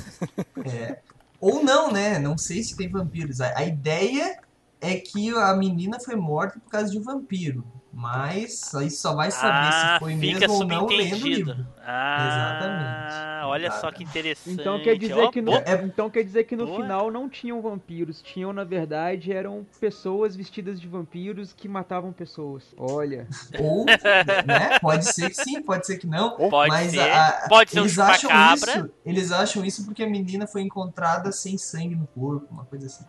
[0.67, 1.01] É.
[1.41, 2.19] Ou não, né?
[2.19, 3.41] Não sei se tem vampiros.
[3.41, 4.41] A, a ideia
[4.81, 7.65] é que a menina foi morta por causa de um vampiro.
[7.99, 11.67] Mas aí só vai saber ah, se foi mesmo ou não lendo o livro.
[11.83, 14.61] Ah, olha só que interessante.
[14.61, 16.77] Então quer dizer Ó, que no, boa- então quer dizer que no Boa.
[16.83, 22.65] final não tinham vampiros, tinham na verdade eram pessoas vestidas de vampiros que matavam pessoas.
[22.77, 23.27] Olha.
[23.59, 24.79] Ou, né?
[24.79, 26.37] Pode ser que sim, pode ser que não.
[26.37, 27.01] Pode mas ser.
[27.01, 28.73] a- a- Pode ser um eles acham chupacabra.
[28.81, 28.91] isso.
[29.07, 33.07] Eles acham isso porque a menina foi encontrada sem sangue no corpo, uma coisa assim.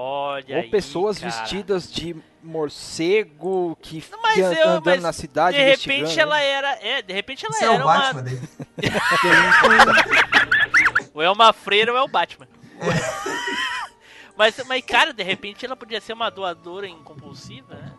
[0.00, 1.30] Olha Ou aí, pessoas cara.
[1.32, 6.20] vestidas de morcego que Mas ficam eu- andando mas na cidade De repente investigando.
[6.32, 6.78] ela era.
[6.80, 7.98] É, de repente ela é era o uma.
[7.98, 8.40] Batman daí.
[11.14, 12.46] ou é uma freira ou é o Batman.
[12.80, 13.38] É.
[14.36, 17.92] Mas, mas, cara, de repente ela podia ser uma doadora incompulsiva, né?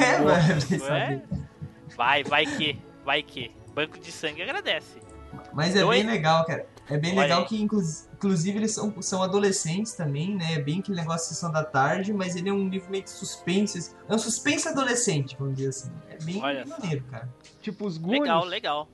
[0.00, 0.92] É, saber.
[0.92, 1.22] é?
[1.96, 3.52] Vai, vai que, vai que.
[3.72, 4.98] Banco de sangue agradece.
[5.52, 6.66] Mas é bem legal, cara.
[6.90, 7.46] É bem Olha legal aí.
[7.46, 7.80] que, inclu-
[8.14, 10.54] inclusive, eles são, são adolescentes também, né?
[10.54, 13.10] É bem aquele negócio de sessão da tarde, mas ele é um livro meio de
[13.10, 13.78] suspense.
[13.78, 13.92] assim.
[14.08, 15.90] É um suspense adolescente, vamos dizer assim.
[16.10, 16.76] É bem Olha só.
[16.78, 17.28] maneiro, cara.
[17.62, 18.22] Tipo os Goonies.
[18.22, 18.88] Legal, legal.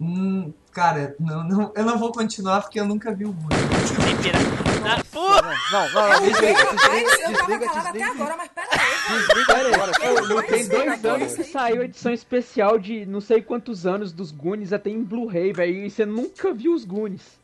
[0.00, 4.69] Hum, cara, não, não- eu não vou continuar porque eu nunca vi o Goonies.
[4.80, 4.96] Mentira.
[5.00, 5.28] Ah, pô,
[5.72, 8.10] Não, não, É não, o desliga, rapaz, desliga, eu tava desliga, calada até desliga.
[8.22, 9.18] agora, mas pera aí.
[9.18, 9.92] Desliga agora.
[10.00, 14.12] Não não Tem dois anos que saiu a edição especial de não sei quantos anos
[14.12, 15.86] dos Goonies, até em Blu-ray, velho.
[15.86, 17.38] E você nunca viu os Goonies.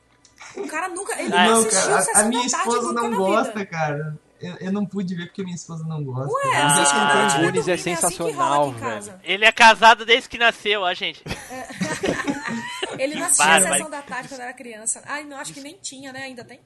[0.57, 1.21] O cara nunca.
[1.21, 4.19] Ele Ah, não não, assistiu cara, a, a minha esposa não gosta, cara.
[4.39, 6.31] Eu, eu não pude ver porque minha esposa não gosta.
[6.31, 9.21] Ué, ela Ah, estiver Goonies é dormindo, assim sensacional, em casa.
[9.25, 11.23] ele é casado desde que nasceu, ó, gente.
[12.99, 15.03] Ele não assistia a Sessão da Tarde quando era criança.
[15.07, 16.21] Ai, não, acho que nem tinha, né?
[16.23, 16.61] Ainda tem?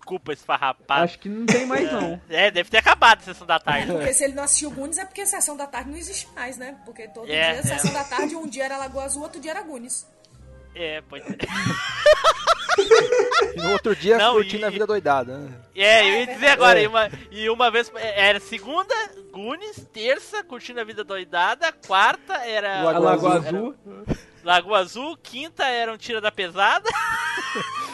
[0.00, 1.04] Desculpa esfarrapado.
[1.04, 2.20] Acho que não tem mais não.
[2.28, 3.92] É, deve ter acabado a sessão da tarde.
[3.92, 6.76] Porque se ele não assistiu Goonies é porque Sessão da Tarde não existe mais, né?
[6.84, 7.62] Porque todo É, dia é.
[7.62, 10.06] Sessão da Tarde, um dia era Lagoa Azul, outro dia era Goonies.
[10.74, 11.36] É, pode ser.
[13.54, 15.36] E no outro dia Não, curtindo e- a vida doidada.
[15.38, 15.52] né?
[15.74, 16.84] É, eu ia dizer agora, É.
[16.84, 18.94] e, uma, e uma vez é, era segunda,
[19.32, 23.74] Gunis, terça, curtindo a vida doidada, quarta era A Lagoa era Azul.
[24.42, 26.88] Lagoa Azul, quinta era um tira da pesada.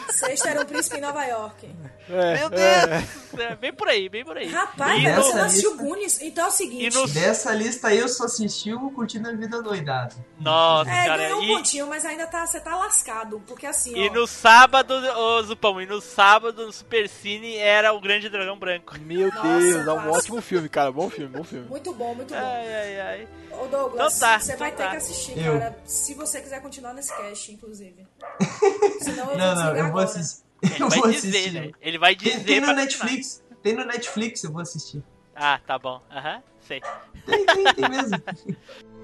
[0.09, 1.67] Sexta era um príncipe em Nova York.
[2.09, 3.17] Meu Deus!
[3.39, 4.47] É, bem por aí, bem por aí.
[4.47, 6.21] Rapaz, E velho, você não assistiu lista- Goonies?
[6.21, 6.85] Então é o seguinte.
[6.85, 10.15] E no- Dessa lista aí eu só assisti o Curtindo a Vida Doidada.
[10.39, 11.17] Nossa, É, cara.
[11.23, 13.41] ganhou um E, pontinho, mas ainda tá, você tá lascado.
[13.45, 14.13] Porque assim, e ó.
[14.13, 18.95] no sábado, ô Zupão, e no sábado no Super Cine era o Grande Dragão Branco.
[19.01, 20.91] Meu Nossa, Deus, é um ótimo filme, cara.
[20.91, 21.67] Bom filme, bom filme.
[21.67, 22.39] Muito bom, muito bom.
[22.39, 23.27] Ai, ai, ai.
[23.51, 24.83] Ô Douglas, Então tá, você então vai tá.
[24.85, 25.59] ter que assistir, Eu.
[25.59, 25.77] cara.
[25.85, 28.07] Se você quiser continuar nesse cast, inclusive.
[29.01, 30.05] Senão eu Não, vou não, desligar eu vou agora.
[30.05, 30.46] assistir.
[30.63, 31.53] Ele eu vai vou dizer, assistir.
[31.53, 31.71] Né?
[31.81, 32.31] Ele vai dizer.
[32.31, 33.37] Tem, tem no Netflix.
[33.37, 33.61] Terminar.
[33.63, 35.03] Tem no Netflix, eu vou assistir.
[35.35, 36.01] Ah, tá bom.
[36.09, 36.81] Aham, uhum, sei.
[37.25, 38.17] Tem, tem, tem mesmo.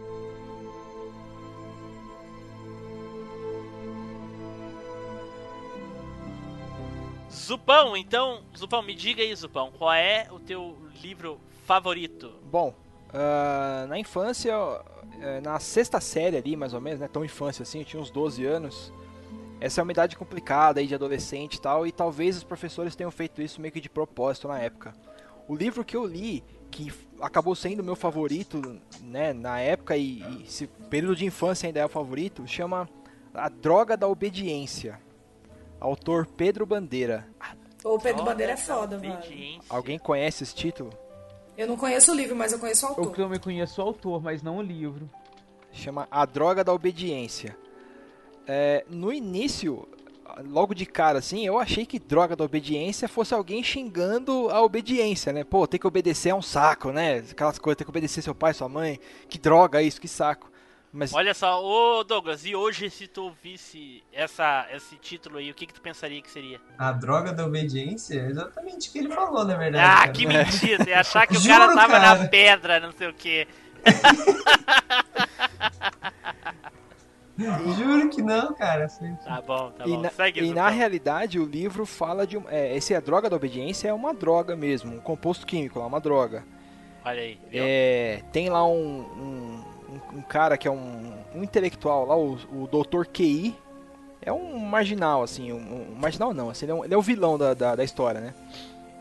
[7.44, 12.32] Zupão, então, Zupão, me diga aí, Zupão, qual é o teu livro favorito?
[12.44, 12.74] Bom,
[13.10, 17.80] uh, na infância, uh, na sexta série ali, mais ou menos, né, tão infância assim,
[17.80, 18.94] eu tinha uns 12 anos,
[19.64, 23.10] essa é uma idade complicada aí de adolescente e tal, e talvez os professores tenham
[23.10, 24.94] feito isso meio que de propósito na época.
[25.48, 26.92] O livro que eu li, que
[27.22, 31.86] acabou sendo meu favorito, né, na época e, e se período de infância ainda é
[31.86, 32.90] o favorito, chama
[33.34, 35.00] A Droga da Obediência.
[35.80, 37.26] Autor Pedro Bandeira.
[37.86, 39.14] O Pedro Droga Bandeira é da foda, velho.
[39.14, 39.62] obediência.
[39.70, 40.90] Alguém conhece esse título?
[41.58, 43.16] Eu não conheço o livro, mas eu conheço o Eu autor.
[43.16, 45.10] também conheço o autor, mas não o livro.
[45.72, 47.56] chama A Droga da Obediência.
[48.48, 49.88] É, no início,
[50.46, 55.32] logo de cara assim, eu achei que droga da obediência fosse alguém xingando a obediência,
[55.32, 55.44] né?
[55.44, 57.24] Pô, tem que obedecer é um saco, né?
[57.32, 59.00] Aquelas coisas, tem que obedecer seu pai, sua mãe.
[59.30, 60.52] Que droga isso, que saco.
[60.96, 65.54] Mas Olha só, ô Douglas, e hoje se tu ouvisse essa, esse título aí, o
[65.56, 66.62] que, que tu pensaria que seria?
[66.78, 69.84] A droga da obediência é exatamente o que ele falou, na verdade.
[69.84, 70.12] Ah, cara.
[70.12, 70.84] que mentira!
[70.84, 72.20] Você ia achar que o Juro, cara tava cara.
[72.20, 73.48] na pedra, não sei o quê.
[77.78, 78.88] Juro que não, cara.
[79.26, 80.02] Tá bom, tá e bom.
[80.02, 83.88] na, Segue, e na realidade o livro fala de é, esse a droga da obediência
[83.88, 86.44] é uma droga mesmo, um composto químico, é uma droga.
[87.04, 87.64] Olha aí, viu?
[87.66, 89.64] É, tem lá um, um,
[90.14, 93.06] um- um cara que é um, um intelectual lá, o, o Dr.
[93.12, 93.56] QI.
[94.22, 97.02] É um marginal, assim, um, um marginal não, assim, ele, é um- ele é o
[97.02, 98.34] vilão da, da, da história, né?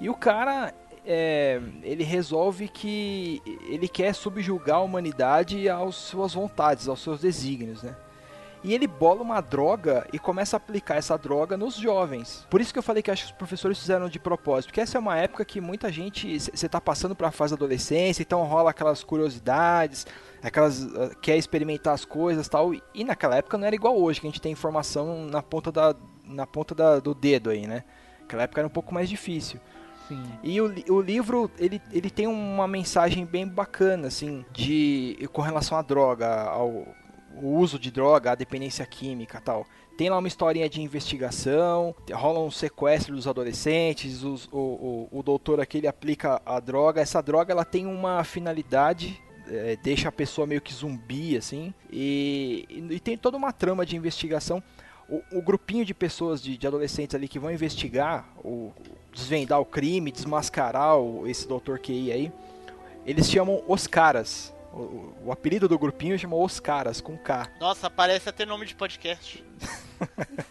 [0.01, 0.75] E o cara,
[1.07, 7.85] é, ele resolve que ele quer subjugar a humanidade às suas vontades, aos seus desígnios,
[7.85, 7.95] né?
[8.65, 12.47] E ele bola uma droga e começa a aplicar essa droga nos jovens.
[12.49, 14.69] Por isso que eu falei que acho que os professores fizeram de propósito.
[14.69, 16.39] Porque essa é uma época que muita gente.
[16.39, 20.07] Você tá passando pra fase da adolescência, então rola aquelas curiosidades,
[20.43, 20.85] aquelas.
[20.95, 22.73] ah, quer experimentar as coisas tal.
[22.95, 25.95] E naquela época não era igual hoje, que a gente tem informação na ponta, da,
[26.25, 27.83] na ponta da- do dedo aí, né?
[28.21, 29.59] Naquela época era um pouco mais difícil.
[30.09, 30.23] Sim.
[30.43, 35.77] E o, o livro, ele, ele tem uma mensagem bem bacana, assim, de com relação
[35.79, 36.87] à droga, ao
[37.41, 39.67] o uso de droga, a dependência química tal.
[39.97, 45.23] Tem lá uma historinha de investigação, rola um sequestro dos adolescentes, os- o, o, o
[45.23, 47.01] doutor aqui ele aplica a droga.
[47.01, 52.67] Essa droga ela tem uma finalidade, é, deixa a pessoa meio que zumbi, assim, e,
[52.91, 54.63] e tem toda uma trama de investigação.
[55.09, 58.73] O, o grupinho de pessoas, de, de adolescentes ali que vão investigar, o,
[59.13, 62.33] desvendar o crime, desmascarar o, esse doutor QI aí,
[63.05, 64.55] eles chamam os caras.
[64.73, 67.51] O, o- apelido do grupinho chama Os Caras, com K.
[67.61, 69.45] Nossa, parece até nome de podcast.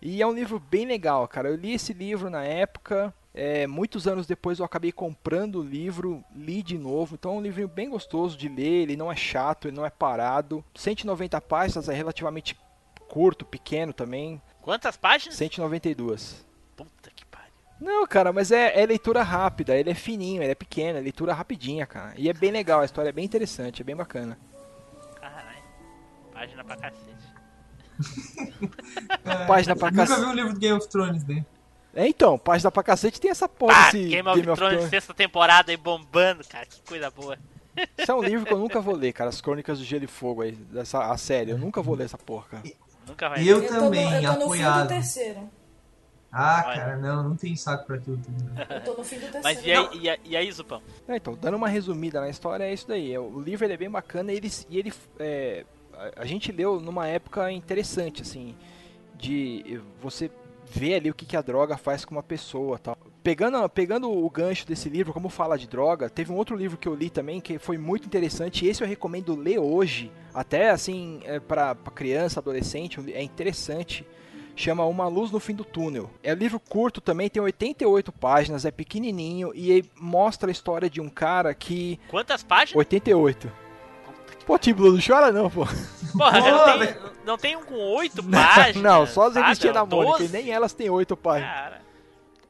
[0.00, 1.48] E é um livro bem legal, cara.
[1.48, 3.12] Eu li esse livro na época.
[3.34, 7.14] é, muitos anos depois eu acabei comprando o livro, li de novo.
[7.16, 8.82] Então é um livrinho bem gostoso de ler.
[8.82, 10.64] Ele não é chato, ele não é parado.
[10.74, 12.56] 190 páginas, é relativamente
[13.08, 14.40] curto, pequeno também.
[14.62, 15.36] Quantas páginas?
[15.36, 16.45] 192.
[17.80, 19.76] Não, cara, mas é, é leitura rápida.
[19.76, 22.14] Ele é fininho, ele é pequeno, é leitura rapidinha, cara.
[22.16, 24.38] E é bem legal, a história é bem interessante, é bem bacana.
[25.20, 25.58] Caralho.
[26.32, 27.06] Página pra cacete.
[29.46, 30.20] Página pra Nunca cacete.
[30.20, 31.44] vi um livro do Game of Thrones, né?
[31.94, 35.70] É, então, página pra cacete tem essa porra Ah, desse Game of Thrones, sexta temporada
[35.70, 36.66] aí bombando, cara.
[36.66, 37.38] Que coisa boa.
[37.98, 39.30] Isso é um livro que eu nunca vou ler, cara.
[39.30, 41.50] As Crônicas do Gelo e Fogo aí, dessa, a série.
[41.50, 42.62] Eu nunca vou ler essa porra, cara.
[43.06, 43.66] Nunca vai Eu ver.
[43.66, 44.88] Eu tô, no, também, eu tô no fim do apoiado.
[44.88, 45.50] terceiro.
[46.38, 46.78] Ah, Olha.
[46.80, 48.18] cara, não, não tem saco pra aquilo.
[48.18, 48.36] tudo.
[48.68, 49.42] Eu tô no fim do terceiro.
[49.42, 50.82] Mas e aí, e aí, e aí, Zupão?
[51.08, 53.16] É, então, dando uma resumida na história, é isso daí.
[53.16, 55.64] O livro ele é bem bacana e ele, e ele é,
[55.94, 58.54] a- a gente leu numa época interessante, assim,
[59.14, 60.30] de você
[60.66, 62.98] ver ali o que, que a droga faz com uma pessoa tal.
[63.22, 66.86] Pegando, pegando o gancho desse livro, como fala de droga, teve um outro livro que
[66.86, 71.20] eu li também que foi muito interessante e esse eu recomendo ler hoje, até assim,
[71.24, 74.04] é, para criança, adolescente, é interessante.
[74.56, 76.10] Chama Uma Luz no Fim do Túnel.
[76.22, 81.00] É um livro curto também, tem 88 páginas, é pequenininho e mostra a história de
[81.00, 82.00] um cara que.
[82.08, 82.74] Quantas páginas?
[82.78, 83.52] 88.
[84.46, 85.66] Pô, Tim Blue, não chora não, pô.
[86.16, 86.96] Porra, não, tem,
[87.26, 88.76] não tem um com oito páginas?
[88.82, 89.44] Não, só as sabe?
[89.44, 90.32] revistinhas da Mônica, e 12?
[90.32, 91.52] nem elas têm 8 páginas.
[91.52, 91.82] Cara,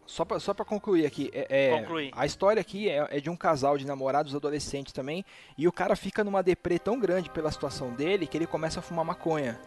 [0.04, 2.10] Só pra, só pra concluir aqui, é, é, Conclui.
[2.14, 5.24] a história aqui é, é de um casal de namorados adolescentes também,
[5.58, 8.82] e o cara fica numa deprê tão grande pela situação dele que ele começa a
[8.82, 9.58] fumar maconha.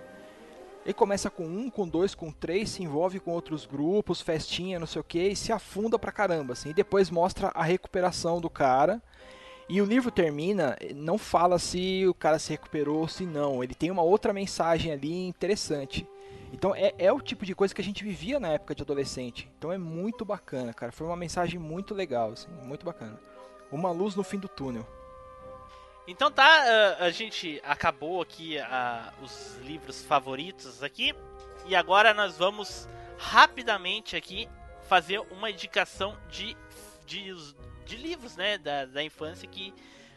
[0.86, 4.88] Ele começa com um, com dois, com três, se envolve com outros grupos, festinha, não
[4.88, 8.50] sei o que, e se afunda pra caramba, assim, e depois mostra a recuperação do
[8.50, 9.02] cara.
[9.68, 13.64] E o livro termina, não fala se o cara se recuperou ou se não.
[13.64, 16.08] Ele tem uma outra mensagem ali interessante.
[16.52, 19.48] Então é, é o tipo de coisa que a gente vivia na época de adolescente.
[19.60, 20.92] Então é muito bacana, cara.
[20.92, 23.20] Foi uma mensagem muito legal, assim, muito bacana.
[23.72, 24.88] Uma luz no fim do túnel.
[26.10, 31.14] Então tá, ah, a gente acabou aqui ah, os livros favoritos aqui.
[31.68, 34.50] E agora nós vamos rapidamente aqui
[34.88, 36.58] fazer uma indicação de,
[37.06, 37.32] de,
[37.86, 39.72] de livros, né, da, da infância que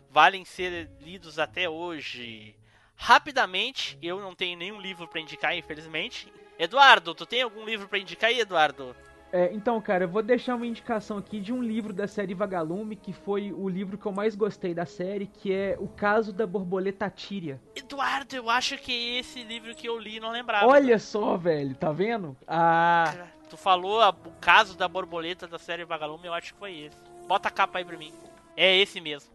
[0.09, 2.56] valem ser lidos até hoje.
[2.97, 6.32] Rapidamente, eu não tenho nenhum livro para indicar, infelizmente.
[6.59, 8.97] Eduardo, tu tem algum livro para indicar aí, Eduardo?
[9.32, 12.94] É, então, cara, eu vou deixar uma indicação aqui de um livro da série Vagalume,
[12.94, 16.46] que foi o livro que eu mais gostei da série, que é O Caso da
[16.46, 17.59] Borboleta Tíria.
[17.74, 20.66] Eduardo, eu acho que é esse livro que eu li não lembrava.
[20.66, 22.36] Olha só, velho, tá vendo?
[22.46, 23.14] Ah,
[23.48, 26.96] Tu falou a- o caso da borboleta da série Vagalume, eu acho que foi esse.
[27.26, 28.12] Bota a capa aí pra mim.
[28.54, 29.31] É esse mesmo.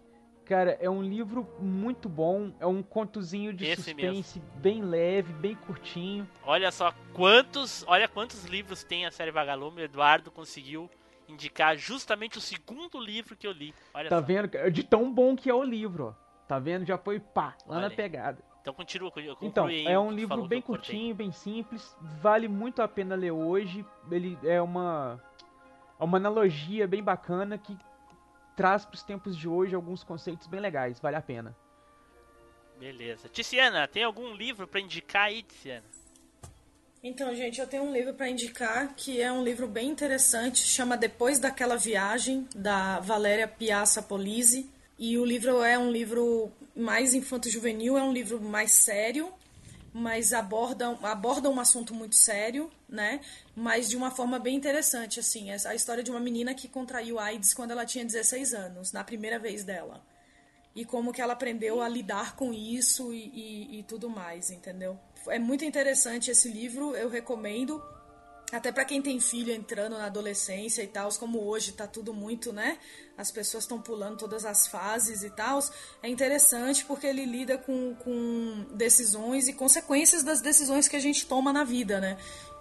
[0.48, 5.56] Cara, é um livro muito bom, é um contozinho de Esse suspense bem leve, bem
[5.56, 6.28] curtinho.
[6.44, 9.82] Olha só quantos, olha quantos livros tem a série Vagalume.
[9.82, 10.90] O Eduardo conseguiu
[11.28, 13.74] indicar justamente o segundo livro que eu li.
[13.94, 14.26] Olha Tá só.
[14.26, 14.50] vendo?
[14.72, 16.28] De tão bom que é o livro, ó.
[16.48, 16.86] Tá vendo?
[16.86, 18.42] Já foi pá, lá Olha na pegada.
[18.62, 19.12] Então continua,
[19.42, 23.86] Então, aí é um livro bem curtinho, bem simples, vale muito a pena ler hoje.
[24.12, 25.22] Ele é uma
[26.00, 27.78] é uma analogia bem bacana que
[28.58, 31.56] traz para os tempos de hoje alguns conceitos bem legais, vale a pena.
[32.80, 33.30] Beleza.
[33.30, 35.86] Tiziana, tem algum livro pra indicar aí, Tiziana?
[37.04, 40.98] Então, gente, eu tenho um livro para indicar que é um livro bem interessante, chama
[40.98, 44.68] Depois daquela viagem da Valéria Piazza Polisi,
[44.98, 49.32] e o livro é um livro mais infanto-juvenil, é um livro mais sério,
[50.00, 53.20] mas aborda, aborda um assunto muito sério, né?
[53.56, 57.18] Mas de uma forma bem interessante, assim, é a história de uma menina que contraiu
[57.18, 60.06] AIDS quando ela tinha 16 anos, na primeira vez dela.
[60.76, 65.00] E como que ela aprendeu a lidar com isso e, e- e tudo mais, entendeu?
[65.28, 67.84] É muito interessante esse livro, eu recomendo.
[68.52, 72.54] Até para quem tem filho entrando na adolescência e tal, como hoje tá tudo muito,
[72.54, 72.80] né?
[73.18, 75.60] As pessoas estão pulando todas as fases e tal.
[76.02, 81.26] É interessante porque ele lida com, com decisões e consequências das decisões que a gente
[81.26, 82.18] toma na vida, né?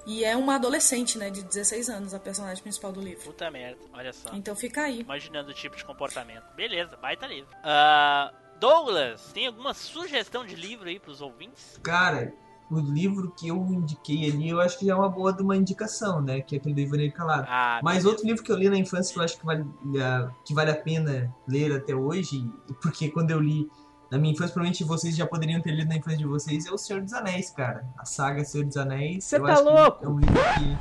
[0.06, 1.30] E é uma adolescente, né?
[1.30, 3.24] De 16 anos, a personagem principal do livro.
[3.24, 4.30] Puta merda, olha só.
[4.34, 5.00] Então fica aí.
[5.00, 6.44] Imaginando o tipo de comportamento.
[6.54, 7.50] Beleza, baita livro.
[7.62, 11.78] Ah, Douglas, tem alguma sugestão de livro aí pros ouvintes?
[11.82, 12.32] Cara,
[12.70, 15.56] o livro que eu indiquei ali, eu acho que já é uma boa de uma
[15.56, 16.40] indicação, né?
[16.40, 17.47] Que é aquele do Ivanir Calado.
[17.48, 18.09] Ah, Mas beleza.
[18.09, 19.64] outro livro que eu li na infância que eu acho que vale,
[20.02, 22.48] a- que vale a pena ler até hoje,
[22.82, 23.68] porque quando eu li
[24.10, 26.78] na minha infância, provavelmente vocês já poderiam ter lido na infância de vocês, é O
[26.78, 27.84] Senhor dos Anéis, cara.
[27.98, 29.24] A saga Senhor dos Anéis.
[29.24, 30.05] Cê eu tá acho que louco?
[30.05, 30.78] É um livro que...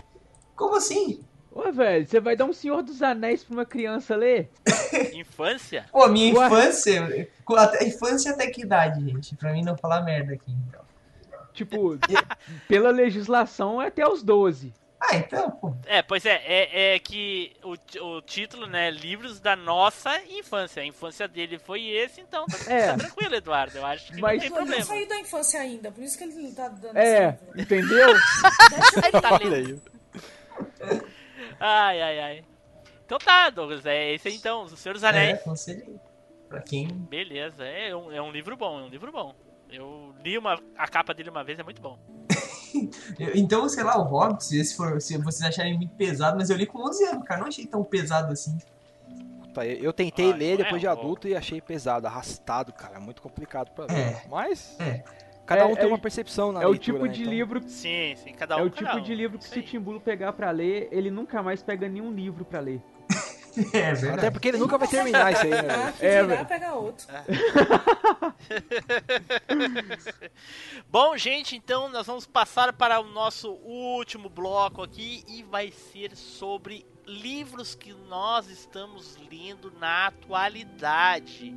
[0.56, 1.24] Como assim?
[1.52, 4.52] Ô, velho, você vai dar um Senhor dos Anéis pra uma criança ler?
[5.14, 5.86] Infância?
[5.92, 6.46] Pô, a minha Ué.
[6.48, 7.30] infância...
[7.82, 9.36] Infância até que idade, gente?
[9.36, 10.82] Pra mim não falar merda aqui, então.
[11.56, 11.98] Tipo,
[12.68, 14.74] pela legislação é até os 12.
[15.00, 15.76] Ah, então, pô.
[15.86, 20.82] É, pois é, é, é que o, o título, né, livros da nossa infância.
[20.82, 22.88] A infância dele foi esse, então tá, É.
[22.88, 23.78] tá tranquilo, Eduardo.
[23.78, 24.84] Eu acho que Mas- não tem Ele não problema.
[24.86, 28.10] saiu da infância ainda, por isso que ele tá dando É, entendeu?
[28.10, 29.82] Ele tá lendo.
[31.60, 32.44] Ai, ai, ai.
[33.06, 35.40] Então tá, Douglas, é esse aí então, O Senhor dos É, Anéis.
[35.40, 35.96] aconselhei.
[36.50, 36.88] Pra quem...
[36.88, 39.36] Beleza, é um, é um livro bom, é um livro bom.
[39.72, 41.98] Eu li uma, a capa dele uma vez, é muito bom.
[43.34, 46.66] Então, sei lá, o Hobbit, se, for, se vocês acharem muito pesado, mas eu li
[46.66, 47.40] com 11 anos, cara.
[47.40, 48.58] Não achei tão pesado assim.
[49.80, 53.00] Eu tentei Ah, ler não depois é de adulto e achei pesado, arrastado, cara.
[53.00, 53.98] Muito complicado pra ler.
[53.98, 54.24] É.
[54.30, 55.02] Mas É.
[55.46, 57.14] cada É- um tem é- uma percepção na É o leitura, tipo né?
[57.14, 59.02] de Então, livro Sim, sim, cada um É o cada tipo um.
[59.02, 59.64] de livro que se o.
[59.64, 62.82] Timbulo pegar pra ler, ele nunca mais pega nenhum livro pra ler.
[63.74, 64.32] É Até verdade.
[64.32, 65.94] porque ele nunca vai terminar isso aí, né?
[66.00, 66.46] É, dirá velho.
[66.46, 67.06] pegar outro.
[70.90, 76.16] Bom, gente, então nós vamos passar para o nosso último bloco aqui e vai ser
[76.16, 81.54] sobre livros que nós estamos lendo na atualidade.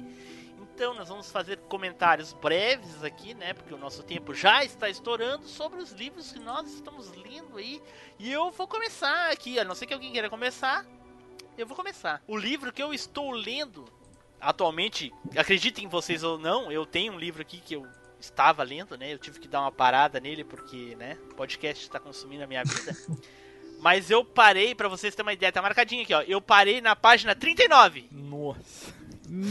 [0.75, 3.53] Então nós vamos fazer comentários breves aqui, né?
[3.53, 7.83] Porque o nosso tempo já está estourando sobre os livros que nós estamos lendo aí.
[8.19, 10.87] E eu vou começar aqui, a não ser que alguém queira começar.
[11.59, 12.23] Eu vou começar.
[12.29, 13.85] O livro que eu estou lendo
[14.41, 17.85] atualmente, acreditem vocês ou não, eu tenho um livro aqui que eu
[18.21, 19.13] estava lendo, né?
[19.13, 22.63] Eu tive que dar uma parada nele porque, né, o podcast está consumindo a minha
[22.63, 22.97] vida.
[23.83, 26.23] Mas eu parei, pra vocês terem uma ideia, tá marcadinho aqui, ó.
[26.23, 28.09] Eu parei na página 39.
[28.13, 28.95] Nossa.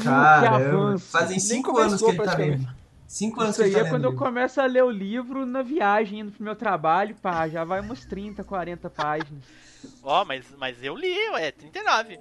[0.01, 1.11] Caramba, avanço.
[1.11, 2.67] fazem Nem 5 anos que ele tá lendo.
[3.05, 5.45] 5 anos Isso que aí ele tá é quando eu começo a ler o livro
[5.45, 9.43] na viagem, indo pro meu trabalho, pá, já vai umas 30, 40 páginas.
[10.03, 12.19] Ó, mas, mas eu li, é 39.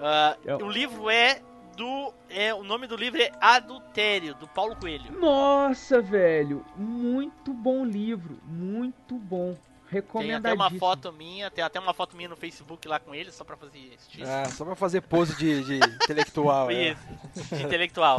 [0.00, 1.40] Ah, Eu- O livro é
[1.76, 2.12] do.
[2.30, 5.12] É, o nome do livro é Adultério, do Paulo Coelho.
[5.18, 9.56] Nossa, velho, muito bom livro, muito bom.
[9.90, 10.54] Tem até Recomendadíssimo.
[10.62, 13.56] uma foto minha, tem até uma foto minha no Facebook lá com ele, só pra
[13.56, 16.70] fazer esse Ah, só pra fazer pose de, de intelectual.
[16.70, 16.94] é.
[17.34, 18.18] Isso, de intelectual.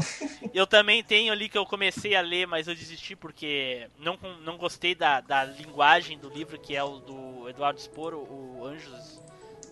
[0.54, 4.58] Eu também tenho ali que eu comecei a ler, mas eu desisti porque não, não
[4.58, 9.20] gostei da, da linguagem do livro, que é o do Eduardo expor o, o Anjos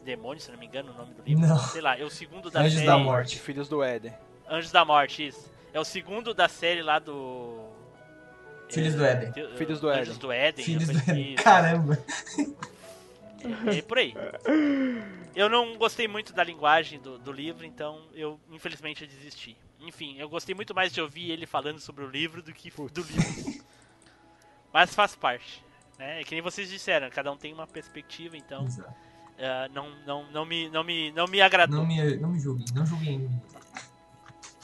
[0.03, 1.47] Demônios, se não me engano o nome do livro.
[1.47, 1.57] Não.
[1.57, 2.85] Sei lá, é o segundo da Anjos série.
[2.85, 3.39] da Morte.
[3.39, 4.13] Filhos do Éden.
[4.49, 5.51] Anjos da Morte, isso.
[5.73, 7.66] É o segundo da série lá do.
[8.69, 9.33] Filhos é, do Éden.
[9.55, 10.13] Filhos do Éden.
[10.15, 10.65] do Éden.
[10.65, 11.35] Filhos do Éden.
[11.35, 11.97] Caramba.
[13.65, 14.13] É, é por aí.
[15.35, 19.55] Eu não gostei muito da linguagem do, do livro, então eu infelizmente desisti.
[19.79, 23.01] Enfim, eu gostei muito mais de ouvir ele falando sobre o livro do que do
[23.03, 23.63] livro.
[24.73, 25.63] Mas faz parte.
[25.97, 26.21] Né?
[26.21, 28.93] É que nem vocês disseram, cada um tem uma perspectiva, então Exato.
[29.39, 31.79] ah, não, não, não, me, não, me, não me agradou.
[31.79, 33.29] Não me, não me julguem, não julguem.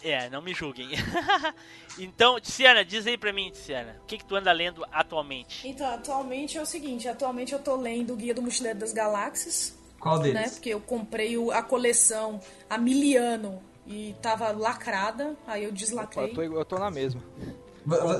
[0.03, 0.89] É, não me julguem.
[1.97, 5.65] então, Tiziana, diz aí pra mim, Tiziana, o que, que tu anda lendo atualmente?
[5.67, 9.73] Então, atualmente é o seguinte, atualmente eu tô lendo o Guia do Mochileiro das Galáxias.
[9.99, 10.33] Qual deles?
[10.33, 10.49] Né?
[10.49, 16.25] Porque eu comprei o- a coleção a miliano e tava lacrada, aí eu Opa, deslacrei.
[16.25, 17.21] eu, tô, eu tô na mesma.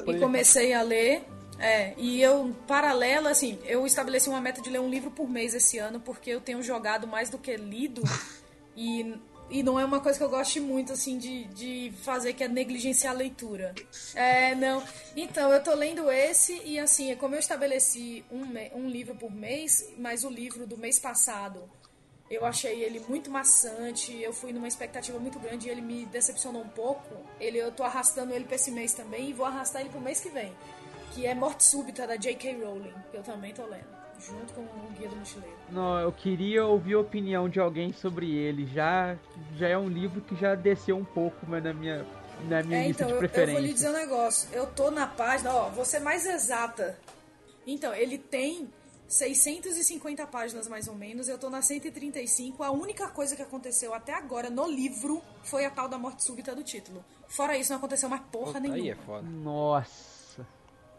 [0.08, 1.24] E comecei a ler.
[1.60, 5.54] É, e eu, paralelo, assim, eu estabeleci uma meta de ler um livro por mês
[5.54, 8.02] esse ano, porque eu tenho jogado mais do que lido.
[8.76, 9.16] e,
[9.50, 12.48] e não é uma coisa que eu goste muito, assim, de, de fazer, que é
[12.48, 13.74] negligenciar a leitura.
[14.16, 14.84] É, não.
[15.16, 18.44] Então, eu tô lendo esse, e assim, é como eu estabeleci um,
[18.78, 21.70] um livro por mês, mas o livro do mês passado
[22.34, 26.64] eu achei ele muito maçante, eu fui numa expectativa muito grande e ele me decepcionou
[26.64, 27.16] um pouco.
[27.40, 30.20] Ele, eu tô arrastando ele pra esse mês também e vou arrastar ele pro mês
[30.20, 30.52] que vem.
[31.12, 32.54] Que é Morte Súbita, da J.K.
[32.64, 33.86] Rowling, que eu também tô lendo,
[34.26, 35.56] junto com o Guia do Mochileiro.
[35.72, 38.66] Não, eu queria ouvir a opinião de alguém sobre ele.
[38.68, 39.18] Já,
[39.58, 42.06] já é um livro que já desceu um pouco mas na minha,
[42.48, 43.54] na minha É, lista então, de eu, eu preferência.
[43.60, 44.50] vou lhe dizer um negócio.
[44.54, 46.98] Eu tô na página, ó, vou ser mais exata.
[47.66, 48.70] Então, ele tem
[49.08, 52.64] 650 páginas mais ou menos, eu tô na 135.
[52.64, 56.56] A única coisa que aconteceu até agora no livro foi a tal da morte súbita
[56.56, 57.04] do título.
[57.28, 58.82] Fora isso, não aconteceu mais porra nenhuma.
[58.82, 59.28] Aí é foda.
[59.28, 60.46] Nossa.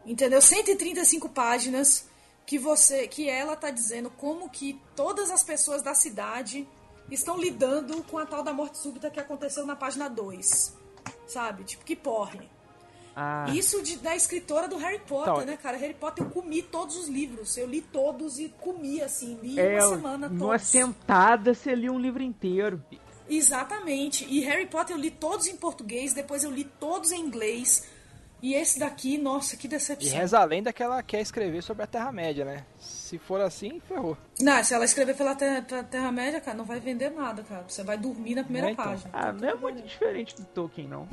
[0.06, 0.40] Entendeu?
[0.40, 2.06] 135 páginas
[2.46, 6.66] que você, que ela tá dizendo como que todas as pessoas da cidade
[7.10, 10.74] estão lidando com a tal da morte súbita que aconteceu na página 2.
[11.26, 11.64] Sabe?
[11.64, 12.48] Tipo, que porre.
[13.16, 15.76] Ah, Isso de- da escritora do Harry Potter, Então, né, cara?
[15.76, 17.56] Harry Potter eu comi todos os livros.
[17.56, 20.66] Eu li todos e comi, assim, li é, uma semana numa todos.
[20.66, 22.82] sentada você lia um livro inteiro.
[23.28, 24.24] Exatamente.
[24.28, 27.84] E Harry Potter eu li todos em português, depois eu li todos em inglês.
[28.46, 30.18] E esse daqui, nossa, que E decepção.
[30.18, 32.64] reza a lenda que ela quer escrever sobre a Terra-média, né?
[32.78, 34.18] Se for assim, ferrou.
[34.38, 37.64] Não, se ela escrever pela Terra- Terra- Terra-média, cara, não vai vender nada, cara.
[37.66, 38.84] Você vai dormir na primeira É, então.
[38.84, 39.10] página.
[39.14, 41.08] Ah, não é muito diferente do Tolkien, não.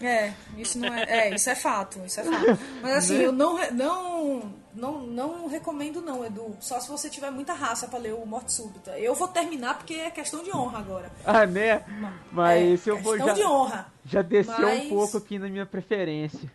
[0.00, 1.02] É, isso não é.
[1.28, 2.58] É, isso é fato, isso é fato.
[2.80, 3.26] Mas assim, Né?
[3.26, 6.56] eu não, não, não, não recomendo, não, Edu.
[6.60, 8.98] Só se você tiver muita raça pra ler o Morte Súbita.
[8.98, 11.10] Eu vou terminar porque é questão de honra agora.
[11.24, 11.84] Ah, né?
[12.32, 13.92] Mas É, esse eu vou questão já, de honra.
[14.04, 16.50] já desceu Mas- um pouco aqui na minha preferência.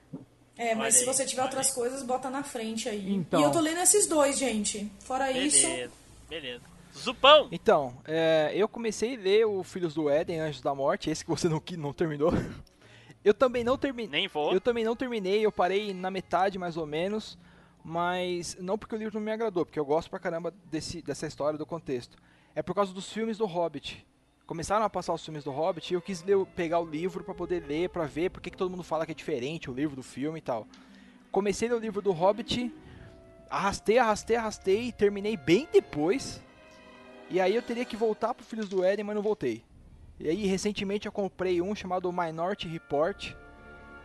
[0.57, 3.13] É, mas se você tiver outras coisas, bota na frente aí.
[3.13, 3.39] Então.
[3.41, 4.89] E eu tô lendo esses dois, gente.
[4.99, 5.67] Fora isso.
[5.67, 5.91] Beleza,
[6.29, 6.61] beleza.
[6.97, 7.49] Zupão!
[7.51, 11.29] Então, é, eu comecei a ler o Filhos do Éden, Anjos da Morte, esse que
[11.29, 12.31] você não, não terminou.
[13.21, 14.21] Eu também não terminei.
[14.21, 14.53] Nem vou.
[14.53, 17.35] Eu também não terminei, eu parei na metade mais ou menos,
[17.87, 21.27] mas não porque o livro não me agradou, porque eu gosto pra caramba desse, dessa
[21.27, 22.17] história, do contexto.
[22.55, 24.03] É por causa dos filmes do Hobbit.
[24.47, 27.35] Começaram a passar os filmes do Hobbit e eu quis ler, pegar o livro pra
[27.35, 30.01] poder ler, pra ver por que todo mundo fala que é diferente o livro do
[30.01, 30.65] filme e tal.
[31.31, 32.73] Comecei o livro do Hobbit,
[33.51, 36.41] arrastei, arrastei, arrastei, terminei bem depois.
[37.29, 39.63] E aí eu teria que voltar pro Filhos do Éden, mas não voltei.
[40.19, 43.33] E aí recentemente eu comprei um chamado Minority Report,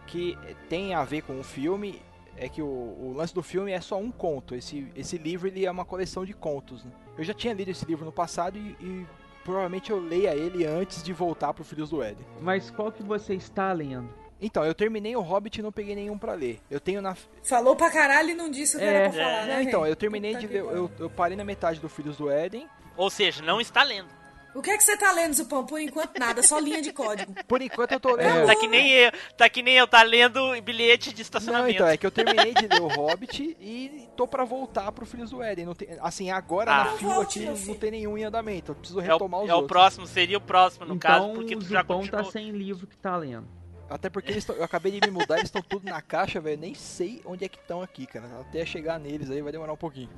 [0.06, 0.36] que
[0.68, 2.02] tem a ver com o filme.
[2.42, 4.54] É que o, o lance do filme é só um conto.
[4.54, 6.82] Esse, esse livro ele é uma coleção de contos.
[6.84, 6.90] né?
[7.18, 9.06] Eu já tinha lido esse livro no passado e, e
[9.44, 12.26] provavelmente eu leia ele antes de voltar pro Filhos do Éden.
[12.40, 14.08] Mas qual que você está lendo?
[14.42, 16.60] Então, eu terminei o Hobbit e não peguei nenhum pra ler.
[16.70, 17.14] Eu tenho na.
[17.42, 18.88] Falou pra caralho e não disse o que É.
[18.88, 19.62] era pra falar, É, né?
[19.64, 20.60] então, eu terminei Puta de ler.
[20.60, 22.66] Eu, eu parei na metade do Filhos do Éden.
[22.96, 24.08] Ou seja, não está lendo.
[24.52, 25.64] O que é que você tá lendo, Zupão?
[25.64, 27.32] Por enquanto, nada, só linha de código.
[27.46, 28.46] Por enquanto eu tô lendo.
[28.46, 31.74] Tá que nem eu, tá que nem eu, tá lendo bilhete de Não, estacionamento.
[31.74, 35.30] então, é que eu terminei de ler o Hobbit e tô pra voltar pro Filhos
[35.30, 35.66] do Éden.
[35.66, 36.84] Não tem, assim, agora Ah.
[36.84, 38.72] na fila Volte, aqui não tem nenhum em andamento.
[38.72, 39.68] Eu preciso É retomar o, os é o outros.
[39.68, 42.24] próximo, seria o próximo no caso, então porque o tu já Zupão continuou.
[42.24, 43.46] tá sem livro que tá lendo.
[43.88, 46.60] Até porque eles tão- eu acabei de me mudar, eles estão tudo na caixa, velho.
[46.60, 48.26] Nem sei onde é que estão aqui, cara.
[48.40, 50.10] Até chegar neles aí vai demorar um pouquinho.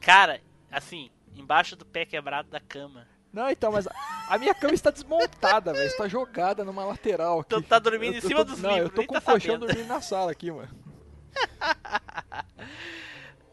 [0.00, 3.06] Cara, assim, embaixo do pé quebrado da cama.
[3.32, 3.92] Não, então, mas a,
[4.28, 5.86] a minha cama está desmontada, velho.
[5.86, 7.50] Está jogada numa lateral aqui.
[7.50, 9.22] Tu tá dormindo Eu- em cima tô- dos Não, livros, eu tô com tá o
[9.22, 9.66] colchão sabendo.
[9.66, 10.68] dormindo na sala aqui, mano.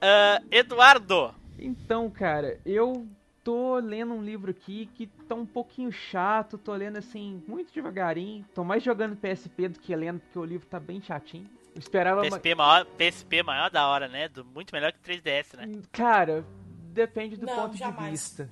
[0.01, 3.05] Ah, Eduardo, Então, cara, eu
[3.43, 8.45] tô lendo um livro aqui que tá um pouquinho chato, tô lendo assim, muito devagarinho.
[8.55, 11.49] Tô mais jogando PSP do que lendo, porque o livro tá bem chatinho.
[11.75, 14.29] Eu esperava PSP maior, PSP maior da hora, né?
[14.29, 15.69] Do, muito melhor que 3DS, né?
[15.91, 16.45] Cara,
[16.93, 18.11] depende do Não, ponto de jamais.
[18.11, 18.49] vista.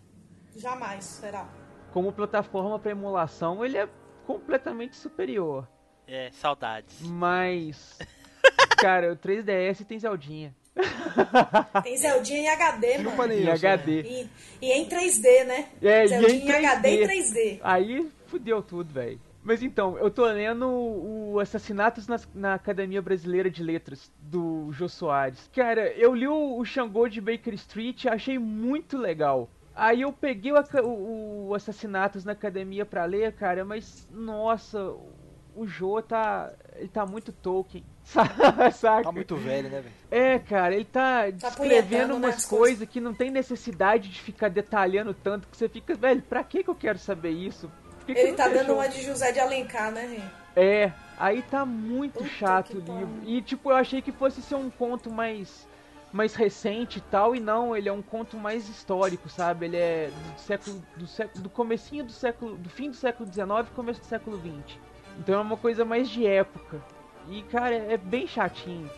[0.58, 1.48] Jamais, será?
[1.94, 3.88] Como plataforma pra emulação, ele é
[4.26, 5.68] completamente superior.
[6.08, 7.02] É, saudades.
[7.02, 7.98] Mas.
[8.80, 10.56] cara, o 3DS tem Zeldinha.
[11.84, 13.34] Tem Zeldinha em HD, Chupa mano.
[13.34, 13.50] Em.
[13.50, 14.02] HD.
[14.02, 14.30] E,
[14.62, 15.70] e em 3D, né?
[15.82, 17.10] É, e Zeldinha em em HD e 3D.
[17.10, 17.60] 3D.
[17.64, 19.20] Aí fudeu tudo, velho.
[19.44, 24.88] Mas então, eu tô lendo o Assassinatos nas- na, Academia Brasileira de Letras, do Jô
[24.90, 25.50] Soares.
[25.56, 29.50] Cara, eu li o, o Xangô de Baker Street e achei muito legal.
[29.78, 34.92] Aí eu peguei o, o- o Assassinatos na Academia pra ler, cara, mas nossa,
[35.56, 36.52] o Jô tá.
[36.76, 37.84] Ele tá muito Tolkien.
[38.74, 39.04] Saca?
[39.04, 39.94] Tá muito velho, né, velho?
[40.10, 44.20] É, cara, ele tá, Tá descrevendo né, umas as coisas que não tem necessidade de
[44.22, 47.70] ficar detalhando tanto, que você fica, velho, pra que que eu quero saber isso?
[48.06, 50.06] Que que Ele tá dando uma de José de Alencar, né,
[50.56, 50.64] Rê?
[50.86, 53.10] É, aí tá muito Puta chato o livro.
[53.26, 55.68] E tipo, eu achei que fosse ser um conto mais
[56.12, 59.66] mais recente e tal, e não, ele é um conto mais histórico, sabe?
[59.66, 63.68] Ele é do século do século do comecinho do século do fim do século XIX
[63.70, 64.78] e começo do século XX.
[65.20, 66.82] Então é uma coisa mais de época.
[67.30, 68.90] E cara, é bem chatinho.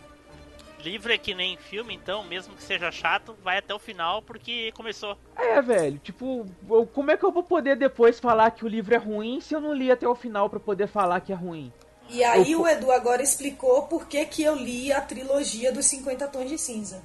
[0.82, 4.72] Livro é que nem filme, então, mesmo que seja chato, vai até o final porque
[4.72, 5.18] começou.
[5.36, 6.46] É, velho, tipo,
[6.94, 9.60] como é que eu vou poder depois falar que o livro é ruim se eu
[9.60, 11.70] não li até o final pra poder falar que é ruim?
[12.10, 15.86] E aí Eu- o Edu agora explicou por que, que eu li a trilogia dos
[15.86, 17.00] 50 Tons de Cinza.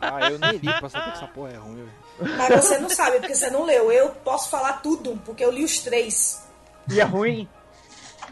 [0.00, 2.36] Ah, eu nem li pra saber que essa porra é ruim, velho.
[2.36, 3.90] Mas você não sabe, porque você não leu.
[3.90, 6.42] Eu posso falar tudo, porque eu li os três.
[6.90, 7.48] E é ruim?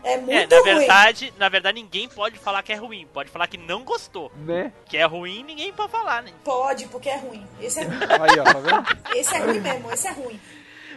[0.02, 0.78] É É, muito na ruim.
[0.78, 4.30] verdade, na verdade ninguém pode falar que é ruim, pode falar que não gostou.
[4.36, 4.70] Né?
[4.86, 6.32] Que é ruim, ninguém pode falar, né?
[6.44, 7.46] Pode, porque é ruim.
[7.60, 7.96] Esse é ruim.
[8.02, 9.16] Aí, ó, tá vendo?
[9.18, 10.38] Esse é ruim mesmo, esse é ruim.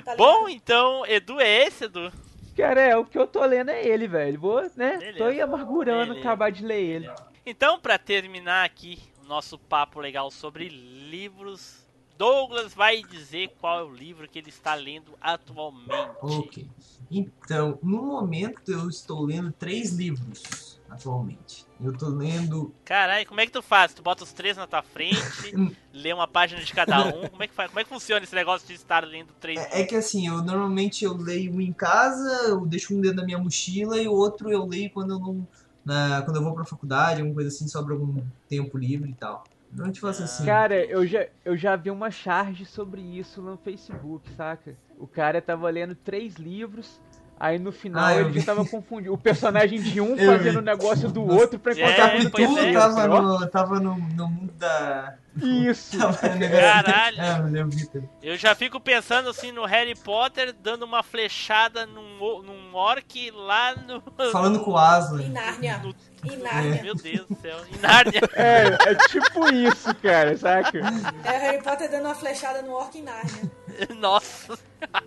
[0.03, 0.15] Tá?
[0.17, 2.11] Bom, então, Edu é esse, Edu.
[2.57, 4.39] Cara, é, o que eu tô lendo é ele, velho.
[4.39, 4.97] Vou, né?
[4.97, 5.17] Beleza.
[5.19, 6.19] Tô aí amargurando Beleza.
[6.19, 7.11] acabar de ler ele.
[7.45, 11.85] Então, pra terminar aqui o nosso papo legal sobre livros,
[12.17, 16.17] Douglas vai dizer qual é o livro que ele está lendo atualmente.
[16.19, 16.67] Ok.
[17.11, 21.65] Então, no momento eu estou lendo três livros atualmente.
[21.81, 22.73] Eu tô lendo.
[22.85, 23.93] Caralho, como é que tu faz?
[23.93, 25.53] Tu bota os três na tua frente,
[25.93, 27.27] lê uma página de cada um.
[27.30, 27.69] Como é que faz?
[27.69, 30.41] Como é que funciona esse negócio de estar lendo três É, é que assim, eu
[30.41, 34.14] normalmente eu leio um em casa, eu deixo um dentro da minha mochila e o
[34.14, 35.47] outro eu leio quando eu não.
[35.85, 39.43] na- quando eu vou pra faculdade, alguma coisa assim, sobra algum tempo livre e tal.
[39.69, 40.45] Normalmente eu faço assim.
[40.45, 44.77] Cara, eu já, eu já vi uma charge sobre isso no Facebook, saca?
[44.97, 46.99] O cara tava lendo três livros,
[47.39, 48.39] aí no final Ah, ele vi.
[48.39, 49.14] já tava confundindo.
[49.14, 50.57] O personagem de um Eu fazendo vi.
[50.57, 52.73] o negócio do outro pra É, O encontrar pois com capítulo é.
[52.73, 55.15] tava, no, tava no, no mundo da.
[55.39, 55.97] Isso.
[56.59, 57.22] Caralho.
[57.22, 57.89] É, mas
[58.23, 63.76] eu já fico pensando assim no Harry Potter dando uma flechada num, num orc lá
[63.76, 64.01] no.
[64.31, 65.22] Falando com o Aslan.
[65.22, 65.77] Em Nárnia.
[65.77, 65.95] no-
[66.31, 66.81] Em Nárnia.
[66.81, 67.57] Meu Deus do céu.
[67.72, 68.22] Em Nárnia.
[68.34, 70.80] É, é tipo isso, cara, saca?
[71.23, 73.51] É o Harry Potter dando uma flechada no orc em Nárnia.
[73.99, 74.57] Nossa.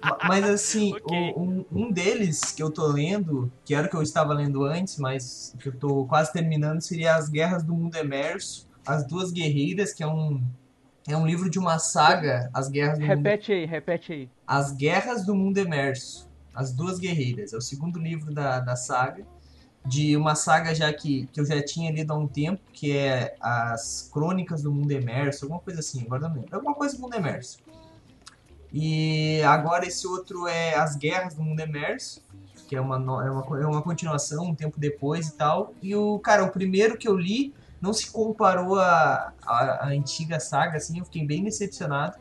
[0.05, 1.32] Ma- Mas assim, Ok.
[1.36, 4.64] o- um, um deles que eu tô lendo, que era o que eu estava lendo
[4.64, 9.30] antes, mas que eu tô quase terminando, seria As Guerras do Mundo Emerso, As Duas
[9.30, 10.42] Guerreiras, que é um,
[11.09, 14.28] é um livro de uma saga, As Guerras do Mundo Repete aí, repete aí.
[14.47, 17.52] As Guerras do Mundo Emerso, As Duas Guerreiras.
[17.52, 19.24] É o segundo livro da, da saga,
[19.86, 23.34] de uma saga já que, que eu já tinha lido há um tempo, que é
[23.40, 26.55] As Crônicas do Mundo Emerso, alguma coisa assim, agora não lembro.
[26.55, 27.59] Alguma coisa do Mundo Emerso.
[28.72, 32.22] E agora esse outro é As Guerras do Mundo Emerso,
[32.68, 35.74] que é uma, é uma, é uma continuação, um tempo depois e tal.
[35.82, 40.38] E o, cara, o primeiro que eu li não se comparou à à- à antiga
[40.38, 42.16] saga, assim, eu fiquei bem decepcionado.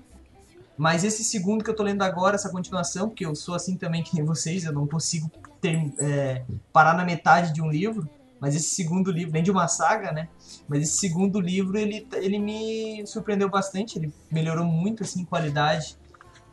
[0.75, 4.01] Mas esse segundo que eu tô lendo agora, essa continuação, porque eu sou assim também
[4.01, 8.09] que nem vocês, eu não consigo ter, é, parar na metade de um livro.
[8.39, 10.29] Mas esse segundo livro, nem de uma saga, né?
[10.69, 13.99] Mas esse segundo livro, ele, ele me surpreendeu bastante.
[13.99, 15.97] Ele melhorou muito, assim, em qualidade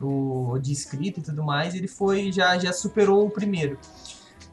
[0.00, 1.74] o, de escrita e tudo mais.
[1.74, 3.78] Ele foi, já, já superou o primeiro.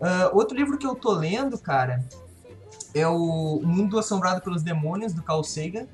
[0.01, 2.03] Ah, outro livro que eu tô lendo, cara,
[2.93, 5.87] é o Mundo Assombrado pelos Demônios, do Carl Sagan.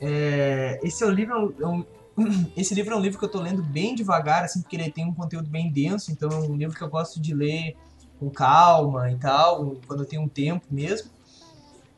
[0.00, 1.84] É, esse é um livro, é um-
[2.56, 5.06] esse livro é um livro que eu tô lendo bem devagar, assim, porque ele tem
[5.06, 7.76] um conteúdo bem denso, então é um livro que eu gosto de ler
[8.18, 11.10] com calma e tal, quando eu tenho um tempo mesmo.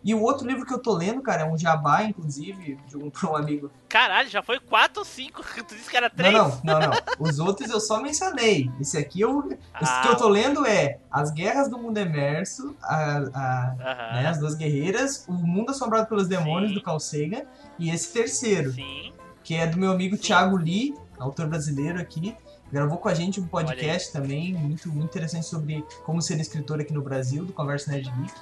[0.05, 3.09] E o outro livro que eu tô lendo, cara, é um jabá, inclusive, de um,
[3.10, 3.70] pra um amigo.
[3.89, 5.43] Caralho, já foi quatro ou cinco.
[5.66, 6.35] Tu disse que era três?
[6.35, 6.90] não, não, não.
[7.18, 8.70] Os outros eu só mencionei.
[8.81, 9.48] Esse aqui eu.
[9.51, 10.02] Esse Ah.
[10.02, 13.74] que eu tô lendo é As Guerras do Mundo Emerso, a, a-
[14.14, 16.74] né, As Duas Guerreiras, O Mundo Assombrado pelos Demônios, Sim.
[16.76, 17.43] do Carl Sagan,
[17.78, 19.12] e esse terceiro, Sim.
[19.43, 20.22] que é do meu amigo Sim.
[20.22, 22.36] Thiago Lee, autor brasileiro aqui.
[22.70, 26.93] Gravou com a gente um podcast também, muito, muito interessante sobre como ser escritor aqui
[26.93, 28.32] no Brasil, do Conversa Nerd Geek.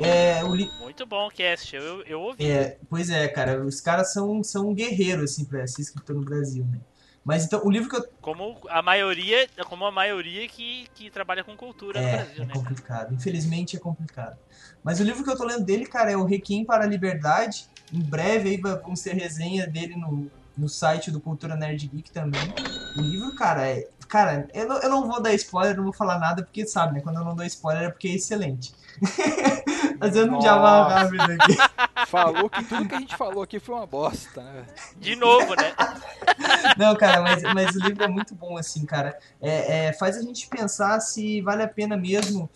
[0.00, 0.70] É, o li...
[0.80, 2.46] Muito bom o cast, eu, eu ouvi.
[2.46, 6.22] é, pois é, cara, os caras são, são um guerreiro, assim, pra ser escritor no
[6.22, 6.78] Brasil, né?
[7.24, 8.08] Mas então, o livro que eu.
[8.22, 12.46] Como a maioria, como a maioria que, que trabalha com cultura no É, Brasil, é
[12.46, 12.52] né?
[12.54, 13.14] complicado.
[13.14, 14.38] Infelizmente é complicado.
[14.82, 17.66] Mas o livro que eu tô lendo dele, cara, é o Requiem para a Liberdade.
[17.92, 22.40] Em breve aí vamos ter resenha dele no, no site do Cultura Nerd Geek também.
[22.98, 23.88] O livro, cara, é.
[24.08, 27.00] Cara, eu não, eu não vou dar spoiler, não vou falar nada, porque sabe, né?
[27.02, 28.72] Quando eu não dou spoiler é porque é excelente.
[30.00, 31.56] Fazendo um jabá rápido aqui.
[32.06, 34.64] Falou que tudo que a gente falou aqui foi uma bosta, né?
[34.96, 35.74] De novo, né?
[36.76, 39.18] Não, cara, mas, mas o livro é muito bom, assim, cara.
[39.42, 42.48] É, é, faz a gente pensar se vale a pena mesmo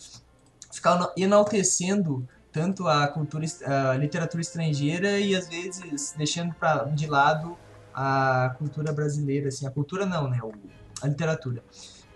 [0.73, 3.45] ficar ena- enaltecendo tanto a cultura,
[3.93, 7.57] a literatura estrangeira e às vezes deixando pra, de lado
[7.95, 10.53] a cultura brasileira, assim, a cultura não, né, o-
[11.03, 11.63] a literatura.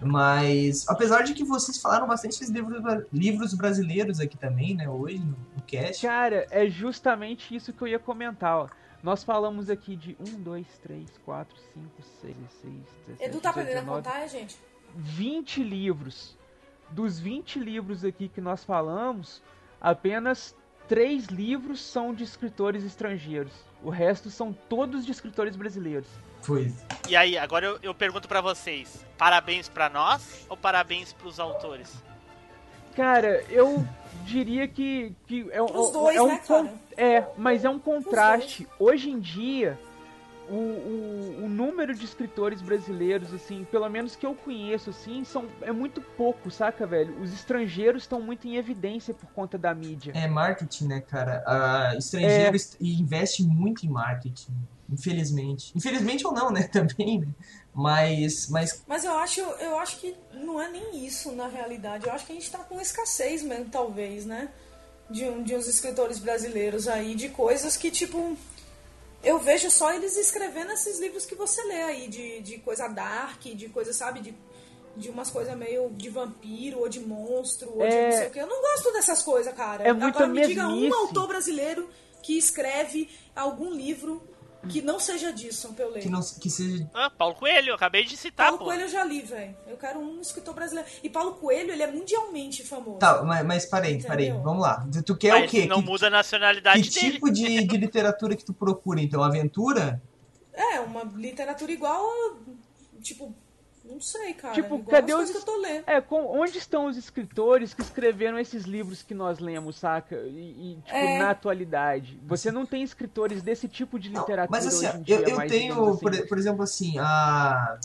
[0.00, 2.82] Mas, apesar de que vocês falaram bastante dos livros,
[3.12, 6.06] livros brasileiros aqui também, né, hoje no, no cast.
[6.06, 8.68] Cara, é justamente isso que eu ia comentar, ó.
[9.02, 11.86] Nós falamos aqui de 1, 2, 3, 4, 5,
[12.20, 12.74] 6, 6,
[13.06, 14.56] 17, Edu tá 18, aprendendo a 19, contar, gente?
[14.94, 16.36] 20 livros.
[16.90, 19.42] Dos 20 livros aqui que nós falamos,
[19.80, 20.54] apenas
[20.88, 23.52] 3 livros são de escritores estrangeiros.
[23.82, 26.08] O resto são todos de escritores brasileiros.
[26.42, 26.72] Foi.
[27.08, 31.92] E aí, agora eu, eu pergunto pra vocês: parabéns pra nós ou parabéns pros autores?
[32.94, 33.86] Cara, eu
[34.24, 36.74] diria que, que é, um- Pros dois, é um né, con- cara?
[36.96, 38.66] é, mas é um contraste.
[38.78, 39.78] Hoje em dia,
[40.48, 45.46] o, o, o número de escritores brasileiros, assim, pelo menos que eu conheço, assim, são,
[45.62, 47.20] é muito pouco, saca, velho?
[47.20, 50.12] Os estrangeiros estão muito em evidência por conta da mídia.
[50.14, 51.42] É marketing, né, cara?
[51.46, 52.56] A estrangeiro É.
[52.56, 54.52] est- investe muito em marketing,
[54.88, 55.72] infelizmente.
[55.76, 57.28] Infelizmente ou não, né, também, né?
[57.74, 62.06] Mas, mas Mas eu acho, eu acho que não é nem isso na realidade.
[62.06, 64.48] Eu acho que a gente tá com escassez mesmo, talvez, né?
[65.10, 68.36] De, um, de uns escritores brasileiros aí, de coisas que, tipo.
[69.26, 73.42] Eu vejo só eles escrevendo esses livros que você lê aí, de, de coisa dark,
[73.42, 74.34] de coisa, sabe, de,
[74.96, 78.04] de umas coisas meio de vampiro ou de monstro, ou de É.
[78.04, 78.38] não sei o que.
[78.38, 79.82] Eu não gosto dessas coisas, cara.
[79.82, 81.88] É Agora me diga um autor brasileiro
[82.22, 84.22] que escreve algum livro
[84.68, 86.00] que não seja disso pra eu ler.
[86.02, 86.88] que, não, que seja.
[86.92, 88.64] Ah, Paulo Coelho, eu acabei de citar, Paulo pô.
[88.66, 89.56] Coelho eu já li, velho.
[89.66, 90.88] Eu quero um escritor brasileiro.
[91.02, 92.98] E Paulo Coelho, ele é mundialmente famoso.
[92.98, 94.42] Tá, mas, mas parei, parei, Entendeu?
[94.44, 94.86] vamos lá.
[94.92, 95.66] Tu, tu quer Mas o quê?
[95.66, 97.12] não que muda a nacionalidade que dele.
[97.12, 99.22] tipo de, de literatura que tu procura, então?
[99.22, 100.02] Aventura?
[100.52, 102.02] É, uma literatura igual
[103.02, 103.32] Tipo,
[103.88, 104.54] não sei, cara.
[104.54, 105.30] Tipo, igual cadê as os.
[105.30, 105.84] que eu tô lendo.
[105.86, 110.16] É, com- onde estão os escritores que escreveram esses livros que nós lemos, saca?
[110.16, 111.18] E, e, tipo, É.
[111.18, 112.20] na atualidade.
[112.26, 115.36] Você não tem escritores desse tipo de literatura Mas assim, hoje em dia, eu, eu
[115.36, 115.98] mais, tenho, assim.
[116.00, 117.78] por, por exemplo, assim, a,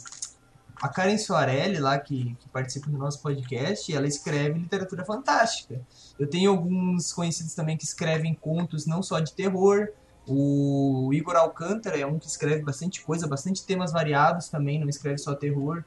[0.82, 5.80] a Karen Soarelli lá, que, que participa do nosso podcast, ela escreve literatura fantástica.
[6.20, 9.90] Eu tenho alguns conhecidos também que escrevem contos não só de terror.
[10.28, 15.18] O Igor Alcântara é um que escreve bastante coisa, bastante temas variados também, não escreve
[15.18, 15.84] só terror.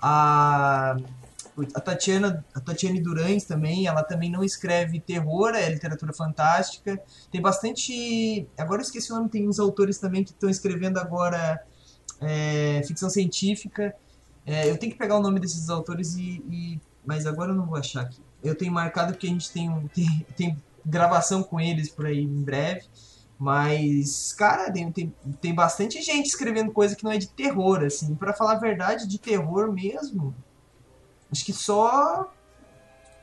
[0.00, 0.96] A,
[1.74, 7.00] a Tatiana, a Tatiane Durães também, ela também não escreve terror, é literatura fantástica.
[7.30, 8.46] Tem bastante.
[8.58, 11.62] Agora eu esqueci o nome, tem uns autores também que estão escrevendo agora
[12.20, 13.94] é, ficção científica.
[14.46, 17.66] É, eu tenho que pegar o nome desses autores e, e- Mas agora eu não
[17.66, 18.20] vou achar aqui.
[18.42, 22.42] Eu tenho marcado porque a gente tem, tem, tem gravação com eles por aí em
[22.42, 22.82] breve.
[23.38, 28.14] Mas, cara, tem, tem, tem bastante gente escrevendo coisa que não é de terror, assim.
[28.16, 30.34] Pra falar a verdade, de terror mesmo.
[31.30, 32.32] Acho que só.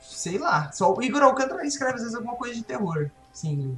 [0.00, 0.72] Sei lá.
[0.72, 3.10] Só o Igor Alcântara escreve às vezes alguma coisa de terror.
[3.32, 3.76] Sim.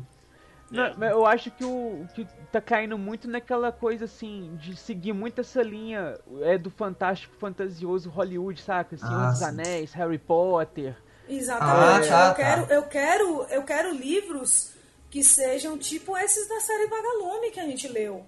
[0.70, 5.40] Não, eu acho que o que tá caindo muito naquela coisa assim, de seguir muito
[5.40, 8.96] essa linha é do fantástico fantasioso Hollywood, saca?
[8.96, 9.44] Senhor Ah, dos sim.
[9.46, 10.94] Anéis, Harry Potter.
[11.26, 12.08] Exatamente.
[12.10, 12.74] Ah, tá, eu, quero, tá.
[12.74, 14.77] eu, quero, eu quero livros
[15.10, 18.26] que sejam tipo esses da série Vagalume que a gente leu.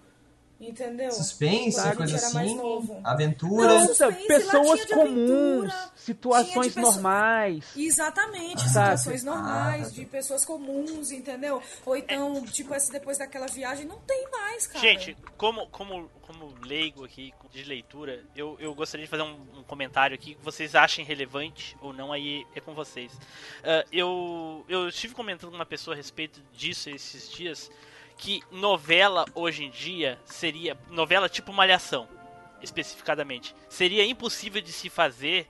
[0.61, 1.11] Entendeu?
[1.11, 2.55] Suspense, a coisa assim.
[2.55, 3.01] novo.
[3.03, 3.67] Aventura.
[3.67, 7.65] Não, Nossa, suspense, lá pessoas comuns, aventura, situações pessoa- normais.
[7.77, 8.97] Exatamente, Saca?
[8.99, 9.95] situações Ah, normais, tá.
[9.95, 11.63] de pessoas comuns, entendeu?
[11.87, 14.81] Ou então, tipo, esse depois daquela viagem, não tem mais, cara.
[14.81, 19.63] Gente, como, como, como leigo aqui de leitura, eu, eu gostaria de fazer um, um
[19.63, 23.11] comentário aqui que vocês achem relevante ou não, aí é com vocês.
[23.65, 27.71] Ah, eu, eu estive comentando com uma pessoa a respeito disso esses dias,
[28.21, 30.77] que novela hoje em dia seria.
[30.91, 32.07] Novela tipo Malhação,
[32.63, 33.55] especificadamente.
[33.69, 35.49] Seria impossível de se fazer.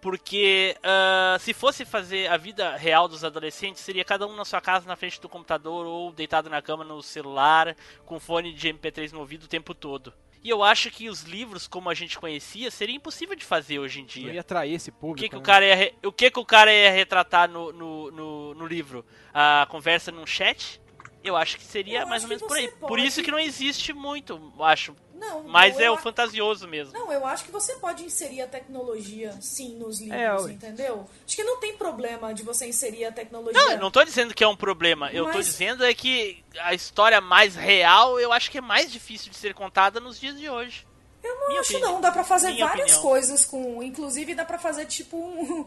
[0.00, 4.60] Porque ah, se fosse fazer a vida real dos adolescentes, seria cada um na sua
[4.60, 7.74] casa, na frente do computador ou deitado na cama no celular,
[8.04, 10.12] com fone de MP3 no ouvido o tempo todo.
[10.44, 13.98] E eu acho que os livros, como a gente conhecia, seria impossível de fazer hoje
[13.98, 14.32] em Não dia.
[14.34, 15.24] ia atrair esse O público.
[15.24, 15.44] que, que o né?
[15.44, 18.66] cara ia, re- o que, que o cara ia retratar no, no, no, no, no
[18.66, 19.04] livro
[19.34, 20.80] a conversa num chat,
[21.28, 22.66] eu acho que seria Eu mais ou menos por aí.
[22.66, 24.94] você Por pode- isso que não existe muito, eu acho.
[25.14, 26.92] Não, Mas não, é o fantasioso mesmo.
[26.92, 31.08] Não, eu acho que você pode inserir a tecnologia, sim, nos livros, É, entendeu?
[31.26, 33.58] Acho que não tem problema de você inserir a tecnologia.
[33.58, 35.10] Não, eu não tô dizendo que é um problema.
[35.12, 38.92] Eu tô Mas- dizendo é que a história mais real, eu acho que é mais
[38.92, 40.86] difícil de ser contada nos dias de hoje.
[41.24, 41.92] Eu não Minha acho opinião.
[41.94, 43.02] não, dá pra fazer Minha várias opinião.
[43.10, 45.66] coisas com, inclusive dá pra fazer tipo um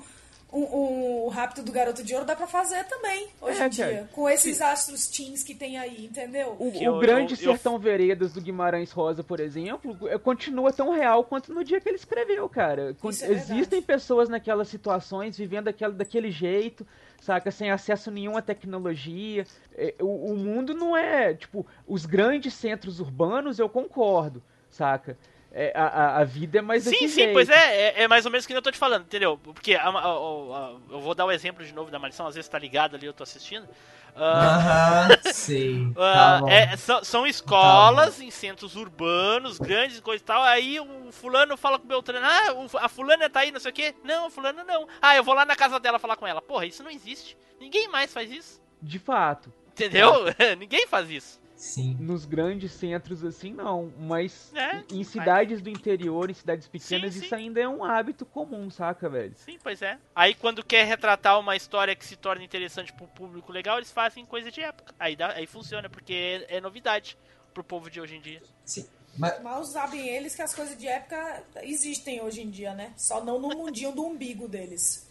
[0.52, 3.70] um, um, o Rápido do Garoto de Ouro dá pra fazer também, hoje É, em
[3.70, 3.86] dia.
[3.86, 4.10] cara.
[4.12, 6.56] Com esses astros teens que tem aí, entendeu?
[6.60, 10.74] O, o eu- grande eu- eu- Sertão Veredas do Guimarães Rosa, por exemplo, é- continua
[10.74, 12.96] tão real quanto no dia que ele escreveu, cara.
[13.10, 13.30] Isso é.
[13.32, 16.86] Existem pessoas naquelas situações vivendo aquela, daquele jeito,
[17.22, 17.52] saca?
[17.52, 19.46] Sem acesso nenhum à tecnologia.
[19.76, 25.16] É, o, o mundo não é, tipo, os grandes centros urbanos, eu concordo, saca?
[25.52, 27.34] É, a, a- vida é mais Sim, sim, jeito.
[27.34, 29.36] pois é, é, é mais ou menos o que eu tô te falando, entendeu?
[29.38, 32.36] Porque a- a- a- a- eu vou dar o exemplo de novo da maldição, às
[32.36, 33.68] vezes tá ligado ali, eu tô assistindo.
[34.16, 35.88] Ah, Aham, sei.
[35.98, 36.50] ah, Tá bom.
[36.50, 40.44] é, são, são escolas em centros urbanos, grandes e coisa e tal.
[40.44, 43.72] Aí o fulano fala com o Beltrano, ah, o- a fulana tá aí, não sei
[43.72, 43.96] o quê.
[44.04, 44.88] Não, a fulana não.
[45.02, 46.42] Ah, eu vou lá na casa dela falar com ela.
[46.44, 47.36] Porra, isso não existe.
[47.60, 48.62] Ninguém mais faz isso.
[48.82, 49.52] De fato.
[49.72, 50.14] Entendeu?
[50.60, 51.40] Ninguém faz isso.
[51.60, 51.98] Sim.
[52.00, 53.92] Nos grandes centros, assim, não.
[54.00, 57.26] Mas É, em cidades do interior, em cidades pequenas, Sim, sim.
[57.26, 59.34] isso ainda é um hábito comum, saca, velho?
[59.36, 60.00] Sim, pois é.
[60.16, 64.26] Aí quando quer retratar uma história que se torna interessante pro público legal, eles fazem
[64.26, 64.96] coisa de época.
[64.98, 67.18] Aí, dá, aí funciona, porque é, é novidade
[67.54, 68.42] pro povo de hoje em dia.
[68.64, 68.88] Sim.
[69.18, 72.94] Mas, Mal sabem eles que as coisas de época existem hoje em dia, né?
[72.96, 75.09] Só não no mundinho do umbigo deles.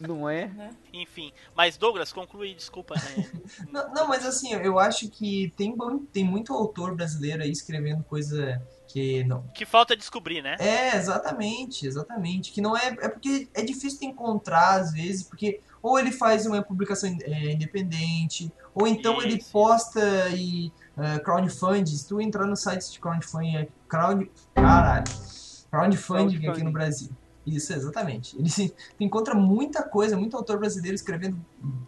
[0.00, 0.46] Não é?
[0.46, 0.70] Né?
[0.92, 1.32] Enfim.
[1.56, 2.94] Mas Douglas, conclui, desculpa.
[2.94, 3.28] né?
[3.72, 8.04] não, não, mas assim, eu acho que tem, bom- tem muito autor brasileiro aí escrevendo
[8.04, 9.42] coisa que não.
[9.48, 10.56] que falta descobrir, né?
[10.60, 12.52] É, exatamente, exatamente.
[12.52, 12.86] Que não é.
[13.00, 17.52] É porque é difícil de encontrar, às vezes, porque ou ele faz uma publicação é,
[17.52, 21.96] independente, ou então ele posta e uh, crowdfunding.
[21.96, 25.04] Se tu entrar no site de crowdfunding, é crowd, caralho,
[25.70, 26.64] crowdfunding aqui Crowdfunding.
[26.64, 27.10] no Brasil.
[27.56, 28.38] Isso, exatamente.
[28.38, 31.38] Ele se, encontra muita coisa, muito autor brasileiro escrevendo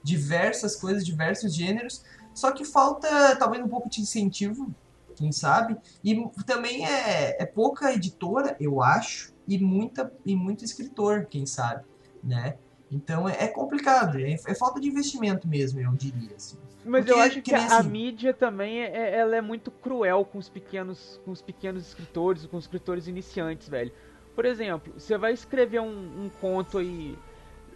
[0.02, 2.02] diversas coisas, diversos gêneros,
[2.34, 4.72] só que falta talvez um pouco de incentivo,
[5.16, 11.26] quem sabe, e também é, é pouca editora, eu acho, e muita e muito escritor,
[11.26, 11.84] quem sabe,
[12.22, 12.56] né?
[12.90, 16.34] Então é, é complicado, é, é falta de investimento mesmo, eu diria.
[16.34, 16.56] Assim.
[16.84, 19.70] Mas Porque, eu acho que, nem a, a assim, mídia também é, ela é muito
[19.70, 23.92] cruel com os pequenos, com os pequenos escritores, com os escritores iniciantes, velho.
[24.34, 27.18] Por exemplo, você vai escrever um, um conto aí,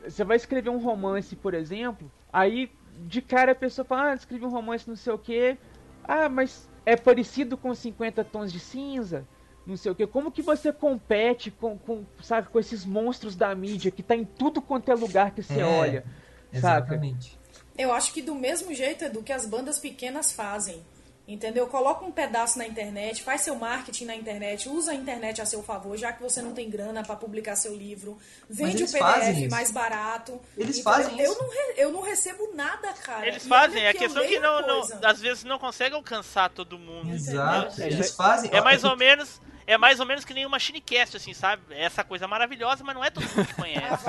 [0.06, 2.70] você vai escrever um romance, por exemplo, aí
[3.06, 5.58] de cara a pessoa fala, ah, escrevi um romance não sei o que,
[6.04, 9.26] ah, mas é parecido com 50 tons de cinza,
[9.66, 10.06] não sei o que.
[10.06, 14.24] Como que você compete com, com, sabe, com esses monstros da mídia que tá em
[14.24, 16.04] tudo quanto é lugar que você É, olha,
[16.52, 16.94] saca?
[16.94, 17.38] Exatamente.
[17.76, 20.84] Eu acho que do mesmo jeito, Edu, que as bandas pequenas fazem.
[21.26, 21.66] Entendeu?
[21.68, 25.62] Coloca um pedaço na internet, faz seu marketing na internet, usa a internet a seu
[25.62, 28.18] favor, já que você não tem grana pra publicar seu livro.
[28.48, 30.38] Vende o PDF mais barato.
[30.54, 30.92] Eles entendeu?
[30.92, 31.42] fazem eu isso.
[31.42, 33.26] Não re- eu não recebo nada, cara.
[33.26, 35.58] Eles E fazem, olha é a eu questão que leio não, não, às vezes não
[35.58, 37.10] consegue alcançar todo mundo.
[37.14, 37.96] Exato, entendeu?
[37.98, 38.50] eles fazem.
[38.52, 41.62] É mais ou menos, é mais ou menos que nem uma Shinecast, assim, sabe?
[41.70, 44.04] É Essa coisa maravilhosa, mas não é todo mundo que conhece.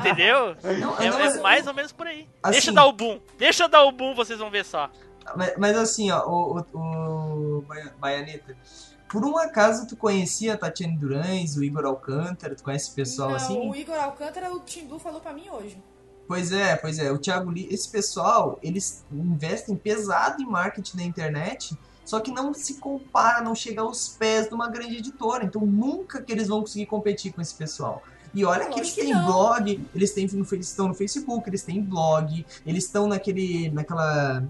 [0.00, 0.56] Entendeu?
[0.62, 2.26] Não, é, não, é mais ou menos por aí.
[2.42, 3.20] Assim- Deixa eu dar o boom.
[3.38, 4.90] Deixa eu dar o boom, vocês vão ver só.
[5.34, 6.78] Mas, mas assim, ó, o, o,
[7.58, 8.56] o Baia- Baianeta,
[9.08, 13.30] por um acaso tu conhecia a Tatiane Durães, o Igor Alcântara, tu conhece esse pessoal
[13.30, 13.70] não, assim?
[13.70, 15.80] o Igor Alcântara, o Tim Blue falou pra mim hoje.
[16.28, 21.02] Pois é, pois é, o Thiago Lee, esse pessoal, eles investem pesado em marketing na
[21.04, 25.62] internet, só que não se compara, não chega aos pés de uma grande editora, então
[25.64, 28.02] nunca que eles vão conseguir competir com esse pessoal.
[28.34, 29.24] E olha que eles que têm não.
[29.24, 34.42] blog, eles têm no, Face- estão no Facebook, eles têm blog, eles estão naquele, naquela,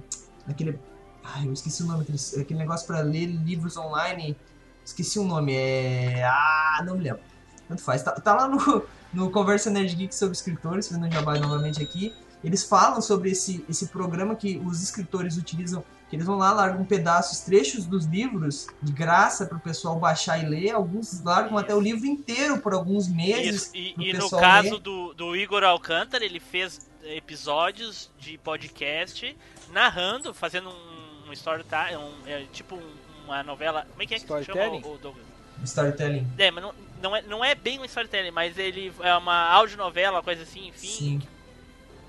[0.47, 0.78] naquele,
[1.23, 4.36] ai, eu esqueci o nome, aquele, aquele negócio para ler livros online,
[4.85, 7.23] esqueci o nome, é, ah, não me lembro.
[7.68, 8.02] Tanto faz.
[8.02, 12.14] Tá, tá lá no, no Conversa Nerd Geek sobre escritores, fazendo jabá novamente aqui.
[12.44, 16.85] Eles falam sobre esse, esse programa que os escritores utilizam, que eles vão lá, largam
[16.85, 20.70] pedaços, trechos dos livros, de graça para o pessoal baixar e ler.
[20.70, 23.62] Alguns largam até o livro inteiro por alguns meses.
[23.62, 24.81] Isso, e, e no caso ler.
[24.81, 29.36] do, do Igor Alcântara, ele fez episódios de podcast
[29.70, 32.94] narrando, fazendo um, um storytelling, um, é, tipo um-
[33.24, 33.86] uma novela.
[33.90, 34.82] Como é que é que se chama, Storytelling?
[34.84, 35.26] o, o Douglas?
[35.64, 36.26] Storytelling.
[36.38, 40.22] É, mas não, não, é, não é bem um storytelling, mas ele é uma audionovela,
[40.22, 40.86] coisa assim, enfim.
[40.88, 41.22] Sim.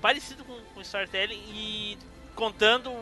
[0.00, 1.98] Parecido com, com storytelling e
[2.36, 2.92] contando,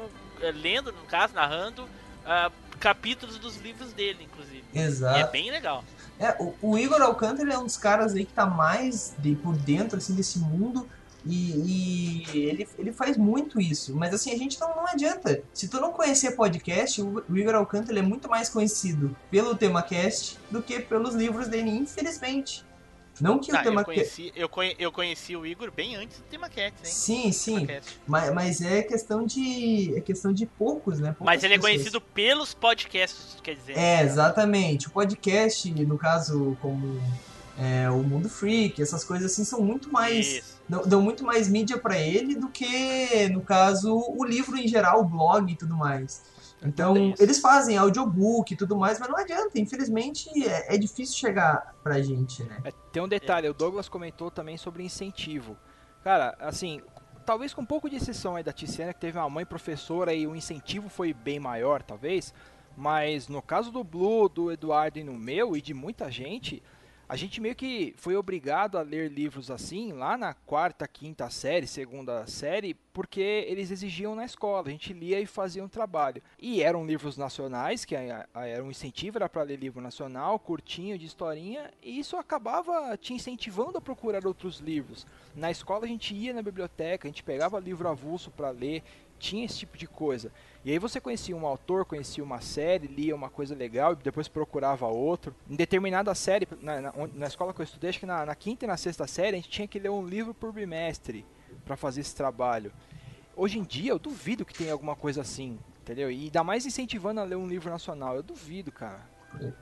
[0.41, 1.87] eh, lendo, no caso, narrando
[2.24, 2.51] ah,
[2.81, 4.65] capítulos dos livros dele, inclusive.
[4.74, 5.19] Exato.
[5.19, 5.85] E é bem legal.
[6.19, 9.55] É, o, o Igor Alcântara é um dos caras aí que tá mais de, por
[9.57, 10.89] dentro assim, desse mundo.
[11.28, 13.94] E, e ele, ele faz muito isso.
[13.97, 15.43] Mas assim, a gente não, não adianta.
[15.53, 20.62] Se tu não conhecer podcast, o Igor Alcântara é muito mais conhecido pelo TemaCast do
[20.62, 22.65] que pelos livros dele, infelizmente.
[23.19, 23.94] Não que Tá, o eu, TemaCast.
[23.94, 26.93] conheci, eu, conhe- eu conheci o Igor bem antes do Tema Cats, hein?
[27.24, 27.66] Sim, sim.
[28.07, 29.94] Mas, mas é questão de.
[29.97, 31.09] É questão de poucos, né?
[31.16, 31.73] Poucas Mas ele é pessoas.
[31.77, 33.78] conhecido pelos podcasts, quer dizer.
[33.78, 34.89] É, exatamente.
[34.89, 37.01] O podcast, no caso, como
[37.59, 40.27] é, o Mundo Freak, essas coisas assim, são muito mais.
[40.35, 40.56] Isso.
[40.68, 45.05] Dão, muito mais mídia pra ele do que, no caso, o livro em geral, o
[45.05, 46.24] blog e tudo mais.
[46.62, 49.59] Então, eles fazem audiobook e tudo mais, mas não adianta.
[49.60, 52.59] Infelizmente, é, é difícil chegar pra gente, né?
[52.64, 55.56] É, tem um detalhe, o Douglas comentou também sobre incentivo.
[56.02, 56.80] Cara, assim,
[57.24, 60.26] talvez com um pouco de exceção aí da Tiziana, que teve uma mãe professora e
[60.26, 62.32] o incentivo foi bem maior, talvez.
[62.76, 66.62] Mas no caso do Blue, do Eduardo e no meu, e de muita gente,
[67.09, 71.66] a gente meio que foi obrigado a ler livros assim, lá na quarta, quinta série,
[71.66, 74.66] segunda série, porque eles exigiam na escola.
[74.66, 76.20] A gente lia e fazia um trabalho.
[76.37, 81.07] E eram livros nacionais, que era um incentivo, era para ler livro nacional, curtinho, de
[81.07, 85.07] historinha, e isso acabava te incentivando a procurar outros livros.
[85.35, 88.83] Na escola a gente ia na biblioteca, a gente pegava livro avulso para ler,
[89.19, 90.33] tinha esse tipo de coisa.
[90.66, 94.26] E aí você conhecia um autor, conhecia uma série, lia uma coisa legal e depois
[94.26, 95.32] procurava outro.
[95.48, 98.64] Em determinada série, na, na, na escola que eu estudei, acho que na, na quinta
[98.64, 101.24] e na sexta série, a gente tinha que ler um livro por bimestre
[101.64, 102.72] para fazer esse trabalho.
[103.36, 106.10] Hoje em dia eu duvido que tenha alguma coisa assim, entendeu?
[106.10, 109.06] E ainda mais incentivando a ler um livro nacional, eu duvido, cara.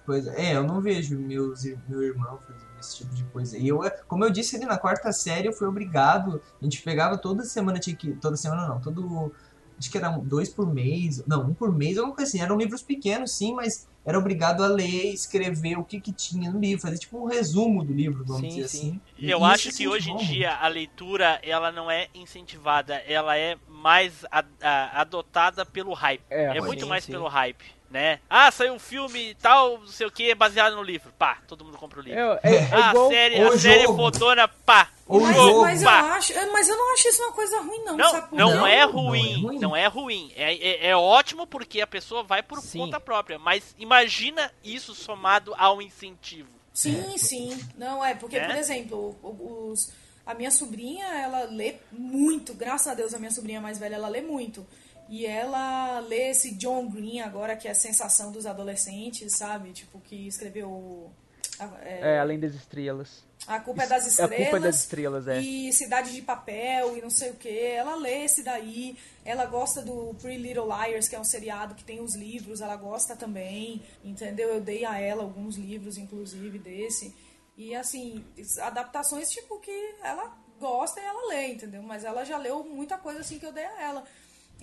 [0.07, 3.59] Pois é, é, eu não vejo meus, meu irmão fazendo esse tipo de coisa.
[3.59, 6.41] E eu, como eu disse ali na quarta série, eu fui obrigado.
[6.61, 8.13] A gente pegava toda semana, tinha que.
[8.15, 9.33] Toda semana não, todo.
[9.79, 11.23] Acho que eram dois por mês.
[11.27, 12.41] Não, um por mês, alguma coisa assim.
[12.41, 16.61] Eram livros pequenos, sim, mas era obrigado a ler, escrever o que, que tinha no
[16.61, 18.79] livro, fazer tipo um resumo do livro, vamos Sim, dizer sim.
[18.91, 19.01] assim.
[19.19, 20.33] E Eu acho que hoje em incentivou muito.
[20.35, 26.23] dia a leitura ela não é incentivada, ela é mais a- a- adotada pelo hype.
[26.29, 27.13] É, É muito sim, mais sim.
[27.13, 28.19] pelo hype, né?
[28.29, 31.13] Ah, saiu um filme tal, não sei o que, baseado no livro.
[31.19, 32.19] Pá, todo mundo compra o livro.
[32.19, 33.07] É, é, é ah, igual.
[33.07, 34.91] a série, a série fodona, pá.
[35.07, 36.01] O mas, jogo, mas eu pá.
[36.17, 37.97] acho, é, mas eu não acho isso uma coisa ruim, não.
[37.97, 38.55] Não, sabe não, quê?
[38.55, 39.59] Não, é não é ruim, ruim.
[39.59, 40.33] não é ruim.
[40.35, 42.79] É, é, é ótimo porque a pessoa vai por Sim.
[42.79, 43.39] conta própria.
[43.39, 46.49] Mas imagina isso somado ao incentivo.
[46.73, 47.57] Sim, sim.
[47.79, 48.47] Não, é, porque, Né?
[48.47, 49.93] por exemplo, os,
[50.27, 54.09] a minha sobrinha, ela lê muito, graças a Deus a minha sobrinha mais velha, ela
[54.09, 54.67] lê muito.
[55.09, 59.73] E ela lê esse John Green agora, que é a sensação dos adolescentes, sabe?
[59.73, 61.11] Tipo, que escreveu...
[61.59, 63.23] a- É, além das estrelas.
[63.47, 64.37] A Culpa é das A Estrelas.
[64.39, 65.41] Culpa é das Estrelas, é.
[65.43, 67.49] E Cidade de Papel e não sei o que.
[67.49, 68.97] Ela lê esse daí.
[69.23, 72.63] Ela gosta do Pretty Little Liars, que é um seriado que tem os livros.
[72.63, 73.83] Ela gosta também.
[74.03, 74.49] Entendeu?
[74.49, 77.15] Eu dei a ela alguns livros, inclusive, desse.
[77.57, 78.25] E assim,
[78.63, 81.83] adaptações tipo que ela gosta e ela lê, entendeu?
[81.83, 84.05] Mas ela já leu muita coisa assim que eu dei a ela.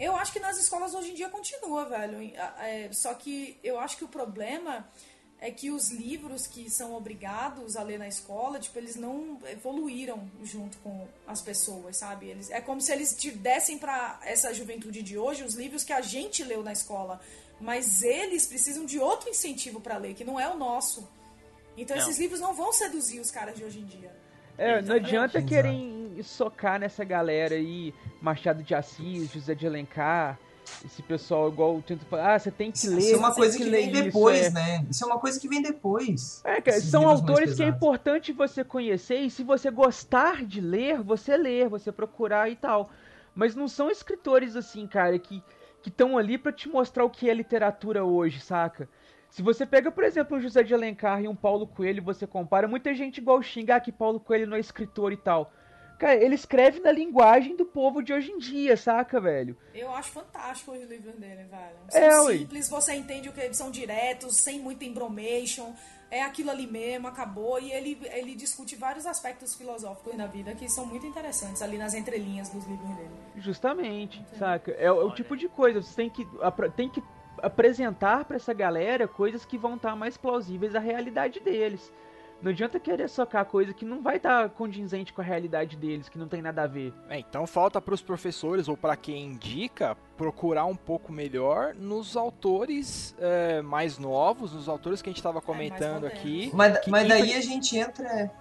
[0.02, 2.20] Eu acho que nas escolas hoje em dia continua, velho.
[2.60, 4.90] É, só que eu acho que o problema
[5.40, 10.28] é que os livros que são obrigados a ler na escola, tipo, eles não evoluíram
[10.44, 12.28] junto com as pessoas, sabe?
[12.28, 15.94] Eles, é como se eles te dessem para essa juventude de hoje os livros que
[15.94, 17.22] a gente leu na escola,
[17.60, 21.08] mas eles precisam de outro incentivo para ler, que não é o nosso.
[21.78, 22.04] Então Não.
[22.04, 24.12] esses livros não vão seduzir os caras de hoje em dia.
[24.58, 25.48] É, não adianta Exato.
[26.24, 30.40] Socar nessa galera aí, Machado de Assis, José de Alencar,
[30.86, 33.64] esse pessoal igual tenta falar, ah, você tem que ler, Isso é uma coisa que
[33.64, 34.50] ler vem isso, depois, é.
[34.52, 34.86] né?
[34.90, 36.42] Isso é uma coisa que vem depois.
[36.44, 41.02] É, cara, são autores que é importante você conhecer e se você gostar de ler,
[41.02, 42.90] você ler, você procurar e tal.
[43.34, 45.44] Mas não são escritores assim, cara, que
[45.82, 48.88] que estão ali pra te mostrar o que é literatura hoje, saca?
[49.30, 52.68] Se você pega, por exemplo, um José de Alencar e um Paulo Coelho, você compara,
[52.68, 55.52] muita gente igual xinga ah, que Paulo Coelho não é escritor e tal.
[56.02, 59.56] Cara, ele escreve na linguagem do povo de hoje em dia, saca, velho?
[59.72, 61.76] Eu acho fantástico os livros dele, velho.
[61.94, 62.38] É, São ué.
[62.40, 65.72] simples, você entende o que eles são diretos, sem muita embromation.
[66.10, 67.60] É aquilo ali mesmo, acabou.
[67.60, 71.94] E ele, ele discute vários aspectos filosóficos da vida que são muito interessantes ali nas
[71.94, 73.12] entrelinhas dos livros dele.
[73.38, 74.72] Justamente, saca?
[74.72, 76.28] É, o- é o tipo de coisa, você tem que,
[76.76, 77.04] tem que
[77.44, 81.94] apresentar pra essa galera coisas que vão estar mais plausíveis à realidade deles.
[82.42, 86.18] Não adianta querer socar coisa que não vai estar condizente com a realidade deles, que
[86.18, 86.94] não tem nada a ver.
[87.10, 92.18] É, então falta para os professores ou para quem indica procurar um pouco melhor nos
[92.18, 96.20] autores é, mais novos, nos autores que a gente estava comentando modernos.
[96.20, 96.52] aqui.
[96.54, 98.32] Mas, que- mas que- daí a gente entra.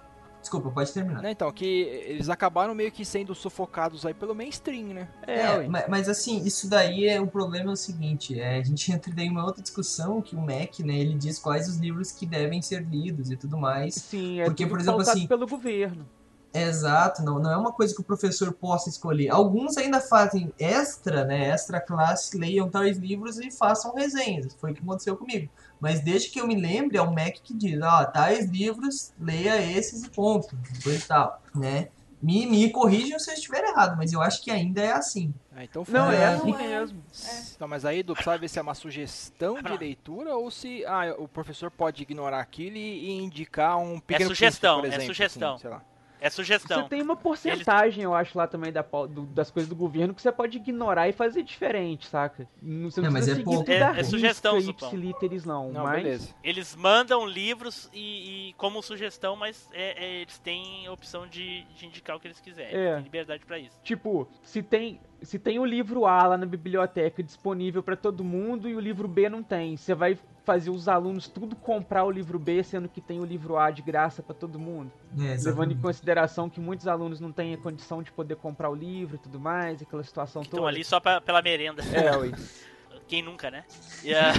[0.41, 1.21] Desculpa, pode terminar.
[1.21, 5.07] né, então, que eles acabaram meio que sendo sufocados aí pelo mainstream, né?
[5.27, 5.67] É, ué.
[5.67, 9.13] ma- mas, assim, isso daí é o problema é o seguinte, é, a gente entra
[9.13, 12.25] daí em uma outra discussão que o Mac, né, ele diz quais os livros que
[12.25, 13.95] devem ser lidos e tudo mais.
[13.95, 16.07] Sim, é Porque, tudo por exemplo, pautado assim, pelo governo.
[16.53, 19.29] Exato, não, não é uma coisa que o professor possa escolher.
[19.29, 24.53] Alguns ainda fazem extra, né, extra classe, leiam tais livros e façam resenhas.
[24.59, 25.49] Foi o que aconteceu comigo.
[25.81, 29.59] Mas desde que eu me lembre, é o Mac que diz, ó, tais livros, leia
[29.59, 31.89] esses e ponto, depois tal, né?
[32.21, 35.33] Me, me corrijam se eu estiver errado, mas eu acho que ainda é assim.
[35.55, 36.15] Ah, então Não, foi.
[36.15, 36.25] é É.
[36.27, 37.03] assim mesmo.
[37.55, 41.27] Então, mas aí, Edu, sabe se é uma sugestão de leitura ou se ah, o
[41.27, 45.53] professor pode ignorar aquilo e, e indicar um pequeno sugestão, príncipe, por é exemplo, sugestão.
[45.55, 45.81] assim, sei lá.
[46.21, 46.83] É sugestão.
[46.83, 50.21] Você tem uma porcentagem, eu acho, lá também da, do- das coisas do governo que
[50.21, 52.47] você pode ignorar e fazer diferente, saca?
[52.61, 53.69] Não, você não É, mas é pouco.
[53.71, 54.87] É- é risca, sugestão, Zupão.
[54.89, 55.71] ipsiliteris, não.
[55.71, 56.35] Não, mas beleza.
[56.43, 61.63] Eles mandam livros e, e como sugestão, mas é- é, eles têm a opção de,
[61.75, 62.75] de indicar o que eles quiserem.
[62.75, 62.93] É.
[62.95, 63.75] Tem liberdade pra isso.
[63.83, 68.67] Tipo, se tem, se tem o livro A lá na biblioteca disponível pra todo mundo
[68.67, 72.39] e o livro B não tem, você vai fazer os alunos tudo comprar o livro
[72.39, 74.91] B, sendo que tem o livro A de graça pra todo mundo?
[75.19, 78.75] É, Levando em consideração que muitos alunos não têm a condição de poder comprar o
[78.75, 80.69] livro e tudo mais, aquela situação Estão toda.
[80.71, 81.83] ali só pra- pela merenda.
[81.83, 82.11] É.
[83.11, 83.65] Quem nunca, né?
[84.05, 84.31] E, ah,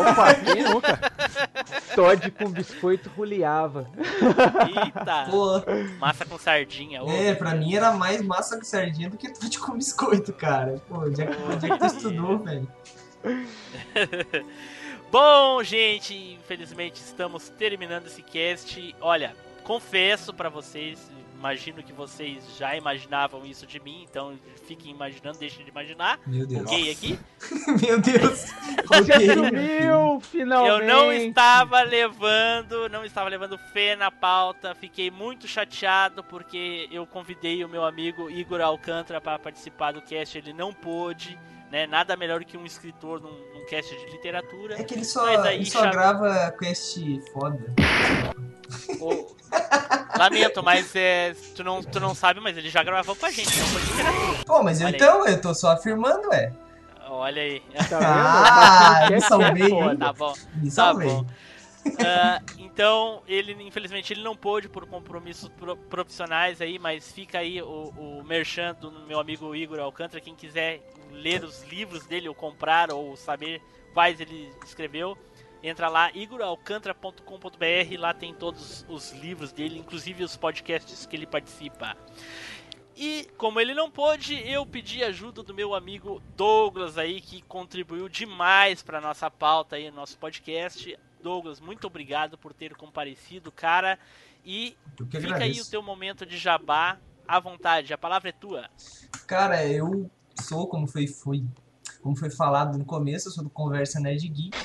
[0.00, 0.98] Opa, quem nunca?
[1.94, 3.86] Todd com biscoito ruliava.
[4.66, 5.26] eita!
[5.30, 5.62] Pô,
[5.98, 7.04] Massa com sardinha.
[7.04, 7.10] ô.
[7.10, 10.80] é, pra mim era mais massa com sardinha do que tudo com biscoito, cara.
[10.88, 12.66] Pô, onde é que, onde é que tu estudou, velho?
[15.12, 18.96] Bom, gente, infelizmente estamos terminando esse cast.
[19.02, 25.38] Olha, confesso pra vocês, imagino que vocês já imaginavam isso de mim, então fiquem imaginando,
[25.38, 26.18] deixem de imaginar.
[26.26, 26.62] Meu Deus.
[26.62, 27.18] Ok aqui?
[27.84, 28.40] Meu Deus.
[28.86, 29.30] Você Ok.
[29.30, 30.70] assumiu, finalmente!
[30.82, 34.74] Eu não estava levando, não estava levando fé na pauta.
[34.74, 40.36] Fiquei muito chateado porque eu convidei o meu amigo Igor Alcântara para participar do cast,
[40.38, 41.38] ele não pôde,
[41.70, 41.86] né?
[41.86, 44.80] Nada melhor que um escritor num, num cast de literatura.
[44.80, 46.98] É que ele só, ele só já- grava quest
[47.32, 47.74] foda.
[49.00, 49.34] Ô,
[50.16, 53.58] Lamento, mas é, tu, não, tu não sabe, mas ele já gravou com a gente,
[53.58, 54.38] não foi de literatura.
[54.46, 54.94] Pô, mas Olha aí.
[54.94, 56.52] então, eu tô só afirmando, ué.
[57.08, 57.62] Olha aí.
[57.88, 59.94] Tá Ah, me salvei, é.
[59.96, 60.32] Tá bom.
[60.54, 61.08] Me Tá salvei.
[61.08, 61.26] bom.
[61.98, 67.60] Ah, então, ele, infelizmente, ele não pôde por compromissos pro- profissionais aí, mas fica aí
[67.60, 70.20] o, o merchan do meu amigo Igor Alcântara.
[70.20, 70.80] Quem quiser
[71.10, 73.60] ler os livros dele, ou comprar, ou saber
[73.92, 75.16] quais ele escreveu,
[75.64, 77.98] entra lá, igoralcantara.com.br.
[77.98, 81.96] Lá tem todos os livros dele, inclusive os podcasts que ele participa.
[82.96, 88.08] E como ele não pôde, eu pedi ajuda do meu amigo Douglas aí, que contribuiu
[88.08, 90.96] demais para nossa pauta aí no nosso podcast.
[91.20, 93.98] Douglas, muito obrigado por ter comparecido, cara.
[94.44, 95.70] E fica aí o agradeço.
[95.70, 98.68] teu momento de jabá à vontade, a palavra é tua.
[99.26, 100.08] Cara, eu
[100.42, 101.42] sou, como foi, foi,
[102.02, 104.56] como foi falado no começo, eu sou do Conversa Nerd Geek,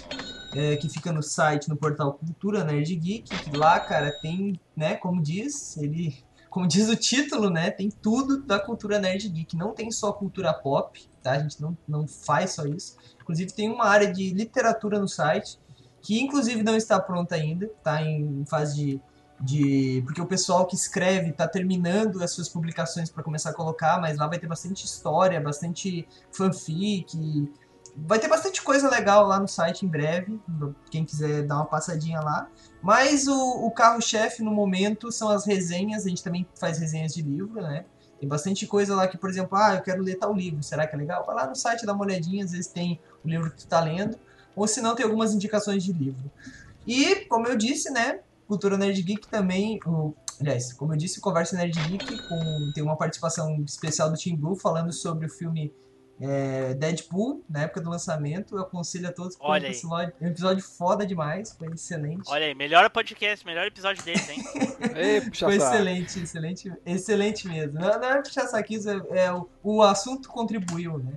[0.54, 4.96] é, que fica no site, no portal Cultura Nerd Geek, que lá, cara, tem, né,
[4.96, 6.16] como diz, ele,
[6.50, 10.54] como diz o título, né, tem tudo da cultura Nerd Geek, não tem só cultura
[10.54, 15.00] pop, tá, a gente não, não faz só isso, inclusive tem uma área de literatura
[15.00, 15.60] no site,
[16.02, 19.02] que inclusive não está pronta ainda, tá em fase de
[19.42, 24.00] de porque o pessoal que escreve está terminando as suas publicações para começar a colocar,
[24.00, 27.50] mas lá vai ter bastante história, bastante fanfic,
[28.06, 30.40] vai ter bastante coisa legal lá no site em breve,
[30.90, 32.48] quem quiser dar uma passadinha lá.
[32.82, 37.22] Mas o, o carro-chefe no momento são as resenhas, a gente também faz resenhas de
[37.22, 37.86] livro, né?
[38.20, 40.94] Tem bastante coisa lá que, por exemplo, ah, eu quero ler tal livro, será que
[40.94, 41.26] é legal?
[41.26, 43.80] Vai lá no site, dá uma olhadinha, às vezes tem o livro que tu tá
[43.80, 44.18] lendo,
[44.56, 46.30] ou se não, tem algumas indicações de livro.
[46.86, 51.56] E, como eu disse, né, Cultura Nerd Geek também, o, aliás, como eu disse, Conversa
[51.56, 55.74] Nerd Geek com, tem uma participação especial do Tim Blue falando sobre o filme
[56.20, 58.56] é, Deadpool, na época do lançamento.
[58.56, 59.72] Eu aconselho a todos que Olha aí.
[59.72, 62.24] esse episódio, um episódio foda demais, foi excelente.
[62.28, 64.44] Olha aí, melhor podcast, melhor episódio deles, hein?
[64.96, 67.80] Ei, Foi excelente, excelente, excelente mesmo.
[67.80, 71.14] Não, não é puxar saquismo, é, é o, o assunto contribuiu, né?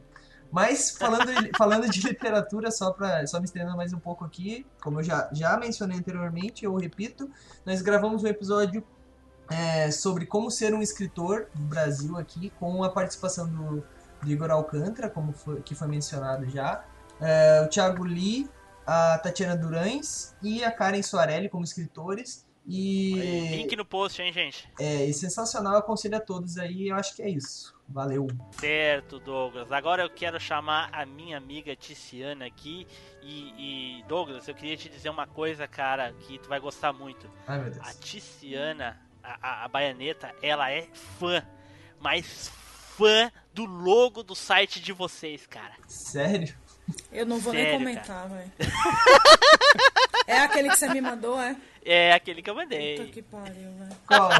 [0.52, 5.00] Mas falando, falando de literatura, só para só me estendendo mais um pouco aqui, como
[5.00, 7.28] eu já, já mencionei anteriormente, eu repito,
[7.64, 8.84] nós gravamos um episódio
[9.50, 13.82] é, sobre como ser um escritor no Brasil aqui, com a participação do,
[14.22, 16.84] do Igor Alcântara, como foi, que foi mencionado já,
[17.20, 18.48] é, o Thiago Lee,
[18.86, 22.46] a Tatiana Durães e a Karen Soarelli como escritores.
[22.66, 24.68] E Link no post, hein, gente?
[24.78, 27.74] é, e sensacional, eu aconselho a todos aí, eu acho que é isso.
[27.88, 28.26] Valeu.
[28.52, 29.70] Certo, Douglas.
[29.70, 32.86] Agora eu quero chamar a minha amiga Ticiana aqui.
[33.20, 37.28] E, e, Douglas, eu queria te dizer uma coisa, cara, que tu vai gostar muito.
[37.46, 37.86] Ai, meu Deus.
[37.86, 40.88] A Ticiana, a, a, a baianeta, ela é
[41.18, 41.44] fã,
[42.00, 42.50] mas
[42.96, 45.72] fã do logo do site de vocês, cara.
[45.88, 46.54] Sério?
[47.12, 48.52] Eu não vou Sério, nem comentar, velho.
[50.26, 51.56] É aquele que você me mandou, é?
[51.84, 52.96] É aquele que eu mandei.
[52.98, 53.96] Puta que pariu, velho.
[54.06, 54.30] Qual?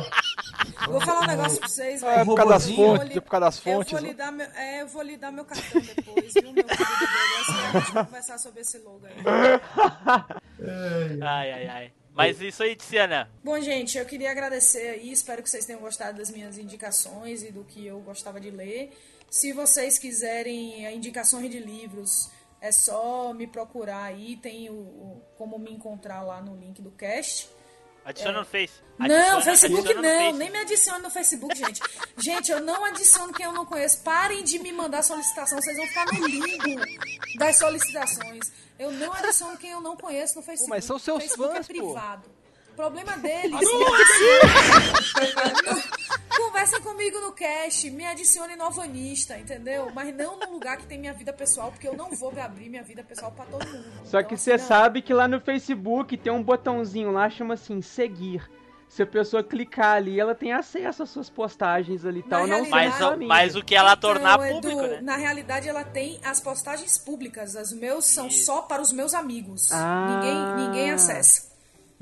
[0.89, 2.25] Vou falar um negócio pra vocês, É velho.
[2.27, 3.93] por causa das fontes, eu vou lhe- por causa das Eu fontes.
[3.93, 6.85] vou lhe dar meu, é, eu vou lhe dar meu cartão depois, viu, meu querido
[6.85, 7.75] Douglas?
[7.75, 9.15] A gente vai conversar sobre esse logo aí.
[11.23, 11.93] Ai, ai, ai.
[12.15, 13.31] Mas isso aí, Tiziana.
[13.43, 17.51] Bom, gente, eu queria agradecer aí, espero que vocês tenham gostado das minhas indicações e
[17.51, 18.93] do que eu gostava de ler.
[19.31, 22.31] Se vocês quiserem indicações de livros,
[22.61, 26.91] é só me procurar aí, tem o, o- como me encontrar lá no link do
[26.91, 27.49] cast.
[28.05, 28.73] Adiciona no Face.
[28.99, 30.39] Não, Adiciona- Facebook adiciona no não, Face.
[30.39, 31.81] nem me adicione no Facebook, gente.
[32.19, 34.03] Gente, eu não adiciono quem eu não conheço.
[34.03, 36.81] Parem de me mandar solicitação, vocês vão ficar no limbo
[37.39, 38.53] das solicitações.
[38.79, 40.71] Eu não adiciono quem eu não conheço no Facebook.
[40.71, 41.93] mas são seus o Facebook fãs, é pô.
[41.93, 42.31] privado.
[42.77, 43.61] Problema deles.
[46.63, 49.91] Conversem comigo no cast, me adicione no Alvanista, entendeu?
[49.93, 52.85] Mas não no lugar que tem minha vida pessoal, porque eu não vou abrir minha
[52.85, 53.85] vida pessoal pra todo mundo.
[54.05, 58.49] Só que você sabe que lá no Facebook tem um botãozinho lá, chama assim, seguir.
[58.89, 62.65] Se a pessoa clicar ali, ela tem acesso às suas postagens ali e tal, não
[62.69, 62.95] Mas,
[63.27, 65.01] mas o que ela tornar Não, Edu, público, né?
[65.01, 67.57] Na realidade, ela tem as postagens públicas.
[67.57, 69.73] As meus são só para os meus amigos.
[69.73, 70.15] Ah.
[70.15, 71.52] Ninguém, ninguém acessa.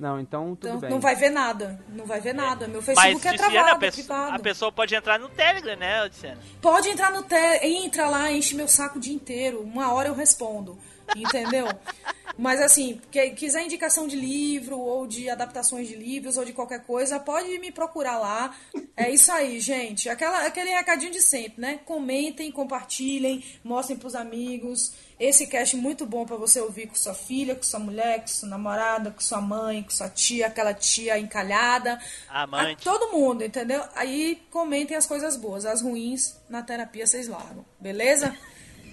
[0.00, 0.90] Não, então tudo Então bem.
[0.90, 1.78] não vai ver nada.
[1.90, 2.66] Não vai ver nada.
[2.66, 4.34] Meu Mas, Facebook é Tiziana, travado, a, é pessoa, privado.
[4.34, 6.40] a pessoa pode entrar no Telegram, né, Tiziana?
[6.62, 7.36] Pode entrar no te...
[7.62, 9.60] entra lá, enche meu saco o dia inteiro.
[9.60, 10.78] Uma hora eu respondo.
[11.14, 11.66] Entendeu?
[12.38, 16.84] Mas assim, que, quiser indicação de livro ou de adaptações de livros ou de qualquer
[16.84, 18.56] coisa, pode me procurar lá.
[18.96, 20.08] É isso aí, gente.
[20.08, 21.80] Aquela, aquele recadinho de sempre, né?
[21.84, 24.94] Comentem, compartilhem, mostrem pros amigos.
[25.20, 28.26] Esse cast é muito bom pra você ouvir com sua filha, com sua mulher, com
[28.26, 32.00] sua namorada, com sua mãe, com sua tia, aquela tia encalhada.
[32.26, 32.88] Amante.
[32.88, 33.84] A todo mundo, entendeu?
[33.94, 38.34] Aí comentem as coisas boas, as ruins na terapia vocês largam, beleza?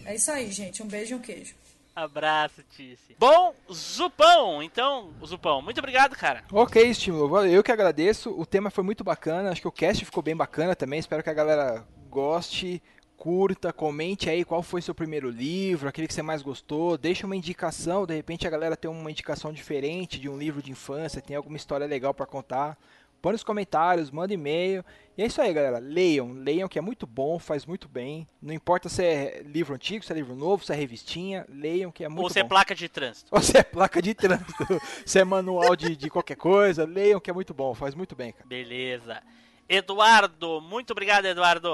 [0.04, 0.84] É isso aí, gente.
[0.84, 1.56] Um beijo e um queijo.
[1.96, 3.16] Abraço, Tice.
[3.18, 6.44] Bom, Zupão, então, Zupão, muito obrigado, cara.
[6.52, 7.46] Ok, estímulo.
[7.46, 8.30] Eu que agradeço.
[8.38, 9.50] O tema foi muito bacana.
[9.50, 11.00] Acho que o cast ficou bem bacana também.
[11.00, 12.82] Espero que a galera goste,
[13.18, 16.98] curta, comente aí qual foi seu primeiro livro, aquele que você mais gostou.
[16.98, 18.06] Deixa uma indicação.
[18.06, 21.58] De repente a galera tem uma indicação diferente de um livro de infância, tem alguma
[21.58, 22.78] história legal pra contar.
[23.20, 24.86] Põe nos comentários, manda e-mail.
[25.18, 25.80] E é isso aí, galera.
[25.80, 28.28] Leiam, leiam que é muito bom, faz muito bem.
[28.40, 32.04] Não importa se é livro antigo, se é livro novo, se é revistinha, leiam que
[32.04, 32.50] é muito Ou se é bom.
[32.50, 33.28] placa de trânsito.
[33.34, 37.32] Ou se é placa de trânsito, se é manual de, de qualquer coisa, leiam que
[37.32, 38.48] é muito bom, faz muito bem, cara.
[38.48, 39.24] Beleza.
[39.70, 41.70] Eduardo, muito obrigado, Eduardo.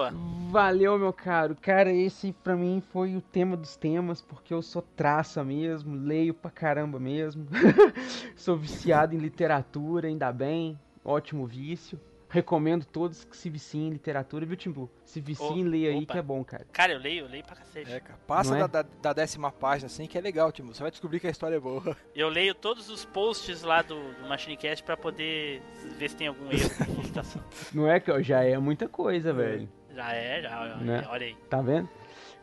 [0.49, 1.55] Valeu, meu caro.
[1.59, 6.33] Cara, esse pra mim foi o tema dos temas, porque eu sou traça mesmo, leio
[6.33, 7.47] pra caramba mesmo.
[8.35, 10.79] sou viciado em literatura, ainda bem.
[11.03, 11.99] Ótimo vício.
[12.33, 14.89] Recomendo todos que se viciem em literatura, viu, Timbu?
[15.05, 16.13] Se viciem, Ô, leia aí opa.
[16.13, 16.65] que é bom, cara.
[16.73, 17.93] Cara, eu leio, eu leio pra cacete.
[17.93, 18.19] É, cara.
[18.25, 18.67] Passa é?
[18.67, 20.73] da, da, décima página, assim, que é legal, Timo.
[20.73, 21.95] Você vai descobrir que a história é boa.
[22.15, 25.61] Eu leio todos os posts lá do, do MachineCast pra poder
[25.99, 27.43] ver se tem algum erro de digitação.
[27.71, 29.69] Não é que ó, já é muita coisa, velho.
[29.93, 31.05] Já é, já, Né?
[31.11, 31.35] olha aí.
[31.47, 31.87] Tá vendo?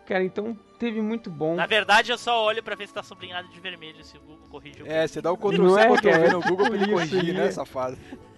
[0.06, 1.56] Cara, então teve muito bom.
[1.56, 4.46] Na verdade, eu só olho pra ver se tá sublinhado de vermelho, se o Google
[4.48, 7.34] corrige o É, você dá o Não Ctrl C, é, no Google pra ele corrigir,
[7.34, 7.98] né, safado?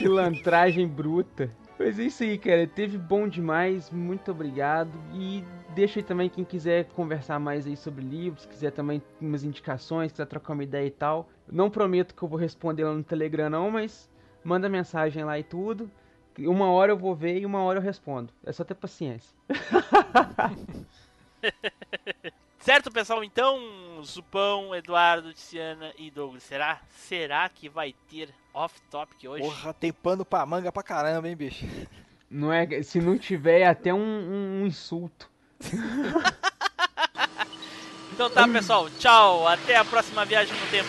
[0.00, 1.50] Pilantragem bruta.
[1.78, 2.66] Mas é isso aí, cara.
[2.66, 3.90] Teve bom demais.
[3.90, 4.98] Muito obrigado.
[5.12, 5.44] E
[5.74, 10.24] deixa aí também quem quiser conversar mais aí sobre livros, quiser também umas indicações, quiser
[10.24, 11.28] trocar uma ideia e tal.
[11.50, 14.10] Não prometo que eu vou responder lá no Telegram não, mas
[14.42, 15.90] manda mensagem lá e tudo.
[16.38, 18.32] Uma hora eu vou ver e uma hora eu respondo.
[18.42, 19.36] É só ter paciência.
[22.60, 23.24] Certo, pessoal?
[23.24, 23.58] Então,
[24.04, 26.42] Zupão, Eduardo, Tiziana e Douglas.
[26.42, 26.80] Será?
[26.90, 29.42] Será que vai ter off-topic hoje?
[29.42, 31.64] Porra, tem pano pra manga pra caramba, hein, bicho?
[32.30, 35.28] Não é, se não tiver é até um, um- um insulto.
[38.12, 38.90] Então tá, pessoal.
[38.98, 39.48] Tchau.
[39.48, 40.88] Até a próxima viagem no tempo.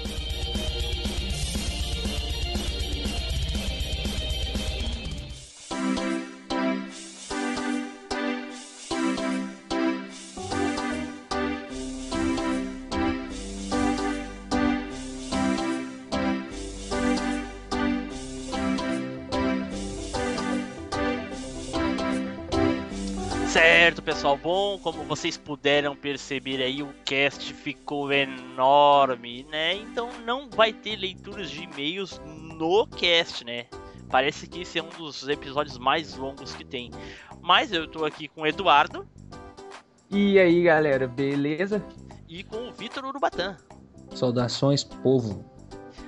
[24.13, 24.35] pessoal.
[24.35, 29.73] Bom, como vocês puderam perceber aí, o cast ficou enorme, né?
[29.75, 33.67] Então não vai ter leituras de e-mails no cast, né?
[34.09, 36.91] Parece que esse é um dos episódios mais longos que tem.
[37.41, 39.07] Mas eu tô aqui com o Eduardo
[40.11, 41.81] E aí, galera, beleza?
[42.27, 43.55] e com o Vitor Urubatã.
[44.13, 45.45] Saudações, povo.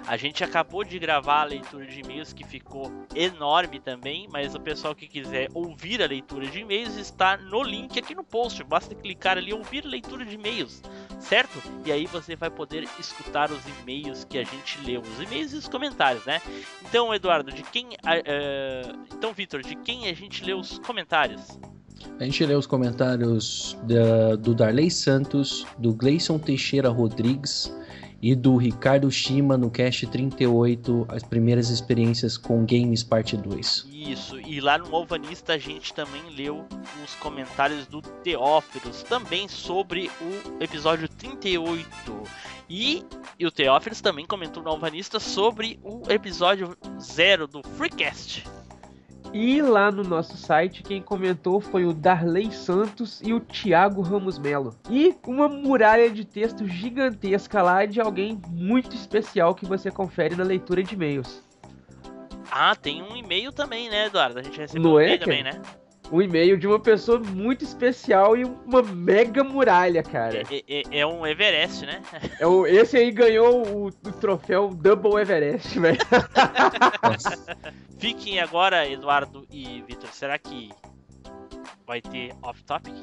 [0.06, 4.60] A gente acabou de gravar a leitura de e-mails que ficou enorme também, mas o
[4.60, 8.62] pessoal que quiser ouvir a leitura de e-mails está no link aqui no post.
[8.64, 10.82] Basta clicar ali ouvir leitura de e-mails,
[11.20, 11.58] certo?
[11.86, 15.56] E aí você vai poder escutar os e-mails que a gente leu, os e-mails e
[15.56, 16.42] os comentários, né?
[16.82, 18.82] Então, Eduardo, de quem, eh,
[19.16, 21.58] então, Vitor, de quem a gente leu os comentários?
[22.20, 27.74] A gente lê os comentários da- do Darley Santos, do Gleison Teixeira Rodrigues
[28.24, 33.86] e do Ricardo Shima no Cast 38, as primeiras experiências com games parte 2.
[33.91, 36.66] Isso, e lá no Alvanista a gente também leu
[37.04, 41.86] os comentários do Teófilos, também sobre o episódio 38.
[42.70, 43.04] E,
[43.38, 48.45] e o Teófilos também comentou no Alvanista sobre o episódio 0 do Freecast.
[49.32, 54.38] E lá no nosso site, quem comentou foi o Darley Santos e o Thiago Ramos
[54.38, 54.76] Melo.
[54.90, 60.44] E uma muralha de texto gigantesca lá de alguém muito especial que você confere na
[60.44, 61.44] leitura de e-mails.
[62.52, 64.40] Ah, tem um e-mail também, né, Eduardo?
[64.40, 65.60] A gente recebeu Não um e-mail também, né?
[66.14, 70.44] Um e-mail de uma pessoa muito especial e uma mega muralha, cara.
[70.52, 72.03] É, é- é um Everest, né?
[72.40, 75.98] É o- esse aí ganhou o, o troféu Double Everest, velho.
[77.98, 80.10] Fiquem agora, Eduardo e Vitor.
[80.14, 80.69] Será que
[81.88, 82.94] vai ter off-topic?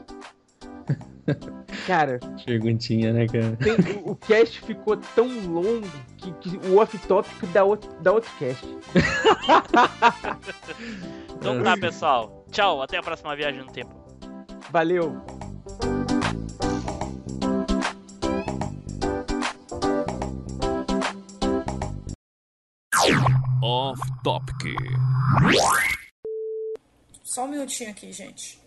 [1.86, 3.56] Cara, Perguntinha, né, cara?
[3.56, 8.30] tem- o, o cast ficou tão longo que, que o off-topic dá outro, dá outro
[8.38, 8.64] cast.
[11.40, 12.39] Então tá, pessoal.
[12.51, 13.94] Tchau, até a próxima viagem no tempo.
[14.70, 15.24] Valeu!
[23.62, 24.74] Off Topic.
[27.22, 28.60] Só um minutinho aqui, gente.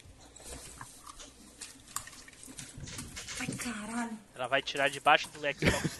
[3.39, 4.17] Ai, caralho.
[4.35, 5.99] Ela vai tirar debaixo do Xbox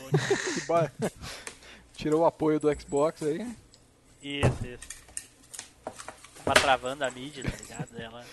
[0.69, 1.11] One.
[1.95, 3.45] Tirou o apoio do Xbox aí.
[4.21, 5.02] Isso, isso.
[6.45, 7.89] Tava travando a mídia, tá ligado?
[7.99, 8.25] Ela.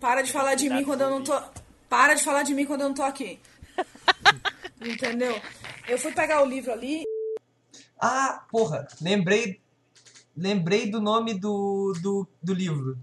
[0.00, 1.40] Para de falar de mim quando eu não tô.
[1.88, 3.40] Para de falar de mim quando eu não tô aqui.
[4.80, 5.40] Entendeu?
[5.88, 7.02] Eu fui pegar o livro ali.
[8.00, 9.60] Ah, porra, lembrei.
[10.36, 12.98] Lembrei do nome do, do, do livro.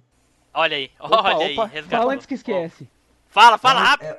[0.53, 1.99] Olha aí, Opa, olha aí, opa, resgatou.
[1.99, 2.87] fala antes que esquece.
[3.27, 4.15] Fala, fala É- rápido!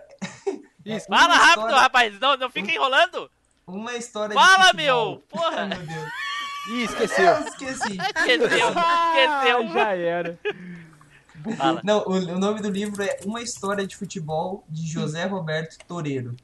[0.84, 2.18] Isso, Fala uma rápido, história- rapaz!
[2.20, 3.30] Não, não fica enrolando!
[3.68, 5.22] Uma história de Fala, meu!
[5.28, 5.60] Porra!
[5.60, 6.10] Ai, meu Deus.
[6.68, 7.24] Ih, esqueceu.
[7.26, 7.98] Eu esqueci.
[7.98, 9.72] Esqueceu, esqueceu.
[9.72, 10.38] Já era.
[11.56, 11.80] Fala.
[11.84, 16.34] Não, o, o nome do livro é Uma História de Futebol de José Roberto Toreiro.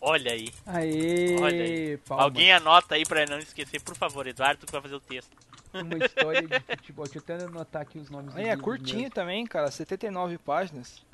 [0.00, 2.00] Olha aí, Aê, olha aí.
[2.10, 5.30] Alguém anota aí pra não esquecer, por favor, Eduardo, que vai fazer o texto.
[5.72, 7.04] Uma história de futebol.
[7.04, 9.14] Deixa eu até anotar aqui os nomes é livros curtinho mesmo.
[9.14, 9.70] também, cara.
[9.70, 11.04] 79 páginas.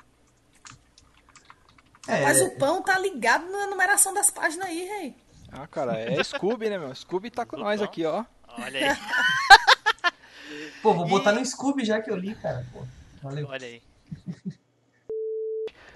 [2.07, 5.15] É, Mas o pão tá ligado na numeração das páginas aí, rei.
[5.51, 6.93] Ah, cara, é Scooby, né, meu?
[6.95, 8.25] Scooby tá com nós aqui, ó.
[8.59, 8.89] Olha aí,
[10.81, 12.65] Pô, vou botar no Scooby já que eu li, cara.
[12.71, 12.85] Pô,
[13.21, 13.47] valeu.
[13.47, 13.81] olha aí.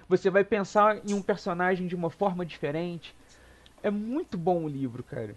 [0.08, 3.16] Você vai pensar em um personagem de uma forma diferente.
[3.82, 5.36] É muito bom o livro, cara.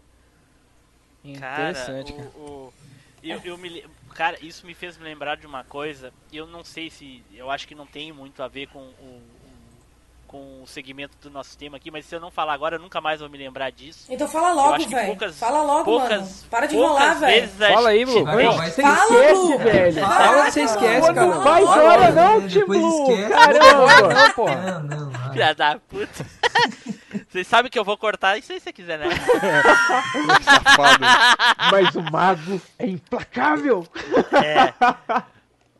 [1.39, 2.31] Cara, Interessante, o, cara.
[2.37, 2.73] o-
[3.23, 3.83] eu, eu me,
[4.15, 6.13] cara, isso me fez me lembrar de uma coisa.
[6.33, 9.36] Eu não sei se, eu acho que não tem muito a ver com o, o-
[10.37, 13.01] com o segmento do nosso tema aqui, mas se eu não falar agora, eu nunca
[13.01, 14.07] mais vou me lembrar disso.
[14.11, 15.33] Então fala logo, velho.
[15.33, 16.31] Fala logo, poucas- mano.
[16.51, 17.49] Para de enrolar, velho.
[17.49, 18.25] Fala aí, Blue.
[18.25, 19.59] Vai, Não, vai, você Fala, esquece, Blue.
[19.59, 20.01] velho.
[20.01, 21.27] Fala, você esquece, cara.
[21.31, 22.23] vai Fala, embora, né?
[22.23, 23.11] não, Depois Timbu.
[23.13, 23.29] esquece.
[23.31, 24.15] Caramba.
[24.15, 24.47] Não, pô.
[24.51, 25.33] Não, não.
[25.33, 26.27] Filha da puta.
[27.31, 29.07] Vocês sabem que eu vou cortar isso aí se você quiser, né?
[30.43, 31.05] Safado.
[31.73, 33.87] Mas o mago é implacável.
[34.43, 34.73] É.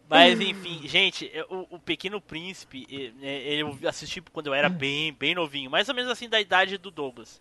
[0.09, 2.87] Mas enfim, gente, o, o Pequeno Príncipe,
[3.23, 6.79] eh, eu assisti quando eu era bem, bem novinho, mais ou menos assim da idade
[6.79, 7.41] do Douglas.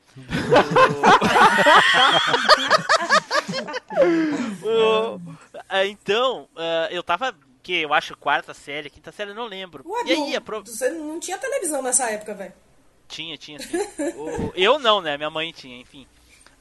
[4.63, 5.21] O- o-
[5.69, 9.83] ah, então, ah, eu tava, que eu acho quarta série, quinta série, eu não lembro.
[9.87, 12.53] Ué, E aí, pro- Você não tinha televisão nessa época, velho.
[13.07, 13.77] tinha, tinha, sim.
[14.17, 15.17] O- Eu não, né?
[15.17, 16.07] Minha mãe tinha, enfim.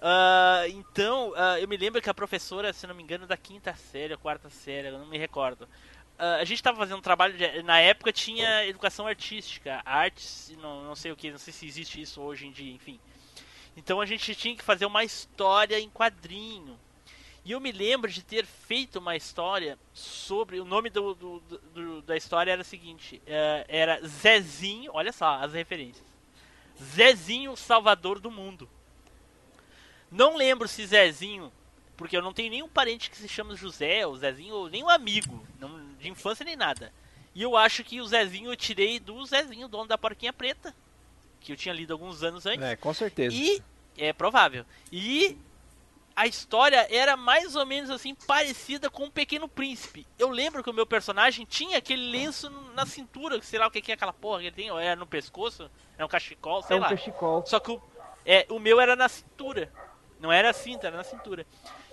[0.00, 3.74] Ah, então, ah, eu me lembro que a professora, se não me engano, da quinta
[3.90, 5.66] série ou quarta série, eu não me recordo.
[6.18, 10.84] Ah, a gente estava fazendo um trabalho, de- na época tinha educação artística, artes, não,
[10.84, 13.00] não sei o que, não sei se existe isso hoje em dia, enfim.
[13.76, 16.78] Então a gente tinha que fazer uma história em quadrinho.
[17.44, 20.60] E eu me lembro de ter feito uma história sobre.
[20.60, 25.34] O nome do, do- do- da história era o seguinte: eh, era Zezinho, olha só
[25.42, 26.06] as referências.
[26.80, 28.66] Zezinho Salvador do Mundo.
[30.10, 31.52] Não lembro se Zezinho,
[31.96, 35.44] porque eu não tenho nenhum parente que se chama José, ou Zezinho, ou nenhum amigo,
[35.58, 35.68] não,
[36.04, 36.92] de infância nem nada.
[37.34, 40.74] E eu acho que o Zezinho eu tirei do Zezinho, dono da Porquinha Preta,
[41.40, 42.62] que eu tinha lido alguns anos antes.
[42.62, 43.34] É, com certeza.
[43.34, 43.60] E
[43.98, 44.64] é provável.
[44.92, 45.36] E
[46.14, 50.06] a história era mais ou menos assim parecida com o Pequeno Príncipe.
[50.16, 53.90] Eu lembro que o meu personagem tinha aquele lenço na cintura, sei lá o que
[53.90, 55.68] é aquela porra que ele tem, ou era no pescoço,
[55.98, 56.88] é um cachecol, sei É um lá.
[56.90, 57.44] cachecol.
[57.46, 57.82] Só que o,
[58.24, 59.72] é, o meu era na cintura.
[60.20, 61.44] Não era a cinta, era na cintura.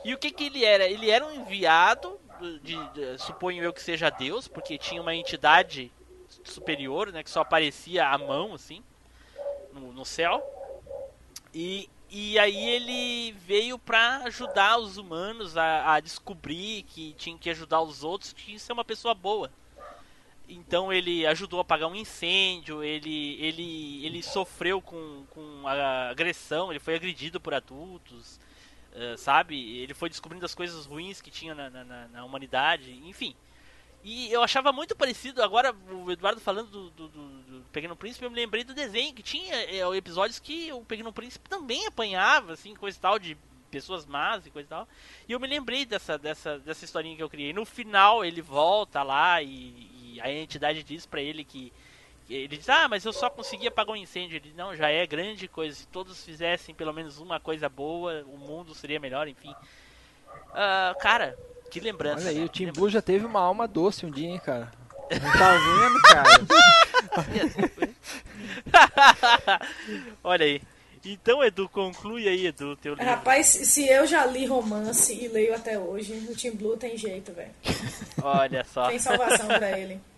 [0.05, 0.85] E o que que ele era?
[0.85, 2.19] Ele era um enviado,
[2.63, 5.91] de, de- suponho eu que seja Deus, porque tinha uma entidade
[6.43, 8.83] superior, né, que só aparecia a mão, assim,
[9.73, 10.43] no, no céu.
[11.53, 17.49] E, e aí ele veio pra ajudar os humanos a, a descobrir que tinha que
[17.49, 19.51] ajudar os outros, que isso é uma pessoa boa.
[20.47, 25.63] Então ele ajudou a apagar um incêndio, ele, ele, ele sofreu com, com
[26.09, 28.37] agressão, ele foi agredido por adultos,
[28.93, 29.77] eh, sabe?
[29.79, 33.35] Ele foi descobrindo as coisas ruins que tinha na, na- na- humanidade, enfim.
[34.03, 38.25] E eu achava muito parecido, agora o Eduardo falando do, do- do- do Pequeno Príncipe,
[38.25, 42.53] eu me lembrei do desenho, que tinha eh, episódios que o Pequeno Príncipe também apanhava,
[42.53, 43.37] assim, coisa tal, de
[43.69, 44.87] pessoas más e coisa e tal.
[45.29, 47.53] E eu me lembrei dessa, dessa, dessa historinha que eu criei.
[47.53, 51.71] No final ele volta lá e, e a entidade diz pra ele que
[52.35, 54.35] ele diz, ah, mas eu só consegui apagar um incêndio.
[54.37, 55.75] Ele diz, não, já é grande coisa.
[55.75, 59.53] Se todos fizessem pelo menos uma coisa boa, o mundo seria melhor, enfim.
[60.53, 61.37] Ah, cara,
[61.69, 62.27] que lembrança.
[62.27, 64.71] Olha aí, o Tim Blue já teve uma alma doce um dia, hein, cara.
[65.11, 66.29] Tá vendo, cara?
[70.23, 70.61] Olha aí.
[71.03, 73.09] Então, Edu, conclui aí, Edu, teu livro.
[73.09, 77.33] Rapaz, se eu já li romance e leio até hoje, o Team Blue tem jeito,
[77.33, 77.51] velho.
[78.21, 78.87] Olha só.
[78.87, 79.99] Tem salvação pra ele.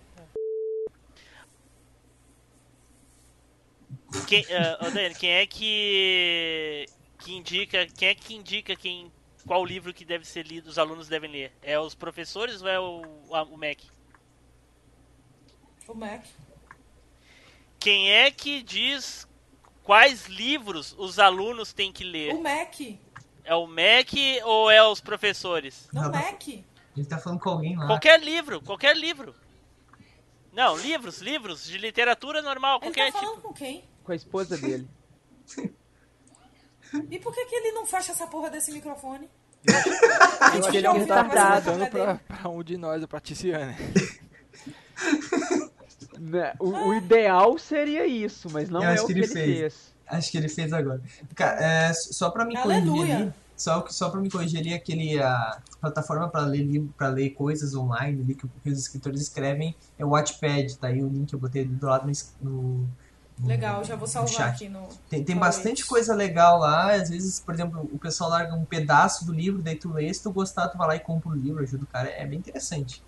[4.27, 6.85] Quem, ah, ô, Dani, quem é que
[7.19, 9.11] que indica, quem é que indica quem
[9.45, 11.51] qual livro que deve ser lido, os alunos devem ler?
[11.61, 13.85] É os professores ou é o, a- o MEC?
[15.87, 16.23] O Mac.
[17.79, 19.27] Quem é que diz
[19.83, 22.33] quais livros os alunos têm que ler?
[22.33, 22.79] O Mac.
[23.43, 25.89] É o MEC ou é os professores?
[25.91, 26.47] Não, Mac.
[26.47, 27.87] Ele tá falando com alguém lá.
[27.87, 29.35] Qualquer livro, qualquer livro.
[30.53, 33.47] Não, livros, livros de literatura normal, Ele qualquer tá falando tipo.
[33.49, 33.83] com quem?
[34.03, 34.87] Com a esposa dele.
[37.09, 39.29] E por que, que ele não fecha essa porra desse microfone?
[39.65, 43.75] Eu acho que ele é um retardado na pra, pra um de nós, pra Tiziane.
[46.19, 49.27] Né, O, o ideal seria isso, mas não Eu é o que que ele ele
[49.33, 49.57] fez.
[49.59, 49.93] fez.
[50.07, 51.01] Acho que ele fez agora.
[51.35, 53.15] Cara, é, só pra me corrigir Aleluia.
[53.17, 57.31] ali, só, só pra me corrigir ali, aquele, a plataforma pra ler livro, pra ler
[57.31, 61.31] coisas online ali que, que os escritores escrevem é o Wattpad, tá aí o link,
[61.33, 62.09] eu botei do lado
[62.41, 62.87] no-
[63.43, 64.49] Legal, já vou salvar chat.
[64.49, 64.87] aqui no.
[65.09, 69.25] Tem, tem bastante coisa legal lá, às vezes, por exemplo, o pessoal larga um pedaço
[69.25, 71.63] do livro, daí tu lê, se tu gostar, tu vai lá e compra o livro,
[71.63, 73.03] ajuda o cara, é bem interessante.